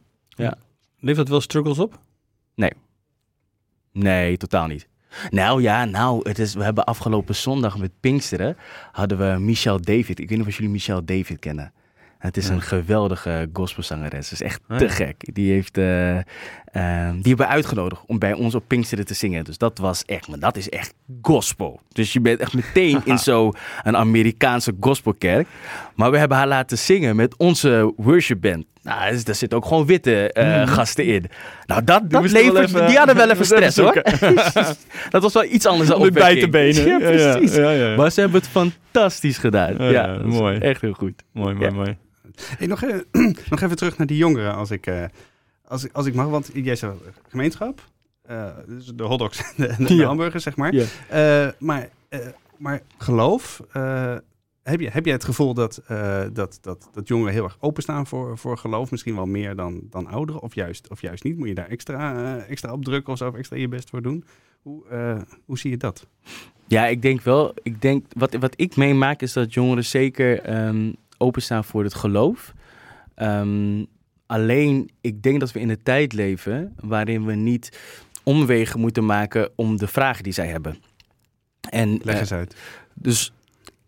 Levert 0.99 1.17
dat 1.17 1.27
wel 1.29 1.41
struggles 1.41 1.79
op? 1.79 1.99
Nee, 2.55 2.71
totaal 4.37 4.67
niet. 4.67 4.87
Nou 5.29 5.61
ja, 5.61 5.85
nou, 5.85 6.29
het 6.29 6.39
is, 6.39 6.53
we 6.53 6.63
hebben 6.63 6.83
afgelopen 6.85 7.35
zondag 7.35 7.77
met 7.77 7.91
Pinksteren 7.99 8.57
hadden 8.91 9.17
we 9.17 9.39
Michelle 9.39 9.79
David. 9.79 10.19
Ik 10.19 10.29
weet 10.29 10.37
niet 10.37 10.47
of 10.47 10.53
jullie 10.55 10.69
Michelle 10.71 11.03
David 11.05 11.39
kennen. 11.39 11.71
Het 12.17 12.37
is 12.37 12.47
Ja. 12.47 12.53
een 12.53 12.61
geweldige 12.61 13.49
gospelzangeres. 13.53 14.29
Het 14.29 14.41
is 14.41 14.45
echt 14.47 14.61
te 14.77 14.89
gek. 14.89 15.15
Die, 15.33 15.51
heeft, 15.51 15.77
eh, 15.77 16.17
ehm, 16.17 16.23
die 17.11 17.27
hebben 17.27 17.37
we 17.37 17.47
uitgenodigd 17.47 18.01
om 18.07 18.19
bij 18.19 18.33
ons 18.33 18.55
op 18.55 18.63
Pinksteren 18.67 19.05
te 19.05 19.13
zingen. 19.13 19.43
Dus 19.43 19.57
dat 19.57 19.77
was 19.77 20.05
echt, 20.05 20.27
maar 20.27 20.39
dat 20.39 20.57
is 20.57 20.69
echt 20.69 20.93
gospel. 21.21 21.79
Dus 21.89 22.13
je 22.13 22.19
bent 22.21 22.39
echt 22.39 22.53
meteen 22.53 23.01
in 23.05 23.17
zo'n 23.29 23.55
Amerikaanse 23.83 24.73
gospelkerk. 24.79 25.47
Maar 25.95 26.11
we 26.11 26.17
hebben 26.17 26.37
haar 26.37 26.47
laten 26.47 26.77
zingen 26.77 27.15
met 27.15 27.37
onze 27.37 27.93
worshipband. 27.97 28.65
Nou, 28.83 29.11
dus 29.11 29.23
daar 29.23 29.35
zitten 29.35 29.57
ook 29.57 29.65
gewoon 29.65 29.85
witte 29.85 30.31
eh, 30.33 30.67
gasten 30.67 31.05
in. 31.05 31.25
Nou, 31.65 31.83
dat, 31.83 32.09
dat 32.09 32.31
levert, 32.31 32.57
even- 32.69 32.87
die 32.87 32.97
hadden 32.97 33.15
wel 33.15 33.29
even 33.31 33.45
stress 33.45 33.77
hoor. 33.77 33.93
dat 35.09 35.21
was 35.21 35.33
wel 35.33 35.43
iets 35.43 35.65
anders 35.65 35.89
dan 35.89 35.97
Om 35.97 36.03
de 36.03 36.11
bij 36.11 36.39
te 36.39 36.45
opwekking. 36.45 36.85
benen. 36.85 36.99
Ja, 37.19 37.29
precies. 37.31 37.55
Ja, 37.55 37.71
ja, 37.71 37.89
ja. 37.89 37.95
Maar 37.95 38.11
ze 38.11 38.19
hebben 38.21 38.41
het 38.41 38.49
fantastisch 38.49 39.37
gedaan. 39.37 39.91
Ja, 39.91 40.17
mooi. 40.25 40.57
Echt 40.57 40.81
heel 40.81 40.93
goed. 40.93 41.23
Mooi, 41.31 41.53
mooi, 41.53 41.65
Ja. 41.69 41.73
mooi. 41.75 41.97
Hey, 42.57 42.67
nog, 42.67 42.83
even, 42.83 43.05
nog 43.49 43.61
even 43.61 43.75
terug 43.75 43.97
naar 43.97 44.07
die 44.07 44.17
jongeren, 44.17 44.55
als 44.55 44.71
ik, 44.71 44.87
eh, 44.87 45.03
als, 45.67 45.83
ik- 45.83 45.93
als 45.93 46.05
ik 46.05 46.13
mag. 46.13 46.27
Want 46.27 46.49
jij 46.53 46.75
zei 46.75 46.91
gemeenschap, 47.29 47.81
eh, 48.25 48.45
dus 48.67 48.85
de 48.95 49.03
hotdogs 49.03 49.37
en 49.39 49.45
de, 49.57 49.67
en 49.67 49.83
de 49.85 49.95
Ja. 49.95 50.05
hamburgers, 50.05 50.43
zeg 50.43 50.55
maar. 50.55 50.73
Ja. 50.73 50.83
Eh, 51.09 51.47
maar, 51.59 51.87
eh, 52.09 52.19
maar 52.57 52.81
geloof, 52.97 53.61
eh, 53.73 54.13
heb, 54.63 54.79
je, 54.79 54.89
heb 54.89 55.05
jij 55.05 55.13
het 55.13 55.23
gevoel 55.23 55.53
dat, 55.53 55.81
eh, 55.87 56.23
dat, 56.33 56.57
dat, 56.61 56.89
dat 56.93 57.07
jongeren 57.07 57.33
heel 57.33 57.43
erg 57.43 57.57
openstaan 57.59 58.07
voor, 58.07 58.37
voor 58.37 58.57
geloof? 58.57 58.91
Misschien 58.91 59.15
wel 59.15 59.25
meer 59.25 59.55
dan, 59.55 59.81
dan 59.89 60.07
ouderen, 60.07 60.41
of 60.41 60.55
juist, 60.55 60.89
of 60.89 61.01
juist 61.01 61.23
niet? 61.23 61.37
Moet 61.37 61.47
je 61.47 61.53
daar 61.53 61.69
extra, 61.69 62.23
eh, 62.37 62.49
extra 62.49 62.71
op 62.71 62.83
drukken 62.83 63.13
of 63.13 63.17
zo, 63.17 63.27
of 63.27 63.35
extra 63.35 63.57
je 63.57 63.67
best 63.67 63.89
voor 63.89 64.01
doen? 64.01 64.25
Hoe, 64.61 64.87
eh, 64.87 65.21
hoe 65.45 65.57
zie 65.57 65.71
je 65.71 65.77
dat? 65.77 66.07
Ja, 66.67 66.87
ik 66.87 67.01
denk 67.01 67.21
wel. 67.21 67.53
Ik 67.63 67.81
denk, 67.81 68.05
wat, 68.13 68.33
wat 68.33 68.53
ik 68.55 68.75
meemaak 68.75 69.21
is 69.21 69.33
dat 69.33 69.53
jongeren 69.53 69.85
zeker 69.85 70.39
ehm, 70.39 70.91
openstaan 71.17 71.63
voor 71.63 71.83
het 71.83 71.93
geloof. 71.93 72.53
Ehm, 73.15 73.85
alleen, 74.25 74.89
ik 75.01 75.23
denk 75.23 75.39
dat 75.39 75.51
we 75.51 75.59
in 75.59 75.69
een 75.69 75.83
tijd 75.83 76.13
leven 76.13 76.75
waarin 76.79 77.25
we 77.25 77.33
niet 77.33 77.79
omwegen 78.23 78.79
moeten 78.79 79.05
maken 79.05 79.49
om 79.55 79.77
de 79.77 79.87
vragen 79.87 80.23
die 80.23 80.33
zij 80.33 80.47
hebben. 80.47 80.77
En, 81.69 81.99
Leg 82.03 82.19
eens 82.19 82.33
uit. 82.33 82.55
Dus 82.93 83.33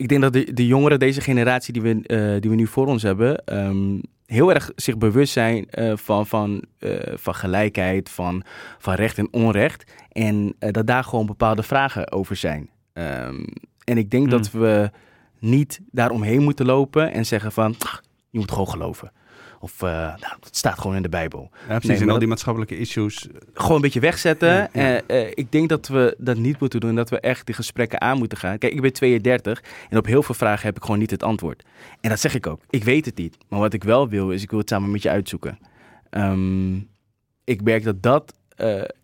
ik 0.04 0.10
denk 0.10 0.22
dat 0.22 0.34
de, 0.34 0.54
de 0.54 0.68
jongeren, 0.68 1.00
deze 1.00 1.22
generatie 1.22 1.74
die 1.74 1.82
we, 1.82 2.02
eh, 2.02 2.42
die 2.42 2.50
we 2.50 2.56
nu 2.56 2.68
voor 2.68 2.88
ons 2.88 3.04
hebben, 3.04 3.46
ehm, 3.46 4.00
heel 4.26 4.54
erg 4.54 4.72
zich 4.76 4.98
bewust 4.98 5.34
zijn 5.34 5.70
eh, 5.70 5.92
van, 5.96 6.28
van, 6.28 6.64
eh, 6.80 7.14
van 7.16 7.36
gelijkheid, 7.36 8.10
van, 8.10 8.44
van 8.80 8.94
recht 8.94 9.18
en 9.18 9.28
onrecht. 9.32 9.92
En 10.12 10.56
dat 10.60 10.88
daar 10.88 11.04
gewoon 11.04 11.26
bepaalde 11.26 11.64
vragen 11.64 12.12
over 12.12 12.36
zijn. 12.36 12.70
Ehm, 12.94 13.46
en 13.84 13.98
ik 13.98 14.12
denk 14.12 14.30
dat 14.30 14.52
we 14.52 14.92
niet 15.40 15.80
daaromheen 15.92 16.44
moeten 16.44 16.66
lopen 16.66 17.12
en 17.12 17.26
zeggen 17.26 17.52
van, 17.52 17.76
"Ach, 17.80 18.02
je 18.30 18.40
moet 18.40 18.52
gewoon 18.52 18.70
geloven. 18.70 19.12
Of, 19.64 19.82
eh, 19.82 19.90
nou, 19.90 20.34
het 20.40 20.56
staat 20.56 20.80
gewoon 20.80 20.96
in 20.96 21.02
de 21.02 21.10
Bijbel 21.10 21.50
Ja, 21.68 21.80
precies. 21.80 21.98
en 22.00 22.04
al 22.04 22.08
dat- 22.10 22.20
die 22.20 22.28
maatschappelijke 22.28 22.78
issues. 22.78 23.28
eh, 23.28 23.36
gewoon 23.54 23.76
een 23.76 23.82
beetje 23.82 24.00
wegzetten. 24.00 24.50
Ja, 24.50 24.70
ja. 24.74 25.02
Eh, 25.08 25.28
ik 25.34 25.52
denk 25.52 25.70
dat 25.70 25.88
we 25.88 26.16
dat 26.18 26.38
niet 26.38 26.60
moeten 26.60 26.80
doen. 26.80 26.96
Dat 26.96 27.10
we 27.10 27.20
echt 27.20 27.46
die 27.46 27.56
gesprekken 27.56 28.02
aan 28.02 28.18
moeten 28.18 28.38
gaan. 28.38 28.58
Kijk, 28.58 28.74
ik 28.74 28.82
ben 28.82 28.94
32 28.94 29.64
en 29.90 29.98
op 29.98 30.06
heel 30.06 30.24
veel 30.24 30.36
vragen 30.36 30.66
heb 30.66 30.76
ik 30.78 30.82
gewoon 30.84 31.00
niet 31.00 31.12
het 31.12 31.24
antwoord. 31.24 31.64
En 32.02 32.10
dat 32.10 32.20
zeg 32.20 32.36
ik 32.36 32.48
ook. 32.48 32.62
Ik 32.70 32.84
weet 32.84 33.06
het 33.06 33.18
niet. 33.18 33.38
Maar 33.50 33.60
wat 33.60 33.74
ik 33.74 33.84
wel 33.84 34.10
wil, 34.10 34.32
is 34.32 34.42
ik 34.44 34.50
wil 34.50 34.60
het 34.60 34.70
samen 34.70 34.92
met 34.92 35.02
je 35.02 35.10
uitzoeken. 35.10 35.58
Ehm, 36.10 36.76
ik 37.44 37.62
merk 37.64 37.84
dat 37.84 38.02
dat 38.04 38.34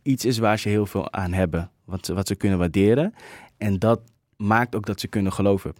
iets 0.01 0.25
is 0.25 0.37
waar 0.37 0.59
ze 0.59 0.69
heel 0.69 0.85
veel 0.85 1.11
aan 1.13 1.33
hebben. 1.33 1.71
Wat 1.85 2.05
ze, 2.05 2.13
wat 2.13 2.27
ze 2.27 2.35
kunnen 2.35 2.57
waarderen. 2.59 3.13
En 3.57 3.79
dat 3.79 4.01
maakt 4.37 4.75
ook 4.75 4.85
dat 4.85 4.99
ze 4.99 5.07
kunnen 5.07 5.33
geloven. 5.33 5.73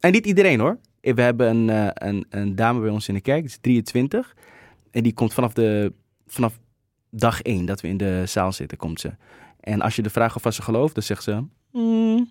En 0.00 0.12
niet 0.12 0.26
iedereen 0.26 0.60
hoor. 0.60 0.78
We 1.14 1.22
hebben 1.22 1.48
een, 1.48 1.70
eh, 1.70 2.08
een, 2.08 2.26
een 2.30 2.54
dame 2.54 2.80
bij 2.80 2.90
ons 2.90 3.08
in 3.08 3.14
de 3.14 3.20
kerk, 3.20 3.40
die 3.40 3.48
is 3.50 3.58
23. 3.60 4.34
En 4.90 5.02
die 5.02 5.12
komt 5.14 5.34
vanaf, 5.34 5.52
de, 5.52 5.92
vanaf 6.26 6.58
dag 7.10 7.42
één 7.42 7.66
dat 7.66 7.80
we 7.80 7.88
in 7.88 7.96
de 7.96 8.22
zaal 8.26 8.52
zitten, 8.52 8.78
komt 8.78 9.00
ze. 9.00 9.12
En 9.60 9.80
als 9.80 9.96
je 9.96 10.02
de 10.02 10.10
vraag 10.10 10.36
of 10.44 10.54
ze 10.54 10.62
gelooft, 10.62 10.94
dan 10.94 11.02
zegt 11.02 11.22
ze... 11.22 11.42
"Mm, 11.72 12.30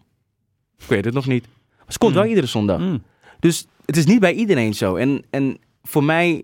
ik 0.77 0.85
weet 0.87 1.05
het 1.05 1.13
nog 1.13 1.27
niet. 1.27 1.45
Maar 1.77 1.85
ze 1.93 1.97
komt 1.97 2.11
Mm. 2.13 2.17
wel 2.19 2.27
iedere 2.29 2.47
zondag. 2.47 2.79
Mm. 2.79 3.03
Dus 3.39 3.67
het 3.85 3.97
is 3.97 4.05
niet 4.05 4.19
bij 4.19 4.33
iedereen 4.33 4.73
zo. 4.73 4.95
En, 4.95 5.23
en 5.29 5.57
voor 5.83 6.03
mij 6.03 6.43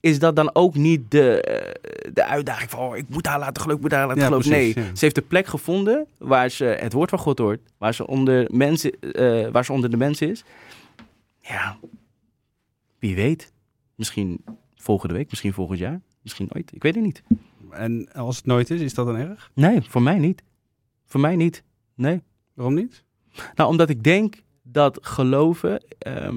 is 0.00 0.18
dat 0.18 0.36
dan 0.36 0.54
ook 0.54 0.74
niet 0.74 1.10
de, 1.10 1.40
eh, 1.42 2.10
de 2.12 2.24
uitdaging 2.24 2.70
van... 2.70 2.78
Oh, 2.80 2.96
ik 2.96 3.08
moet 3.08 3.26
haar 3.26 3.38
laten 3.38 3.62
geloven, 3.62 3.76
ik 3.84 3.90
moet 3.90 3.98
haar 3.98 4.06
laten 4.06 4.20
Ja, 4.22 4.26
geloven. 4.28 4.50
precies, 4.50 4.74
nee, 4.74 4.84
ja. 4.84 4.90
ze 4.94 5.04
heeft 5.04 5.16
een 5.16 5.26
plek 5.26 5.46
gevonden 5.46 6.06
waar 6.18 6.48
ze 6.50 6.64
het 6.64 6.92
woord 6.92 7.10
van 7.10 7.18
God 7.18 7.38
hoort. 7.38 7.60
Waar 7.78 7.94
ze 7.94 8.06
onder, 8.06 8.48
mensen, 8.52 9.00
eh, 9.00 9.48
waar 9.50 9.64
ze 9.64 9.72
onder 9.72 9.90
de 9.90 9.96
mensen 9.96 10.30
is. 10.30 10.44
Ja, 11.40 11.78
wie 12.98 13.14
weet. 13.14 13.52
Misschien 13.94 14.44
volgende 14.74 15.14
week, 15.14 15.30
misschien 15.30 15.52
volgend 15.52 15.78
jaar. 15.78 16.00
Misschien 16.22 16.48
ooit, 16.52 16.74
ik 16.74 16.82
weet 16.82 16.94
het 16.94 17.04
niet. 17.04 17.22
En 17.70 18.12
als 18.12 18.36
het 18.36 18.46
nooit 18.46 18.70
is, 18.70 18.80
is 18.80 18.94
dat 18.94 19.06
dan 19.06 19.16
erg? 19.16 19.50
Nee, 19.54 19.80
voor 19.82 20.02
mij 20.02 20.18
niet. 20.18 20.42
Voor 21.06 21.20
mij 21.20 21.36
niet. 21.36 21.62
Nee. 21.94 22.22
Waarom 22.54 22.74
niet? 22.74 23.04
Nou, 23.54 23.70
omdat 23.70 23.90
ik 23.90 24.02
denk 24.02 24.42
dat 24.62 24.98
geloven, 25.02 25.84
ehm, 25.98 26.36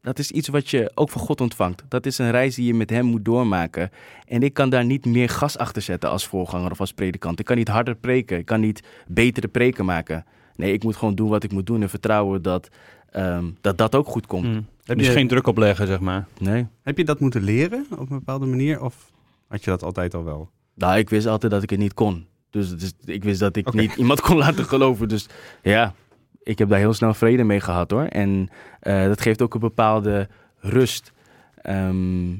dat 0.00 0.18
is 0.18 0.30
iets 0.30 0.48
wat 0.48 0.70
je 0.70 0.90
ook 0.94 1.10
van 1.10 1.20
God 1.20 1.40
ontvangt. 1.40 1.84
Dat 1.88 2.06
is 2.06 2.18
een 2.18 2.30
reis 2.30 2.54
die 2.54 2.66
je 2.66 2.74
met 2.74 2.90
hem 2.90 3.04
moet 3.04 3.24
doormaken. 3.24 3.90
En 4.24 4.42
ik 4.42 4.54
kan 4.54 4.70
daar 4.70 4.84
niet 4.84 5.06
meer 5.06 5.28
gas 5.28 5.58
achter 5.58 5.82
zetten 5.82 6.10
als 6.10 6.26
voorganger 6.26 6.70
of 6.70 6.80
als 6.80 6.92
predikant. 6.92 7.38
Ik 7.38 7.44
kan 7.44 7.56
niet 7.56 7.68
harder 7.68 7.96
preken. 7.96 8.38
Ik 8.38 8.46
kan 8.46 8.60
niet 8.60 8.82
betere 9.06 9.48
preken 9.48 9.84
maken. 9.84 10.24
Nee, 10.56 10.72
ik 10.72 10.82
moet 10.82 10.96
gewoon 10.96 11.14
doen 11.14 11.28
wat 11.28 11.44
ik 11.44 11.52
moet 11.52 11.66
doen 11.66 11.82
en 11.82 11.88
vertrouwen 11.88 12.42
dat 12.42 12.68
ehm, 13.10 13.44
dat, 13.60 13.78
dat 13.78 13.94
ook 13.94 14.06
goed 14.06 14.26
komt. 14.26 14.44
Mm. 14.46 14.66
Heb 14.84 14.98
dus 14.98 15.06
je- 15.06 15.12
geen 15.12 15.28
druk 15.28 15.46
opleggen, 15.46 15.86
zeg 15.86 16.00
maar. 16.00 16.26
Nee. 16.38 16.66
Heb 16.82 16.96
je 16.98 17.04
dat 17.04 17.20
moeten 17.20 17.42
leren 17.42 17.86
op 17.90 17.98
een 17.98 18.18
bepaalde 18.18 18.46
manier? 18.46 18.82
Of 18.82 19.10
had 19.48 19.64
je 19.64 19.70
dat 19.70 19.82
altijd 19.82 20.14
al 20.14 20.24
wel? 20.24 20.50
Nou, 20.74 20.98
ik 20.98 21.10
wist 21.10 21.26
altijd 21.26 21.52
dat 21.52 21.62
ik 21.62 21.70
het 21.70 21.78
niet 21.78 21.94
kon. 21.94 22.26
Dus, 22.50 22.76
dus 22.76 22.92
ik 23.04 23.24
wist 23.24 23.40
dat 23.40 23.56
ik 23.56 23.72
niet 23.72 23.94
iemand 23.94 24.20
kon 24.20 24.36
laten 24.36 24.64
geloven. 24.64 25.08
Dus 25.08 25.28
ja, 25.62 25.94
ik 26.42 26.58
heb 26.58 26.68
daar 26.68 26.78
heel 26.78 26.92
snel 26.94 27.14
vrede 27.14 27.44
mee 27.44 27.60
gehad 27.60 27.90
hoor. 27.90 28.04
En 28.04 28.48
eh, 28.80 29.04
dat 29.04 29.20
geeft 29.20 29.42
ook 29.42 29.54
een 29.54 29.60
bepaalde 29.60 30.28
rust 30.58 31.12
ehm, 31.54 32.32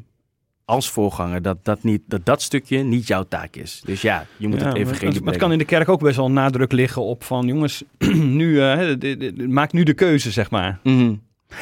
als 0.71 0.91
voorganger. 0.91 1.43
Dat 1.43 1.65
dat, 1.65 1.83
niet, 1.83 2.03
dat 2.07 2.25
dat 2.25 2.43
stukje 2.43 2.79
niet 2.83 3.07
jouw 3.07 3.25
taak 3.29 3.57
is. 3.57 3.83
Dus 3.85 4.03
ja, 4.03 4.27
je 4.37 4.49
moet 4.49 4.61
Ja, 4.61 4.67
het 4.67 4.77
even 4.77 4.97
geen 4.97 5.25
het, 5.25 5.37
kan 5.37 5.53
in 5.53 5.59
de 5.59 5.65
kerk 5.65 5.89
ook 5.89 6.01
best 6.01 6.17
wel 6.17 6.31
nadruk 6.31 6.73
liggen 6.73 7.03
op 7.03 7.25
van 7.25 7.47
jongens, 7.47 7.83
nu, 8.41 8.61
eh, 8.63 8.79
de- 8.99 9.17
de- 9.17 9.49
maak 9.49 9.73
nu 9.73 9.83
de 9.83 9.95
keuze, 9.95 10.31
zeg 10.31 10.51
maar. 10.51 10.79
Mhm. 10.83 11.15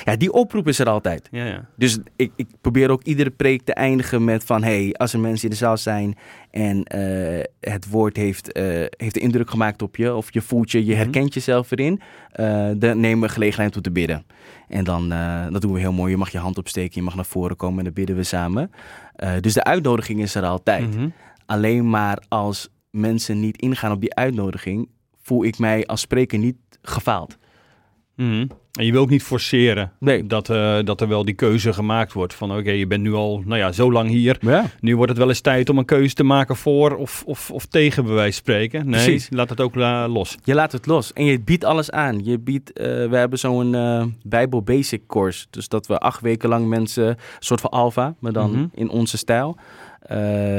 Ja, 0.05 0.17
die 0.17 0.33
oproep 0.33 0.69
is 0.69 0.79
er 0.79 0.89
altijd. 0.89 1.29
Ja, 1.31 1.45
ja. 1.45 1.69
Dus 1.77 1.99
ik, 2.17 2.33
ik 2.37 2.47
probeer 2.61 2.91
ook 2.91 3.03
iedere 3.03 3.31
preek 3.31 3.63
te 3.63 3.73
eindigen 3.73 4.25
met 4.25 4.45
van... 4.45 4.63
hey, 4.63 4.93
als 4.97 5.13
er 5.13 5.21
mensen 5.21 5.45
in 5.45 5.51
de 5.51 5.57
zaal 5.57 5.77
zijn 5.77 6.17
en 6.51 6.83
eh, 6.85 7.45
het 7.61 7.91
woord 7.91 8.17
heeft, 8.17 8.53
eh, 8.53 8.85
heeft 8.97 9.17
indruk 9.17 9.51
gemaakt 9.51 9.83
op 9.83 9.97
je... 9.97 10.15
of 10.15 10.33
je 10.33 10.41
voelt 10.41 10.71
je, 10.71 10.85
je 10.85 10.93
Mhm. 10.93 11.03
herkent 11.03 11.35
jezelf 11.35 11.71
erin... 11.71 12.01
eh, 12.31 12.71
dan 12.77 13.01
nemen 13.01 13.29
we 13.29 13.35
gelegenheid 13.35 13.77
om 13.77 13.83
te 13.83 13.91
bidden. 13.91 14.27
En 14.69 14.85
dan, 14.85 15.09
dat 15.53 15.61
doen 15.63 15.73
we 15.73 15.81
heel 15.81 15.93
mooi. 15.93 16.11
Je 16.11 16.17
mag 16.17 16.31
je 16.31 16.39
hand 16.39 16.59
opsteken, 16.59 16.93
je 16.95 17.03
mag 17.03 17.15
naar 17.15 17.25
voren 17.25 17.57
komen 17.57 17.79
en 17.79 17.85
dan 17.85 17.93
bidden 17.93 18.17
we 18.17 18.23
samen. 18.23 18.71
Dus 19.41 19.53
de 19.55 19.65
uitnodiging 19.65 20.21
is 20.21 20.35
er 20.35 20.45
altijd. 20.45 20.95
Mhm. 20.97 21.09
Alleen 21.47 21.91
maar 21.91 22.23
als 22.29 22.69
mensen 22.91 23.41
niet 23.41 23.61
ingaan 23.61 23.93
op 23.93 24.01
die 24.01 24.15
uitnodiging... 24.15 24.89
voel 25.23 25.45
ik 25.45 25.59
mij 25.59 25.87
als 25.87 26.01
spreker 26.01 26.39
niet 26.39 26.57
gefaald. 26.83 27.37
Mhm. 28.17 28.47
En 28.79 28.85
je 28.85 28.93
wil 28.93 29.01
ook 29.01 29.11
niet 29.11 29.23
forceren 29.23 29.93
Nee. 29.99 30.27
dat, 30.27 30.51
eh, 30.51 30.79
dat 30.85 31.01
er 31.01 31.09
wel 31.09 31.25
die 31.25 31.35
keuze 31.35 31.73
gemaakt 31.73 32.13
wordt 32.13 32.35
van 32.35 32.57
oké, 32.57 32.71
je 32.71 32.87
bent 32.87 33.03
nu 33.03 33.13
al 33.15 33.43
nou 33.45 33.59
ja, 33.59 33.73
zo 33.73 33.93
lang 33.93 34.09
hier. 34.09 34.37
Ja. 34.41 34.65
Nu 34.81 34.95
wordt 34.97 35.11
het 35.11 35.19
wel 35.19 35.29
eens 35.29 35.41
tijd 35.41 35.69
om 35.69 35.79
een 35.79 35.85
keuze 35.85 36.15
te 36.15 36.23
maken 36.25 36.57
voor 36.57 36.97
of, 36.97 37.23
of, 37.27 37.51
of 37.51 37.67
tegen 37.67 38.05
bij 38.05 38.13
wijze 38.15 38.33
van 38.33 38.43
spreken. 38.43 38.89
Nee, 38.91 39.05
Precies. 39.05 39.29
laat 39.31 39.49
het 39.51 39.61
ook 39.61 39.77
eh, 39.77 40.05
los. 40.09 40.37
Je 40.45 40.55
laat 40.55 40.73
het 40.73 40.87
los 40.87 41.13
en 41.13 41.25
je 41.25 41.41
biedt 41.41 41.65
alles 41.65 41.91
aan. 41.91 42.25
Je 42.25 42.39
biedt, 42.39 42.73
eh, 42.73 42.87
we 42.87 43.17
hebben 43.17 43.39
zo'n 43.39 43.77
Bijbel 44.23 44.63
Basic 44.63 45.03
course. 45.07 45.47
Dus 45.51 45.69
dat 45.69 45.87
we 45.87 45.99
acht 45.99 46.21
weken 46.21 46.49
lang 46.49 46.67
mensen, 46.69 47.07
een 47.09 47.17
soort 47.39 47.61
van 47.61 47.71
alfa, 47.71 48.15
maar 48.19 48.33
dan 48.33 48.51
Mhm. 48.51 48.65
in 48.75 48.89
onze 48.91 49.17
stijl. 49.17 49.57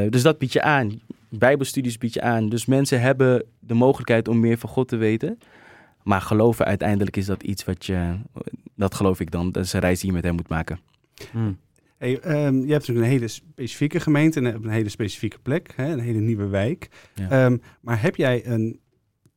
Dus 0.10 0.22
dat 0.22 0.38
bied 0.38 0.54
je 0.54 0.62
aan. 0.62 1.00
Bijbelstudies 1.30 1.98
bied 1.98 2.14
je 2.14 2.22
aan. 2.22 2.50
Dus 2.50 2.66
mensen 2.66 3.02
hebben 3.02 3.44
de 3.60 3.74
mogelijkheid 3.74 4.28
om 4.28 4.40
meer 4.40 4.58
van 4.58 4.70
God 4.70 4.88
te 4.88 4.96
weten. 4.96 5.40
Maar 6.04 6.22
geloven 6.22 6.66
uiteindelijk 6.66 7.18
is 7.18 7.26
dat 7.26 7.44
iets 7.44 7.66
wat 7.66 7.86
je, 7.86 8.16
dat 8.76 8.96
geloof 8.96 9.20
ik 9.20 9.32
dan, 9.32 9.52
dat 9.52 9.64
is 9.64 9.74
een 9.74 9.80
reis 9.80 10.00
die 10.00 10.08
je 10.10 10.16
met 10.16 10.24
hem 10.24 10.36
moet 10.36 10.50
maken. 10.50 10.80
Hey, 11.98 12.20
ehm, 12.20 12.56
je 12.56 12.72
hebt 12.72 12.88
natuurlijk 12.88 13.06
een 13.06 13.12
hele 13.12 13.28
specifieke 13.28 14.00
gemeente 14.00 14.40
en 14.40 14.46
een 14.46 14.70
hele 14.70 14.90
specifieke 14.90 15.40
plek, 15.40 15.74
hè, 15.76 15.92
een 15.92 16.00
hele 16.00 16.20
nieuwe 16.20 16.48
wijk. 16.48 16.90
Ja. 17.16 17.30
Ehm, 17.30 17.58
maar 17.82 18.02
heb 18.02 18.16
jij 18.16 18.46
een 18.48 18.80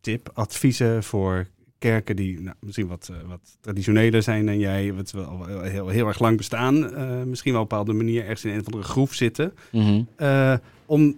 tip, 0.01 0.31
adviezen 0.35 1.03
voor 1.03 1.47
kerken 1.79 2.17
die 2.17 2.41
nou, 2.41 2.57
misschien 2.61 2.87
wat, 2.87 3.11
eh, 3.13 3.29
wat 3.29 3.57
traditioneler 3.61 4.23
zijn 4.23 4.47
dan 4.47 4.59
jij, 4.59 4.93
wat 4.95 5.11
wel 5.11 5.25
al 5.25 5.45
heel, 5.47 5.61
heel, 5.63 5.89
heel 5.89 6.07
erg 6.07 6.19
lang 6.19 6.37
bestaan, 6.37 6.95
eh, 6.95 7.23
misschien 7.23 7.53
wel 7.53 7.63
op 7.63 7.73
een 7.73 7.79
bepaalde 7.79 8.05
manier 8.05 8.23
ergens 8.23 8.45
in 8.45 8.53
een 8.53 8.61
of 8.61 8.67
andere 8.67 8.85
groef 8.85 9.15
zitten, 9.15 9.55
Mhm. 9.73 10.03
eh, 10.17 10.57
om, 10.87 11.17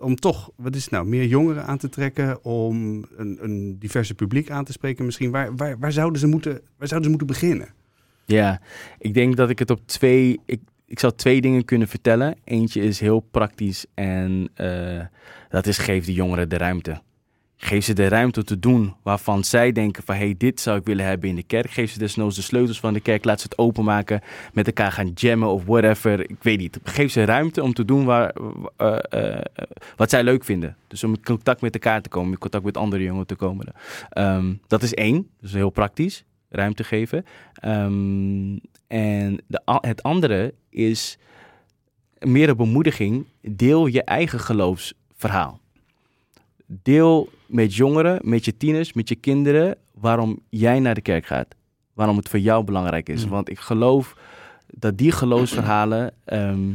om 0.00 0.16
toch, 0.16 0.50
wat 0.56 0.74
is 0.74 0.82
het 0.82 0.90
nou, 0.90 1.06
meer 1.06 1.26
jongeren 1.26 1.66
aan 1.66 1.78
te 1.78 1.88
trekken, 1.88 2.44
om 2.44 3.04
een, 3.16 3.38
een 3.40 3.78
diverse 3.78 4.14
publiek 4.14 4.50
aan 4.50 4.64
te 4.64 4.72
spreken 4.72 5.04
misschien. 5.04 5.30
Waar, 5.30 5.56
waar, 5.56 5.78
waar, 5.78 5.92
zouden 5.92 6.20
ze 6.20 6.26
moeten, 6.26 6.52
waar 6.52 6.88
zouden 6.88 7.10
ze 7.10 7.16
moeten 7.16 7.26
beginnen? 7.26 7.68
Ja, 8.24 8.60
ik 8.98 9.14
denk 9.14 9.36
dat 9.36 9.50
ik 9.50 9.58
het 9.58 9.70
op 9.70 9.80
twee. 9.86 10.40
Ik, 10.44 10.60
ik 10.86 10.98
zou 10.98 11.12
twee 11.16 11.40
dingen 11.40 11.64
kunnen 11.64 11.88
vertellen. 11.88 12.36
Eentje 12.44 12.80
is 12.82 13.00
heel 13.00 13.20
praktisch 13.20 13.86
en 13.94 14.48
eh, 14.54 15.04
dat 15.48 15.66
is 15.66 15.78
geef 15.78 16.04
de 16.04 16.12
jongeren 16.12 16.48
de 16.48 16.56
ruimte. 16.56 17.00
Geef 17.58 17.84
ze 17.84 17.92
de 17.92 18.08
ruimte 18.08 18.44
te 18.44 18.58
doen 18.58 18.94
waarvan 19.02 19.44
zij 19.44 19.72
denken 19.72 20.02
van... 20.02 20.14
hey, 20.14 20.34
dit 20.38 20.60
zou 20.60 20.78
ik 20.78 20.84
willen 20.84 21.04
hebben 21.04 21.28
in 21.28 21.34
de 21.34 21.42
kerk. 21.42 21.70
Geef 21.70 21.90
ze 21.90 21.98
desnoods 21.98 22.36
de 22.36 22.42
sleutels 22.42 22.80
van 22.80 22.92
de 22.92 23.00
kerk. 23.00 23.24
Laat 23.24 23.40
ze 23.40 23.46
het 23.48 23.58
openmaken. 23.58 24.20
Met 24.52 24.66
elkaar 24.66 24.92
gaan 24.92 25.10
jammen 25.14 25.48
of 25.48 25.64
whatever. 25.64 26.20
Ik 26.30 26.42
weet 26.42 26.58
niet. 26.58 26.78
Geef 26.82 27.12
ze 27.12 27.24
ruimte 27.24 27.62
om 27.62 27.74
te 27.74 27.84
doen 27.84 28.04
waar, 28.04 28.34
eh, 28.76 28.98
eh, 29.10 29.40
wat 29.96 30.10
zij 30.10 30.24
leuk 30.24 30.44
vinden. 30.44 30.76
Dus 30.86 31.04
om 31.04 31.10
in 31.10 31.24
contact 31.24 31.60
met 31.60 31.74
elkaar 31.74 32.02
te 32.02 32.08
komen. 32.08 32.32
In 32.32 32.38
contact 32.38 32.64
met 32.64 32.76
andere 32.76 33.02
jongeren 33.02 33.26
te 33.26 33.34
komen. 33.34 33.66
Ehm, 34.08 34.54
dat 34.66 34.82
is 34.82 34.94
één. 34.94 35.28
Dus 35.40 35.52
heel 35.52 35.70
praktisch. 35.70 36.24
Ruimte 36.48 36.84
geven. 36.84 37.24
Ehm, 37.54 38.56
en 38.86 39.40
de, 39.46 39.78
het 39.80 40.02
andere 40.02 40.54
is 40.70 41.18
meer 42.18 42.48
een 42.48 42.56
bemoediging. 42.56 43.26
Deel 43.40 43.86
je 43.86 44.02
eigen 44.04 44.40
geloofsverhaal. 44.40 45.60
Deel 46.66 47.28
met 47.46 47.74
jongeren, 47.74 48.18
met 48.22 48.44
je 48.44 48.56
tieners, 48.56 48.92
met 48.92 49.08
je 49.08 49.14
kinderen 49.14 49.76
waarom 49.94 50.38
jij 50.48 50.80
naar 50.80 50.94
de 50.94 51.00
kerk 51.00 51.26
gaat. 51.26 51.54
Waarom 51.94 52.16
het 52.16 52.28
voor 52.28 52.38
jou 52.38 52.64
belangrijk 52.64 53.08
is. 53.08 53.24
Mm. 53.24 53.30
Want 53.30 53.50
ik 53.50 53.58
geloof 53.58 54.16
dat 54.66 54.98
die 54.98 55.12
geloofsverhalen, 55.12 56.12
ehm, 56.24 56.70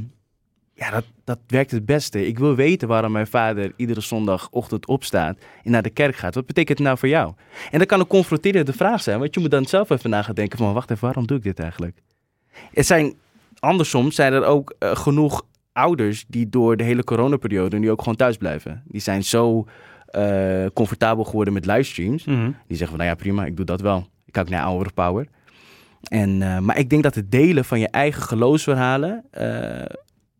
ja, 0.73 0.89
dat, 0.89 1.05
dat 1.23 1.39
werkt 1.47 1.71
het 1.71 1.85
beste. 1.85 2.27
Ik 2.27 2.39
wil 2.39 2.55
weten 2.55 2.87
waarom 2.87 3.11
mijn 3.11 3.27
vader 3.27 3.73
iedere 3.75 4.01
zondagochtend 4.01 4.87
opstaat 4.87 5.37
en 5.63 5.71
naar 5.71 5.81
de 5.81 5.89
kerk 5.89 6.15
gaat. 6.15 6.35
Wat 6.35 6.45
betekent 6.45 6.77
het 6.77 6.87
nou 6.87 6.99
voor 6.99 7.09
jou? 7.09 7.33
En 7.71 7.79
dat 7.79 7.87
kan 7.87 7.99
een 7.99 8.07
confronterende 8.07 8.73
vraag 8.73 9.01
zijn, 9.01 9.19
want 9.19 9.33
je 9.33 9.39
moet 9.39 9.51
dan 9.51 9.65
zelf 9.65 9.89
even 9.89 10.09
na 10.09 10.21
gaan 10.21 10.35
denken 10.35 10.57
van, 10.57 10.73
wacht 10.73 10.91
even, 10.91 11.03
waarom 11.03 11.27
doe 11.27 11.37
ik 11.37 11.43
dit 11.43 11.59
eigenlijk? 11.59 12.01
Er 12.73 12.83
zijn, 12.83 13.13
andersom 13.59 14.11
zijn 14.11 14.33
er 14.33 14.45
ook 14.45 14.75
eh, 14.79 14.95
genoeg 14.95 15.43
ouders 15.73 16.25
die 16.27 16.49
door 16.49 16.77
de 16.77 16.83
hele 16.83 17.03
coronaperiode 17.03 17.77
nu 17.77 17.91
ook 17.91 17.99
gewoon 17.99 18.15
thuis 18.15 18.37
blijven. 18.37 18.83
Die 18.87 19.01
zijn 19.01 19.23
zo 19.23 19.67
eh, 20.05 20.65
comfortabel 20.73 21.23
geworden 21.23 21.53
met 21.53 21.65
livestreams. 21.65 22.25
Mhm. 22.25 22.51
Die 22.67 22.77
zeggen 22.77 22.87
van, 22.87 22.97
nou 22.97 23.09
ja, 23.09 23.15
prima, 23.15 23.45
ik 23.45 23.55
doe 23.55 23.65
dat 23.65 23.81
wel. 23.81 24.07
Ik 24.25 24.33
kijk 24.33 24.49
naar 24.49 24.63
Hour 24.63 24.85
of 24.85 24.93
Power. 24.93 25.27
En, 26.01 26.41
eh, 26.41 26.59
maar 26.59 26.77
ik 26.77 26.89
denk 26.89 27.03
dat 27.03 27.15
het 27.15 27.31
delen 27.31 27.65
van 27.65 27.79
je 27.79 27.87
eigen 27.87 28.21
geloofsverhalen, 28.21 29.23
eh, 29.31 29.85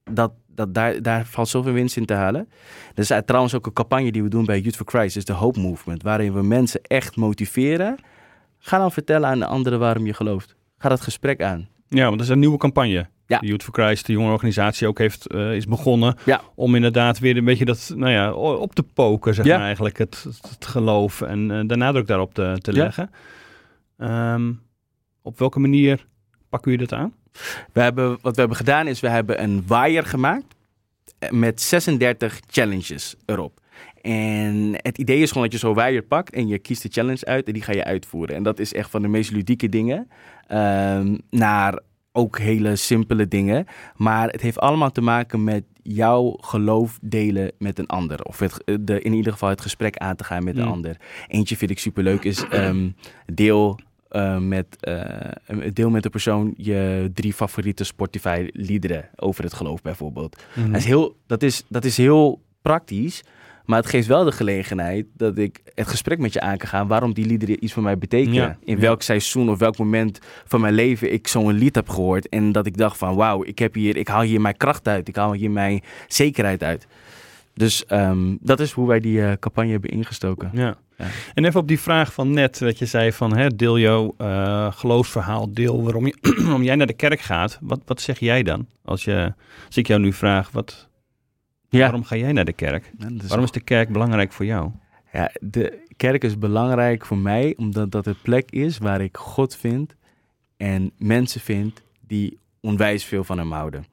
dat, 0.04 0.32
dat 0.48 0.74
daar, 0.74 1.02
daar 1.02 1.26
valt 1.26 1.48
zoveel 1.48 1.74
winst 1.74 1.98
in 1.98 2.06
te 2.06 2.14
halen. 2.14 2.50
Er 2.96 3.12
is 3.12 3.22
trouwens 3.26 3.56
ook 3.56 3.66
een 3.66 3.74
campagne 3.74 4.12
die 4.12 4.24
we 4.24 4.30
doen 4.30 4.46
bij 4.46 4.60
Youth 4.60 4.76
for 4.76 4.86
Christ, 4.86 5.16
is 5.16 5.26
de 5.26 5.34
Hope 5.34 5.60
Movement, 5.60 6.04
waarin 6.04 6.34
we 6.34 6.44
mensen 6.44 6.82
echt 6.82 7.16
motiveren. 7.16 7.96
Ga 8.58 8.78
dan 8.78 8.92
vertellen 8.92 9.30
aan 9.30 9.40
de 9.40 9.46
anderen 9.46 9.80
waarom 9.80 10.06
je 10.06 10.14
gelooft. 10.14 10.56
Ga 10.78 10.90
dat 10.90 11.02
gesprek 11.02 11.42
aan. 11.42 11.68
Ja, 11.96 12.04
want 12.06 12.18
dat 12.18 12.26
is 12.28 12.34
een 12.34 12.40
nieuwe 12.40 12.58
campagne. 12.58 13.08
Ja. 13.28 13.38
Youth 13.42 13.64
for 13.64 13.74
Christ, 13.74 14.06
de 14.06 14.12
jonge 14.14 14.32
organisatie, 14.32 14.88
ook 14.88 14.98
heeft, 14.98 15.28
eh, 15.28 15.56
is 15.56 15.66
begonnen. 15.66 16.16
Ja. 16.26 16.42
Om 16.56 16.76
inderdaad 16.76 17.20
weer 17.20 17.38
een 17.38 17.46
beetje 17.46 17.66
dat, 17.66 17.94
nou 17.96 18.12
ja, 18.12 18.34
op 18.34 18.76
te 18.76 18.84
poken, 18.84 19.34
zeg 19.34 19.46
Ja. 19.46 19.58
maar 19.58 19.66
eigenlijk. 19.66 19.98
Het, 19.98 20.26
geloof 20.60 21.22
en 21.22 21.52
eh, 21.52 21.60
de 21.68 21.76
nadruk 21.76 22.08
daarop 22.08 22.34
te, 22.34 22.58
te 22.62 22.74
Ja. 22.74 22.84
leggen. 22.84 23.10
Ehm, 23.98 24.52
op 25.22 25.40
welke 25.40 25.60
manier 25.60 26.06
pakken 26.50 26.72
jullie 26.72 26.88
dat 26.88 27.00
aan? 27.00 27.14
We 27.74 27.82
hebben, 27.82 28.10
wat 28.22 28.34
we 28.34 28.40
hebben 28.40 28.58
gedaan 28.58 28.88
is, 28.88 29.00
we 29.00 29.10
hebben 29.10 29.44
een 29.44 29.64
waaier 29.68 30.04
gemaakt 30.06 30.56
eh, 31.20 31.30
met 31.30 31.62
36 31.62 32.40
challenges 32.50 33.16
erop. 33.26 33.60
En 34.02 34.70
het 34.72 34.98
idee 34.98 35.22
is 35.22 35.28
gewoon 35.28 35.44
dat 35.44 35.54
je 35.54 35.60
zo'n 35.60 35.74
waaier 35.74 36.02
pakt 36.04 36.34
en 36.34 36.48
je 36.48 36.60
kiest 36.60 36.82
de 36.82 36.90
challenge 36.92 37.26
uit 37.26 37.48
en 37.48 37.54
die 37.54 37.62
ga 37.62 37.72
je 37.72 37.84
uitvoeren. 37.84 38.36
En 38.36 38.44
dat 38.44 38.60
is 38.60 38.74
echt 38.74 38.90
van 38.90 39.02
de 39.02 39.08
meest 39.08 39.32
ludieke 39.32 39.70
dingen 39.70 40.08
ehm, 40.48 41.18
naar 41.30 41.80
ook 42.12 42.40
hele 42.40 42.76
simpele 42.76 43.28
dingen. 43.28 43.66
Maar 43.96 44.30
het 44.30 44.42
heeft 44.42 44.60
allemaal 44.60 44.92
te 44.92 45.02
maken 45.02 45.44
met 45.44 45.64
jouw 45.84 46.38
geloof 46.40 47.00
delen 47.02 47.52
met 47.58 47.80
een 47.80 47.88
ander. 47.88 48.24
Of 48.24 48.40
het, 48.40 48.64
eh, 48.64 48.76
de, 48.82 49.02
in 49.02 49.14
ieder 49.14 49.32
geval 49.32 49.50
het 49.50 49.62
gesprek 49.62 49.98
aan 49.98 50.16
te 50.16 50.24
gaan 50.24 50.44
met 50.44 50.58
een 50.58 50.66
Mm. 50.66 50.72
ander. 50.72 50.98
Eentje 51.28 51.58
vind 51.58 51.72
ik 51.72 51.80
superleuk 51.80 52.24
is 52.24 52.48
ehm, 52.48 52.90
deel 53.34 53.80
eh, 54.10 54.38
met, 54.38 54.78
eh, 54.80 55.64
deel 55.74 55.90
met 55.90 56.04
de 56.04 56.10
persoon 56.10 56.54
je 56.58 57.12
drie 57.14 57.34
favoriete 57.34 57.84
Spotify 57.84 58.48
liederen 58.54 59.10
over 59.16 59.44
het 59.44 59.54
geloof 59.54 59.82
bijvoorbeeld. 59.82 60.44
Dat, 60.56 60.76
is 60.76 60.86
heel, 60.86 61.16
dat, 61.28 61.44
is, 61.44 61.64
dat 61.70 61.86
is 61.86 61.98
heel 61.98 62.42
praktisch, 62.62 63.24
maar 63.72 63.80
het 63.80 63.90
geeft 63.90 64.08
wel 64.08 64.24
de 64.24 64.32
gelegenheid 64.32 65.06
dat 65.14 65.38
ik 65.38 65.62
het 65.76 65.88
gesprek 65.88 66.20
met 66.20 66.34
je 66.34 66.42
aan 66.42 66.58
kan 66.58 66.68
gaan 66.68 66.88
waarom 66.88 67.14
die 67.14 67.26
liederen 67.26 67.64
iets 67.64 67.74
voor 67.74 67.84
mij 67.84 67.98
betekenen. 67.98 68.34
Ja, 68.34 68.58
In 68.64 68.80
welk 68.80 69.02
seizoen 69.02 69.50
of 69.50 69.60
welk 69.60 69.78
moment 69.78 70.20
van 70.46 70.62
mijn 70.62 70.74
leven 70.74 71.14
ik 71.14 71.28
zo'n 71.28 71.52
lied 71.52 71.76
heb 71.76 71.90
gehoord 71.90 72.30
en 72.30 72.52
dat 72.52 72.66
ik 72.66 72.78
dacht 72.78 72.98
van 72.98 73.16
wauw, 73.16 73.44
ik, 73.44 73.60
heb 73.60 73.74
hier, 73.74 73.98
ik 73.98 74.08
haal 74.08 74.22
hier 74.22 74.42
mijn 74.42 74.58
kracht 74.58 74.88
uit, 74.88 75.08
ik 75.08 75.16
haal 75.16 75.34
hier 75.34 75.52
mijn 75.52 75.82
zekerheid 76.08 76.64
uit. 76.64 76.88
Dus 77.54 77.86
ehm, 77.86 78.36
dat 78.40 78.60
is 78.60 78.72
hoe 78.72 78.88
wij 78.88 79.00
die 79.00 79.22
eh, 79.22 79.32
campagne 79.40 79.72
hebben 79.72 79.90
ingestoken. 79.90 80.50
Ja. 80.54 80.78
Ja. 80.98 81.08
En 81.34 81.46
even 81.46 81.60
op 81.60 81.68
die 81.68 81.80
vraag 81.80 82.14
van 82.14 82.32
net, 82.34 82.60
dat 82.60 82.80
je 82.80 82.86
zei 82.86 83.12
van 83.12 83.38
hè, 83.38 83.56
deel 83.56 83.80
jouw 83.80 84.14
eh, 84.18 84.72
geloofsverhaal, 84.72 85.54
deel 85.54 85.84
waarom, 85.84 86.06
je, 86.06 86.16
waarom 86.44 86.64
jij 86.64 86.76
naar 86.76 86.88
de 86.88 86.94
kerk 86.94 87.20
gaat. 87.20 87.58
Wat, 87.62 87.80
wat 87.86 88.02
zeg 88.02 88.20
jij 88.20 88.44
dan? 88.44 88.68
Als, 88.86 89.04
je, 89.04 89.34
als 89.66 89.78
ik 89.78 89.88
jou 89.88 90.02
nu 90.02 90.14
vraag, 90.14 90.52
wat, 90.52 90.90
Ja, 91.72 91.80
waarom 91.80 92.04
ga 92.04 92.16
jij 92.16 92.32
naar 92.32 92.46
de 92.46 92.54
kerk? 92.54 92.92
Ja, 92.98 93.08
dat 93.10 93.22
is 93.22 93.28
Waarom 93.28 93.46
is 93.46 93.52
de 93.52 93.62
kerk 93.62 93.90
belangrijk 93.90 94.32
voor 94.32 94.46
jou? 94.46 94.72
Ja, 95.14 95.32
de 95.40 95.84
kerk 95.98 96.24
is 96.24 96.38
belangrijk 96.38 97.06
voor 97.06 97.18
mij 97.18 97.54
omdat 97.58 97.92
dat 97.92 98.06
een 98.06 98.22
plek 98.22 98.52
is 98.52 98.78
waar 98.78 99.02
ik 99.02 99.18
God 99.18 99.56
vind 99.56 99.96
en 100.58 100.92
mensen 100.98 101.42
vind 101.42 101.82
die 102.08 102.38
onwijs 102.60 103.06
veel 103.06 103.24
van 103.24 103.38
hem 103.38 103.52
houden. 103.52 103.86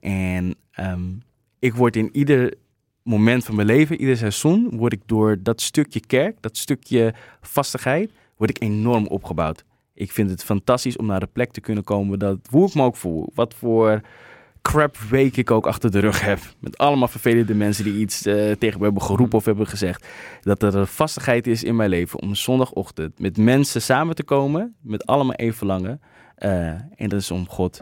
En 0.00 0.54
ehm, 0.70 1.10
ik 1.58 1.74
word 1.74 1.96
in 1.96 2.08
ieder 2.12 2.54
moment 3.02 3.44
van 3.44 3.54
mijn 3.54 3.66
leven, 3.66 4.00
ieder 4.00 4.16
seizoen, 4.16 4.68
word 4.76 4.92
ik 4.92 5.02
door 5.06 5.36
dat 5.42 5.60
stukje 5.60 6.00
kerk, 6.00 6.36
dat 6.40 6.56
stukje 6.56 7.14
vastigheid, 7.40 8.10
word 8.36 8.50
ik 8.50 8.62
enorm 8.62 9.06
opgebouwd. 9.06 9.64
Ik 9.94 10.12
vind 10.12 10.30
het 10.30 10.44
fantastisch 10.44 10.96
om 10.96 11.06
naar 11.06 11.20
de 11.20 11.28
plek 11.32 11.52
te 11.52 11.60
kunnen 11.60 11.84
komen 11.84 12.18
dat, 12.18 12.38
hoe 12.50 12.68
ik 12.68 12.74
me 12.74 12.82
ook 12.82 12.96
voel, 12.96 13.30
wat 13.34 13.54
voor 13.54 14.00
crap 14.62 14.96
week 14.96 15.36
ik 15.36 15.50
ook 15.50 15.66
achter 15.66 15.90
de 15.90 15.98
rug 15.98 16.20
heb. 16.20 16.38
Met 16.58 16.78
allemaal 16.78 17.08
vervelende 17.08 17.54
mensen 17.54 17.84
die 17.84 17.94
iets 17.94 18.26
eh, 18.26 18.50
tegen 18.50 18.78
me 18.78 18.84
hebben 18.84 19.02
geroepen 19.02 19.38
of 19.38 19.44
hebben 19.44 19.66
gezegd. 19.66 20.06
Dat 20.40 20.62
er 20.62 20.74
een 20.74 20.86
vastigheid 20.86 21.46
is 21.46 21.64
in 21.64 21.76
mijn 21.76 21.90
leven 21.90 22.20
om 22.20 22.34
zondagochtend 22.34 23.18
met 23.18 23.36
mensen 23.36 23.82
samen 23.82 24.14
te 24.14 24.22
komen, 24.22 24.74
met 24.80 25.06
allemaal 25.06 25.34
even 25.34 25.56
verlangen. 25.56 26.00
Eh, 26.34 26.68
en 26.68 27.08
dat 27.08 27.20
is 27.20 27.30
om 27.30 27.48
God 27.48 27.80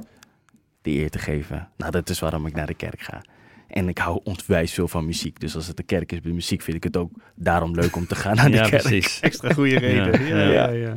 de 0.82 0.90
eer 0.90 1.10
te 1.10 1.18
geven. 1.18 1.68
Nou, 1.76 1.90
dat 1.90 2.10
is 2.10 2.18
waarom 2.18 2.46
ik 2.46 2.54
naar 2.54 2.66
de 2.66 2.74
kerk 2.74 3.00
ga. 3.00 3.22
En 3.68 3.88
ik 3.88 3.98
hou 3.98 4.20
ontwijs 4.24 4.72
veel 4.72 4.88
van 4.88 5.06
muziek. 5.06 5.40
Dus 5.40 5.54
als 5.54 5.66
het 5.66 5.76
de 5.76 5.82
kerk 5.82 6.12
is 6.12 6.20
bij 6.20 6.32
muziek, 6.32 6.62
vind 6.62 6.76
ik 6.76 6.84
het 6.84 6.96
ook 6.96 7.10
daarom 7.34 7.74
leuk 7.74 7.96
om 7.96 8.06
te 8.06 8.14
gaan 8.14 8.36
naar 8.36 8.50
de 8.50 8.56
ja, 8.56 8.68
kerk. 8.68 8.82
precies. 8.82 9.20
Extra 9.20 9.52
goede 9.52 9.78
reden. 9.78 10.26
Ja, 10.26 10.36
Ja, 10.36 10.50
ja. 10.50 10.52
ja, 10.52 10.70
ja. 10.70 10.96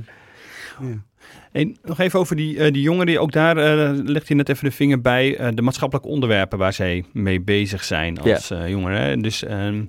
ja. 0.80 1.04
En 1.52 1.78
nog 1.84 2.00
even 2.00 2.20
over 2.20 2.36
die, 2.36 2.60
eh, 2.60 2.74
die 2.74 2.82
jongeren. 2.82 3.22
Ook 3.22 3.32
daar 3.32 3.58
eh, 3.58 4.00
legt 4.04 4.28
hij 4.28 4.38
net 4.38 4.50
even 4.50 4.66
de 4.66 4.72
vinger 4.72 5.02
bij. 5.02 5.38
eh, 5.38 5.50
de 5.54 5.62
maatschappelijke 5.62 6.10
onderwerpen 6.10 6.58
waar 6.58 6.74
zij 6.74 7.06
mee 7.14 7.42
bezig 7.42 7.84
zijn 7.84 8.20
als 8.20 8.48
jongeren. 8.48 9.22
Dus 9.22 9.44
ehm, 9.44 9.86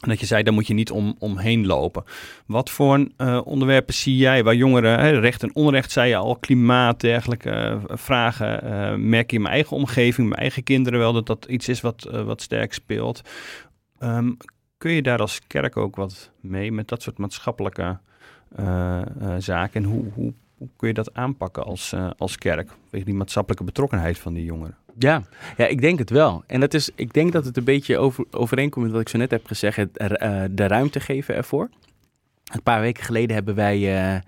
dat 0.00 0.20
je 0.20 0.26
zei, 0.26 0.42
daar 0.42 0.52
moet 0.52 0.66
je 0.66 0.74
niet 0.74 0.90
om, 0.90 1.16
omheen 1.18 1.66
lopen. 1.66 2.04
Wat 2.46 2.70
voor 2.70 3.06
onderwerpen 3.44 3.94
zie 3.94 4.16
jij 4.16 4.44
waar 4.44 4.54
jongeren, 4.54 4.98
hè, 4.98 5.18
recht 5.18 5.42
en 5.42 5.54
onrecht, 5.54 5.90
zei 5.90 6.08
je 6.08 6.16
al, 6.16 6.36
klimaat, 6.36 7.00
dergelijke 7.00 7.80
vragen. 7.88 9.08
merk 9.08 9.30
je 9.30 9.36
in 9.36 9.42
mijn 9.42 9.54
eigen 9.54 9.76
omgeving, 9.76 10.28
mijn 10.28 10.40
eigen 10.40 10.62
kinderen 10.62 10.98
wel, 10.98 11.12
dat 11.12 11.26
dat 11.26 11.44
iets 11.48 11.68
is 11.68 11.80
wat, 11.80 12.08
wat 12.24 12.42
sterk 12.42 12.72
speelt. 12.72 13.20
Ehm, 13.98 14.32
kun 14.78 14.90
je 14.90 15.02
daar 15.02 15.18
als 15.18 15.40
kerk 15.46 15.76
ook 15.76 15.96
wat 15.96 16.30
mee 16.40 16.72
met 16.72 16.88
dat 16.88 17.02
soort 17.02 17.18
maatschappelijke 17.18 17.98
zaken? 19.38 19.82
En 19.82 19.84
hoe, 19.84 20.04
hoe, 20.14 20.32
hoe 20.58 20.68
kun 20.76 20.88
je 20.88 20.94
dat 20.94 21.14
aanpakken 21.14 21.64
als, 21.64 21.92
eh, 21.92 22.10
als 22.18 22.36
kerk? 22.38 22.70
Tegen 22.90 23.06
die 23.06 23.14
maatschappelijke 23.14 23.64
betrokkenheid 23.64 24.18
van 24.18 24.34
die 24.34 24.44
jongeren. 24.44 24.76
Ja, 24.98 25.22
ja, 25.56 25.66
ik 25.66 25.80
denk 25.80 25.98
het 25.98 26.10
wel. 26.10 26.44
En 26.46 26.60
dat 26.60 26.74
is, 26.74 26.90
ik 26.94 27.12
denk 27.12 27.32
dat 27.32 27.44
het 27.44 27.56
een 27.56 27.64
beetje 27.64 27.98
over, 27.98 28.24
overeenkomt 28.30 28.84
met 28.84 28.92
wat 28.94 29.00
ik 29.00 29.08
zo 29.08 29.18
net 29.18 29.30
heb 29.30 29.46
gezegd, 29.46 29.76
het, 29.76 29.96
eh, 29.96 30.42
de 30.50 30.66
ruimte 30.66 31.00
geven 31.00 31.34
ervoor. 31.34 31.70
Een 32.52 32.62
paar 32.62 32.80
weken 32.80 33.04
geleden 33.04 33.34
hebben 33.34 33.54
wij, 33.54 33.76
eh, 33.76 34.20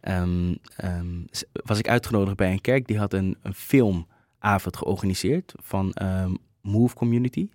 ehm, 0.00 0.54
ehm, 0.76 1.06
was 1.52 1.78
ik 1.78 1.88
uitgenodigd 1.88 2.36
bij 2.36 2.50
een 2.52 2.60
kerk, 2.60 2.86
die 2.86 2.98
had 2.98 3.12
een, 3.12 3.36
een 3.42 3.54
filmavond 3.54 4.76
georganiseerd 4.76 5.54
van 5.62 5.92
ehm, 5.92 6.34
Move 6.60 6.94
Community. 6.94 7.48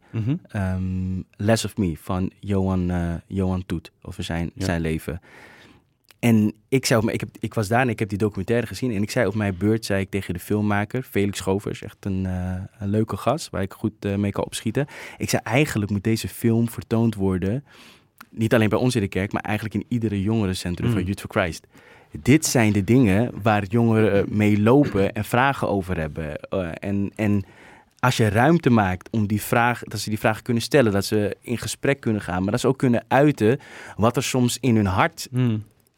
Ehm, 0.48 1.22
Less 1.32 1.66
of 1.66 1.78
Me 1.78 1.98
van 1.98 2.32
Johan, 2.40 2.92
Johan 3.28 3.66
Toet, 3.66 3.92
over 4.02 4.24
zijn, 4.24 4.52
Ja. 4.54 4.66
zijn 4.66 4.82
leven. 4.82 5.22
En 6.20 6.54
ik, 6.68 6.86
zei 6.86 7.00
op 7.00 7.06
mijn, 7.06 7.16
ik, 7.16 7.24
heb, 7.24 7.30
ik 7.40 7.54
was 7.54 7.68
daar 7.68 7.82
en 7.82 7.90
ik 7.90 8.00
heb 8.00 8.10
die 8.10 8.18
documentaire 8.18 8.68
gezien. 8.68 8.92
En 8.96 9.02
ik 9.02 9.12
zei 9.12 9.28
op 9.28 9.36
mijn 9.36 9.58
beurt, 9.58 9.86
zei 9.86 10.02
ik 10.02 10.10
tegen 10.10 10.34
de 10.34 10.40
filmmaker, 10.40 11.04
Felix 11.04 11.38
Schovers, 11.38 11.82
echt 11.82 12.06
een, 12.06 12.26
eh, 12.26 12.54
een 12.80 12.90
leuke 12.90 13.18
gast, 13.18 13.50
waar 13.50 13.62
ik 13.62 13.74
goed 13.74 13.92
eh, 14.00 14.16
mee 14.16 14.32
kan 14.32 14.46
opschieten. 14.46 14.88
Ik 15.18 15.30
zei, 15.30 15.42
eigenlijk 15.46 15.92
moet 15.92 16.04
deze 16.04 16.28
film 16.28 16.70
vertoond 16.70 17.16
worden, 17.16 17.64
niet 18.30 18.54
alleen 18.54 18.70
bij 18.70 18.80
ons 18.80 18.96
in 18.96 19.02
de 19.02 19.08
kerk, 19.08 19.32
maar 19.32 19.42
eigenlijk 19.42 19.76
in 19.76 19.86
iedere 19.88 20.22
jongerencentrum 20.22 20.88
Mm. 20.88 20.94
van 20.94 21.04
Youth 21.04 21.20
for 21.22 21.30
Christ. 21.30 21.68
Dit 22.22 22.46
zijn 22.46 22.72
de 22.74 22.84
dingen 22.84 23.32
waar 23.42 23.64
jongeren 23.66 24.26
mee 24.30 24.62
lopen 24.62 25.14
en 25.14 25.26
vragen 25.26 25.70
over 25.70 25.98
hebben. 25.98 26.36
Eh, 26.40 26.70
en, 26.80 27.12
en 27.16 27.44
als 28.00 28.18
je 28.18 28.30
ruimte 28.30 28.70
maakt 28.70 29.10
om 29.12 29.28
die 29.28 29.42
vraag, 29.42 29.84
dat 29.84 30.00
ze 30.00 30.10
die 30.10 30.20
vragen 30.20 30.44
kunnen 30.44 30.64
stellen, 30.64 30.92
dat 30.92 31.06
ze 31.06 31.38
in 31.42 31.58
gesprek 31.58 32.00
kunnen 32.00 32.22
gaan, 32.22 32.42
maar 32.44 32.52
dat 32.52 32.60
ze 32.60 32.68
ook 32.68 32.78
kunnen 32.78 33.06
uiten 33.08 33.60
wat 33.96 34.16
er 34.16 34.24
soms 34.24 34.58
in 34.60 34.76
hun 34.76 34.86
hart, 34.86 35.28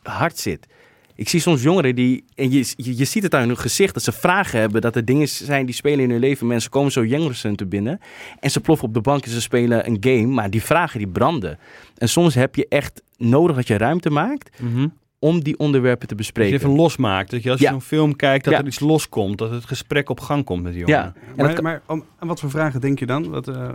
hart 0.04 0.38
zit. 0.40 0.68
Ik 1.16 1.30
zie 1.30 1.40
soms 1.40 1.62
jongeren 1.62 1.96
die, 1.96 2.24
en 2.36 2.52
je, 2.52 2.74
je, 2.76 2.98
je 2.98 3.06
ziet 3.06 3.24
het 3.24 3.36
aan 3.36 3.48
hun 3.48 3.58
gezicht, 3.58 3.94
dat 3.94 4.04
ze 4.04 4.12
vragen 4.12 4.60
hebben, 4.60 4.82
dat 4.82 4.96
er 4.96 5.06
dingen 5.06 5.28
zijn 5.28 5.66
die 5.66 5.76
spelen 5.76 6.00
in 6.00 6.10
hun 6.10 6.20
leven. 6.20 6.48
Mensen 6.48 6.70
komen 6.70 6.92
zo 6.92 7.06
jongerencentrum 7.06 7.70
binnen 7.70 8.00
en 8.40 8.52
ze 8.52 8.60
ploffen 8.60 8.88
op 8.88 8.94
de 8.94 9.02
bank 9.02 9.26
en 9.26 9.32
ze 9.32 9.42
spelen 9.42 9.88
een 9.88 9.98
game, 10.00 10.26
maar 10.26 10.50
die 10.50 10.64
vragen 10.64 10.98
die 11.00 11.08
branden. 11.08 11.60
En 11.98 12.10
soms 12.10 12.36
heb 12.36 12.56
je 12.56 12.66
echt 12.70 13.02
nodig 13.18 13.56
dat 13.56 13.68
je 13.68 13.78
ruimte 13.78 14.10
maakt 14.10 14.58
om 15.20 15.44
die 15.44 15.58
onderwerpen 15.60 16.08
te 16.08 16.16
Dat 16.16 16.26
je 16.26 16.32
bespreken. 16.32 16.56
even 16.56 16.76
losmaakt. 16.76 17.32
Dat 17.32 17.44
je 17.44 17.50
als 17.52 17.60
je 17.60 17.66
Ja. 17.66 17.72
zo'n 17.72 17.82
film 17.82 18.16
kijkt, 18.16 18.44
dat 18.44 18.54
Ja. 18.54 18.60
er 18.60 18.66
iets 18.68 18.80
loskomt. 18.80 19.38
Dat 19.38 19.52
het 19.52 19.66
gesprek 19.66 20.10
op 20.10 20.20
gang 20.20 20.44
komt 20.46 20.64
met 20.64 20.74
die 20.74 20.82
jongeren. 20.86 21.14
Ja, 21.16 21.22
en 21.38 21.46
Maar, 21.46 21.54
kan- 21.54 21.64
maar 21.64 21.82
om, 21.88 22.04
aan 22.20 22.28
wat 22.28 22.40
voor 22.40 22.50
vragen 22.50 22.82
denk 22.82 23.00
je 23.00 23.06
dan? 23.06 23.30
Wat, 23.30 23.48
eh, 23.48 23.70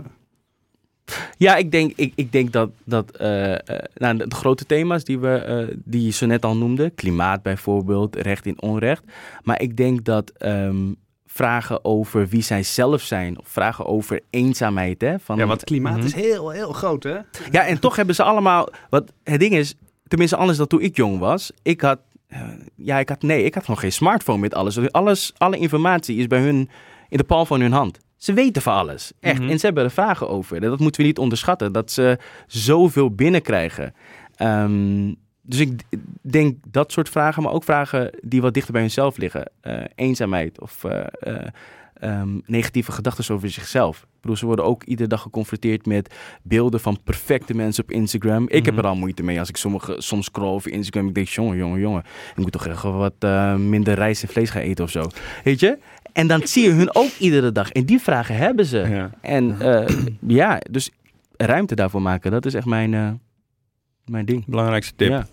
Ja, 1.37 1.55
ik 1.55 1.71
denk, 1.71 1.93
ik, 1.95 2.11
ik 2.15 2.31
denk 2.31 2.51
dat, 2.51 2.69
dat 2.83 3.11
eh, 3.11 3.53
eh, 3.53 3.59
nou, 3.95 4.17
de, 4.17 4.25
grote 4.35 4.65
thema's 4.65 5.03
die, 5.03 5.19
we, 5.19 5.35
eh, 5.35 5.75
die 5.83 6.05
je 6.05 6.11
zo 6.11 6.25
net 6.25 6.45
al 6.45 6.55
noemde, 6.55 6.89
klimaat 6.89 7.41
bijvoorbeeld, 7.41 8.15
recht 8.15 8.45
in 8.45 8.61
onrecht. 8.61 9.03
Maar 9.43 9.61
ik 9.61 9.77
denk 9.77 10.03
dat 10.05 10.29
ehm, 10.29 10.93
vragen 11.25 11.85
over 11.85 12.27
wie 12.27 12.41
zij 12.41 12.63
zelf 12.63 13.01
zijn, 13.01 13.39
of 13.39 13.47
vragen 13.47 13.85
over 13.85 14.19
eenzaamheid. 14.29 15.01
Hè, 15.01 15.19
van, 15.19 15.37
ja, 15.37 15.45
want 15.45 15.63
klimaat 15.63 15.97
Mhm. 15.97 16.05
is 16.05 16.13
heel, 16.13 16.49
heel 16.49 16.73
groot, 16.73 17.03
hè? 17.03 17.17
ja, 17.51 17.65
en 17.65 17.79
toch 17.79 17.95
hebben 17.95 18.15
ze 18.15 18.23
allemaal. 18.23 18.69
Wat 18.89 19.11
het 19.23 19.39
ding 19.39 19.53
is, 19.53 19.75
tenminste 20.07 20.35
anders 20.35 20.57
dan 20.57 20.67
toen 20.67 20.81
ik 20.81 20.95
jong 20.95 21.19
was. 21.19 21.51
Ik 21.61 21.81
had. 21.81 21.99
ja, 22.75 22.99
ik 22.99 23.09
had. 23.09 23.21
Nee, 23.21 23.43
ik 23.43 23.53
had 23.53 23.67
nog 23.67 23.79
geen 23.79 23.91
smartphone 23.91 24.39
met 24.39 24.53
alles. 24.53 24.91
Alles. 24.91 25.33
Alle 25.37 25.57
informatie 25.57 26.17
is 26.17 26.27
bij 26.27 26.39
hun 26.39 26.69
in 27.09 27.17
de 27.17 27.23
palm 27.23 27.45
van 27.45 27.61
hun 27.61 27.71
hand. 27.71 27.99
Ze 28.17 28.33
weten 28.33 28.61
van 28.61 28.73
alles. 28.73 29.11
Echt. 29.19 29.39
Mhm. 29.41 29.49
En 29.49 29.59
ze 29.59 29.65
hebben 29.65 29.83
er 29.83 29.91
vragen 29.91 30.29
over. 30.29 30.55
En 30.55 30.61
dat 30.69 30.79
moeten 30.79 31.01
we 31.01 31.07
niet 31.07 31.17
onderschatten. 31.17 31.71
Dat 31.71 31.91
ze 31.91 32.17
zoveel 32.47 33.11
binnenkrijgen. 33.11 33.93
Ehm, 34.35 35.13
dus 35.41 35.59
ik 35.59 35.81
denk 36.21 36.57
dat 36.67 36.91
soort 36.91 37.09
vragen, 37.09 37.43
maar 37.43 37.51
ook 37.51 37.63
vragen 37.63 38.09
die 38.21 38.41
wat 38.41 38.53
dichter 38.53 38.71
bij 38.73 38.81
hunzelf 38.81 39.17
liggen. 39.17 39.51
Eh, 39.61 39.83
eenzaamheid 39.95 40.61
of 40.61 40.83
eh, 40.83 41.05
eh, 41.19 41.47
ehm, 41.93 42.39
negatieve 42.45 42.91
gedachten 42.91 43.35
over 43.35 43.49
zichzelf. 43.49 43.97
Ik 44.01 44.21
bedoel, 44.21 44.35
ze 44.37 44.45
worden 44.45 44.65
ook 44.65 44.83
iedere 44.83 45.09
dag 45.09 45.21
geconfronteerd 45.21 45.85
met 45.85 46.13
beelden 46.43 46.79
van 46.79 46.97
perfecte 47.03 47.55
mensen 47.55 47.83
op 47.83 47.91
Instagram. 47.91 48.43
Ik 48.49 48.65
heb 48.65 48.73
Mhm. 48.75 48.83
er 48.83 48.89
al 48.89 48.95
moeite 48.95 49.23
mee 49.23 49.39
als 49.39 49.49
ik 49.49 49.57
sommige, 49.57 49.95
soms 49.97 50.25
scroll 50.25 50.47
over 50.53 50.71
Instagram. 50.71 51.07
Ik 51.07 51.13
denk, 51.15 51.27
jongen, 51.27 51.57
jongen, 51.57 51.79
jongen. 51.79 52.03
Ik 52.31 52.37
moet 52.37 52.51
toch 52.51 52.67
echt 52.67 52.81
wat 52.81 53.15
minder 53.57 53.93
rijst 53.93 54.23
en 54.23 54.29
vlees 54.29 54.49
gaan 54.49 54.61
eten 54.61 54.83
of 54.83 54.89
zo. 54.91 55.03
Weet 55.43 55.59
je? 55.59 55.77
En 56.15 56.27
dan 56.27 56.47
zie 56.47 56.63
je 56.63 56.69
hun 56.69 56.95
ook 56.95 57.11
iedere 57.19 57.51
dag. 57.51 57.71
En 57.71 57.85
die 57.85 57.99
vragen 57.99 58.35
hebben 58.35 58.65
ze. 58.65 58.77
Ja. 58.77 59.09
En 59.21 59.55
eh, 59.59 59.95
ja, 60.41 60.61
dus 60.71 60.89
ruimte 61.37 61.75
daarvoor 61.75 62.01
maken, 62.01 62.31
dat 62.31 62.45
is 62.45 62.53
echt 62.53 62.65
mijn, 62.65 62.93
eh, 62.93 63.09
mijn 64.05 64.25
ding. 64.25 64.45
Belangrijkste 64.45 64.93
tip. 64.95 65.09
Ja. 65.09 65.25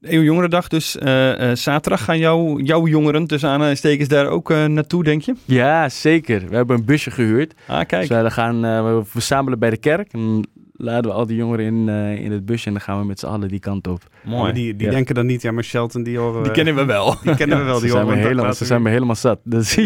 Eeuw 0.00 0.22
Jongerendag, 0.22 0.68
dus 0.68 0.98
eh, 0.98 1.50
zaterdag 1.52 2.04
gaan 2.04 2.18
jou, 2.18 2.62
jouw 2.62 2.86
jongeren 2.86 3.26
tussen 3.26 3.48
aanstekens 3.48 4.08
daar 4.08 4.26
ook 4.26 4.48
naartoe, 4.48 5.04
denk 5.04 5.22
je? 5.22 5.34
ja, 5.44 5.88
zeker. 5.88 6.48
We 6.48 6.56
hebben 6.56 6.76
een 6.76 6.84
busje 6.84 7.10
gehuurd. 7.10 7.54
Ah, 7.66 7.86
kijk. 7.86 8.08
Dus 8.08 8.22
we 8.22 8.30
gaan 8.30 8.60
we 8.60 9.02
verzamelen 9.04 9.58
bij 9.58 9.70
de 9.70 9.76
kerk. 9.76 10.12
En 10.12 10.46
laden 10.82 11.10
we 11.10 11.16
al 11.16 11.26
die 11.26 11.36
jongeren 11.36 11.64
in, 11.64 11.88
eh, 11.88 12.24
in 12.24 12.32
het 12.32 12.44
busje 12.46 12.66
en 12.66 12.72
dan 12.72 12.82
gaan 12.82 12.98
we 13.00 13.04
met 13.06 13.18
z'n 13.18 13.26
allen 13.26 13.48
die 13.48 13.58
kant 13.60 13.86
op. 13.86 14.02
Mooi. 14.22 14.42
Maar 14.42 14.54
die 14.54 14.76
die 14.76 14.86
Ja. 14.86 14.92
denken 14.92 15.14
dan 15.14 15.26
niet, 15.26 15.42
ja, 15.42 15.52
maar 15.52 15.64
Shelton, 15.64 16.02
die 16.02 16.18
horen 16.18 16.36
we... 16.38 16.42
Die 16.42 16.52
kennen 16.52 16.74
we 16.74 16.84
wel. 16.84 17.16
die 17.22 17.34
kennen 17.34 17.58
we 17.58 17.64
wel. 17.64 17.74
ze, 17.74 17.80
Die 17.80 17.90
zijn 17.90 18.02
horen 18.02 18.16
me 18.18 18.22
we 18.22 18.28
helemaal, 18.28 18.54
ze 18.54 18.64
zijn 18.64 18.82
me 18.82 18.90
helemaal 18.90 19.14
zat. 19.14 19.38
Dus, 19.44 19.76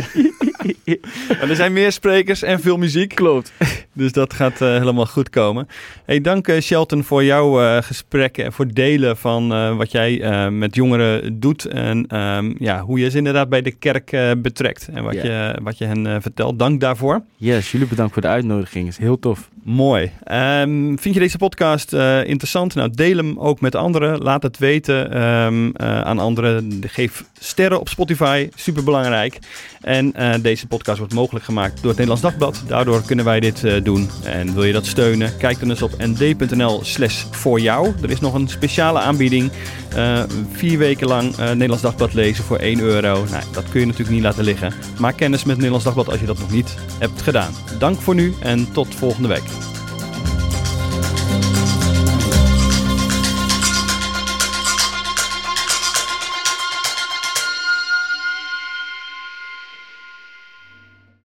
Maar 1.29 1.49
er 1.49 1.57
zijn 1.57 1.73
meer 1.73 1.93
sprekers 1.93 2.43
en 2.43 2.61
veel 2.61 2.77
muziek. 2.77 3.15
klopt. 3.15 3.53
Dus 3.97 4.13
dat 4.13 4.35
gaat 4.35 4.61
eh, 4.61 4.69
helemaal 4.69 5.07
goed 5.07 5.31
komen. 5.31 5.69
Hey, 6.05 6.21
dank 6.21 6.49
eh, 6.49 6.61
Shelton 6.61 7.05
voor 7.05 7.25
jouw 7.25 7.63
eh, 7.63 7.83
gesprekken 7.83 8.45
en 8.45 8.53
voor 8.53 8.73
delen 8.73 9.17
van 9.17 9.77
wat 9.77 9.91
jij 9.91 10.51
met 10.51 10.75
jongeren 10.75 11.41
doet. 11.41 11.65
En 11.65 12.07
ehm, 12.07 12.55
ja, 12.59 12.81
hoe 12.81 12.99
je 12.99 13.11
ze 13.11 13.17
inderdaad 13.17 13.49
bij 13.49 13.63
de 13.63 13.71
kerk 13.71 14.17
betrekt. 14.43 14.89
En 14.93 15.05
wat, 15.05 15.15
je, 15.15 15.59
wat 15.63 15.79
je 15.79 15.85
hen 15.85 16.23
vertelt. 16.23 16.59
Dank 16.59 16.81
daarvoor. 16.81 17.23
Yes, 17.37 17.73
jullie 17.73 17.87
bedankt 17.87 18.13
voor 18.13 18.23
de 18.23 18.29
uitnodiging. 18.29 18.89
is 18.89 18.97
heel 18.97 19.19
tof. 19.19 19.51
Mooi. 19.63 20.11
Ehm, 20.25 20.97
vind 20.97 21.15
je 21.15 21.21
deze 21.21 21.39
podcast 21.39 21.93
interessant? 22.25 22.75
Nou, 22.75 22.91
deel 22.91 23.17
hem 23.17 23.39
ook 23.39 23.61
met 23.61 23.75
anderen. 23.75 24.19
Laat 24.19 24.43
het 24.43 24.59
weten 24.59 25.13
ehm, 25.13 25.71
eh, 25.73 26.01
aan 26.01 26.19
anderen. 26.19 26.81
Geef 26.87 27.25
sterren 27.41 27.81
op 27.81 27.89
Spotify. 27.89 28.49
Super 28.55 28.85
belangrijk. 28.85 29.39
En 29.81 30.15
deze 30.43 30.67
podcast 30.67 30.99
wordt 30.99 31.15
mogelijk 31.15 31.45
gemaakt 31.45 31.75
door 31.75 31.91
het 31.91 31.99
Nederlands 31.99 32.23
Dagblad. 32.23 32.63
Daardoor 32.69 33.03
kunnen 33.03 33.25
wij 33.25 33.41
dit 33.41 33.85
doen. 33.87 34.11
En 34.23 34.55
wil 34.55 34.65
je 34.65 34.73
dat 34.73 34.87
steunen? 34.87 35.37
Kijk 35.37 35.61
dan 35.61 35.71
eens 35.71 35.83
op 35.83 35.95
nd.nl 35.99 36.81
slash 36.85 37.25
voor 37.31 37.61
jou. 37.61 37.93
Er 38.03 38.11
is 38.11 38.21
nog 38.21 38.35
een 38.35 38.49
speciale 38.49 38.99
aanbieding. 38.99 39.51
Eh, 39.95 40.23
vier 40.53 40.79
weken 40.79 41.07
lang 41.07 41.37
eh, 41.37 41.47
Nederlands 41.49 41.83
Dagblad 41.83 42.15
lezen 42.15 42.45
voor 42.45 42.59
1 42.59 42.81
euro. 42.81 43.25
Nou, 43.31 43.45
dat 43.53 43.69
kun 43.71 43.81
je 43.81 43.87
natuurlijk 43.87 44.15
niet 44.15 44.23
laten 44.23 44.45
liggen. 44.45 44.73
Maak 44.99 45.17
kennis 45.17 45.45
met 45.45 45.57
Nederlands 45.57 45.85
Dagblad 45.85 46.09
als 46.09 46.21
je 46.21 46.27
dat 46.27 46.39
nog 46.39 46.51
niet 46.51 46.75
hebt 46.99 47.23
gedaan. 47.23 47.53
Dank 47.79 48.01
voor 48.01 48.15
nu 48.15 48.35
en 48.41 48.73
tot 48.73 48.95
volgende 48.95 49.29
week. 49.29 49.76